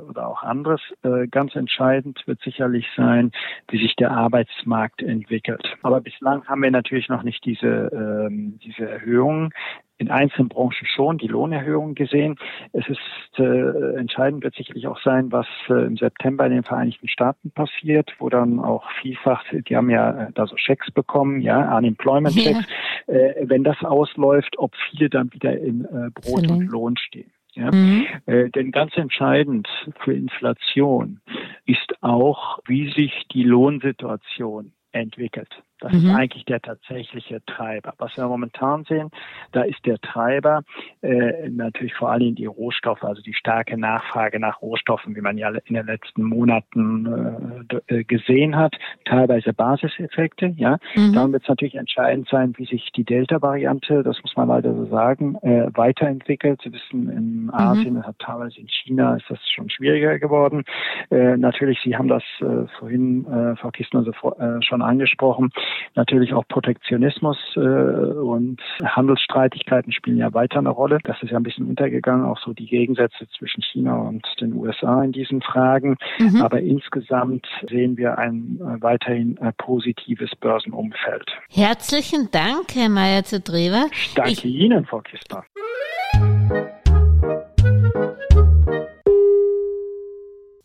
oder 0.09 0.27
auch 0.27 0.43
anderes. 0.43 0.81
Äh, 1.03 1.27
ganz 1.27 1.55
entscheidend 1.55 2.21
wird 2.25 2.41
sicherlich 2.41 2.87
sein, 2.95 3.31
wie 3.69 3.77
sich 3.77 3.95
der 3.95 4.11
Arbeitsmarkt 4.11 5.01
entwickelt. 5.01 5.77
Aber 5.83 6.01
bislang 6.01 6.45
haben 6.47 6.61
wir 6.63 6.71
natürlich 6.71 7.09
noch 7.09 7.23
nicht 7.23 7.43
diese, 7.45 7.67
ähm, 7.93 8.59
diese 8.63 8.89
Erhöhungen 8.89 9.51
in 9.99 10.09
einzelnen 10.09 10.49
Branchen 10.49 10.87
schon 10.87 11.17
die 11.17 11.27
Lohnerhöhungen 11.27 11.93
gesehen. 11.93 12.37
Es 12.71 12.87
ist 12.87 13.37
äh, 13.37 13.95
entscheidend 13.97 14.43
wird 14.43 14.55
sicherlich 14.55 14.87
auch 14.87 14.99
sein, 15.03 15.31
was 15.31 15.45
äh, 15.67 15.85
im 15.85 15.97
September 15.97 16.45
in 16.45 16.53
den 16.53 16.63
Vereinigten 16.63 17.09
Staaten 17.09 17.51
passiert, 17.51 18.11
wo 18.17 18.29
dann 18.29 18.59
auch 18.59 18.89
vielfach, 19.01 19.43
die 19.51 19.75
haben 19.75 19.89
ja 19.89 20.27
äh, 20.27 20.31
da 20.33 20.47
so 20.47 20.55
Schecks 20.57 20.89
bekommen, 20.91 21.41
ja, 21.41 21.77
Unemployment 21.77 22.35
Checks, 22.35 22.65
ja. 23.07 23.13
äh, 23.13 23.35
wenn 23.41 23.63
das 23.63 23.77
ausläuft, 23.83 24.57
ob 24.57 24.73
viele 24.89 25.09
dann 25.09 25.31
wieder 25.33 25.57
in 25.57 25.85
äh, 25.85 26.09
Brot 26.13 26.43
mhm. 26.43 26.51
und 26.55 26.61
Lohn 26.67 26.97
stehen. 26.97 27.31
Ja? 27.53 27.71
Mhm. 27.71 28.07
Äh, 28.25 28.49
denn 28.49 28.71
ganz 28.71 28.95
entscheidend 28.95 29.67
für 29.99 30.13
Inflation 30.13 31.19
ist 31.65 31.93
auch, 32.01 32.59
wie 32.67 32.89
sich 32.91 33.27
die 33.33 33.43
Lohnsituation 33.43 34.71
entwickelt. 34.93 35.61
Das 35.79 35.93
mhm. 35.93 35.99
ist 35.99 36.15
eigentlich 36.15 36.45
der 36.45 36.61
tatsächliche 36.61 37.43
Treiber. 37.45 37.93
Was 37.97 38.15
wir 38.17 38.27
momentan 38.27 38.83
sehen, 38.83 39.09
da 39.53 39.61
ist 39.61 39.85
der 39.85 39.99
Treiber 39.99 40.63
äh, 41.01 41.49
natürlich 41.49 41.93
vor 41.93 42.11
allem 42.11 42.35
die 42.35 42.45
Rohstoffe, 42.45 43.03
also 43.03 43.21
die 43.21 43.33
starke 43.33 43.77
Nachfrage 43.77 44.39
nach 44.39 44.61
Rohstoffen, 44.61 45.15
wie 45.15 45.21
man 45.21 45.37
ja 45.37 45.49
in 45.49 45.75
den 45.75 45.85
letzten 45.85 46.23
Monaten 46.23 47.65
äh, 47.87 47.99
äh 47.99 48.03
gesehen 48.03 48.55
hat, 48.55 48.75
teilweise 49.05 49.53
Basiseffekte. 49.53 50.53
Ja, 50.57 50.77
mhm. 50.95 51.13
dann 51.13 51.31
wird 51.31 51.43
es 51.43 51.49
natürlich 51.49 51.75
entscheidend 51.75 52.27
sein, 52.29 52.53
wie 52.57 52.65
sich 52.65 52.91
die 52.95 53.03
Delta-Variante, 53.03 54.03
das 54.03 54.21
muss 54.21 54.35
man 54.35 54.49
leider 54.49 54.73
so 54.73 54.85
sagen, 54.85 55.35
äh, 55.41 55.67
weiterentwickelt. 55.73 56.61
Sie 56.63 56.73
wissen, 56.73 57.09
in 57.09 57.43
mhm. 57.43 57.53
Asien, 57.53 57.93
mhm. 57.95 58.03
teilweise 58.19 58.59
in 58.59 58.67
China 58.67 59.15
ist 59.15 59.29
das 59.29 59.39
schon 59.49 59.69
schwieriger 59.69 60.19
geworden. 60.19 60.63
Äh, 61.09 61.37
natürlich, 61.37 61.79
Sie 61.83 61.95
haben 61.95 62.09
das 62.09 62.23
äh, 62.41 62.67
vorhin, 62.79 63.25
äh, 63.27 63.55
Frau 63.55 63.71
Kistner, 63.71 64.03
so, 64.03 64.11
äh, 64.11 64.61
schon 64.61 64.81
angesprochen 64.81 65.51
Natürlich 65.95 66.33
auch 66.33 66.47
Protektionismus 66.47 67.37
äh, 67.55 67.59
und 67.59 68.61
Handelsstreitigkeiten 68.83 69.91
spielen 69.91 70.17
ja 70.17 70.33
weiter 70.33 70.59
eine 70.59 70.69
Rolle. 70.69 70.99
Das 71.03 71.21
ist 71.21 71.31
ja 71.31 71.37
ein 71.37 71.43
bisschen 71.43 71.67
untergegangen, 71.67 72.25
auch 72.25 72.39
so 72.39 72.53
die 72.53 72.67
Gegensätze 72.67 73.27
zwischen 73.37 73.61
China 73.63 73.95
und 73.95 74.25
den 74.39 74.53
USA 74.53 75.03
in 75.03 75.11
diesen 75.11 75.41
Fragen. 75.41 75.97
Mhm. 76.19 76.41
Aber 76.41 76.59
insgesamt 76.59 77.45
sehen 77.69 77.97
wir 77.97 78.17
ein 78.17 78.59
äh, 78.61 78.81
weiterhin 78.81 79.37
äh, 79.37 79.51
positives 79.57 80.31
Börsenumfeld. 80.35 81.29
Herzlichen 81.49 82.29
Dank, 82.31 82.73
Herr 82.73 82.89
Mayer 82.89 83.23
zu 83.23 83.39
Drewer. 83.39 83.87
Ich 83.91 84.13
danke 84.13 84.31
ich 84.31 84.45
Ihnen, 84.45 84.85
Frau 84.85 85.01
Kistner. 85.01 85.43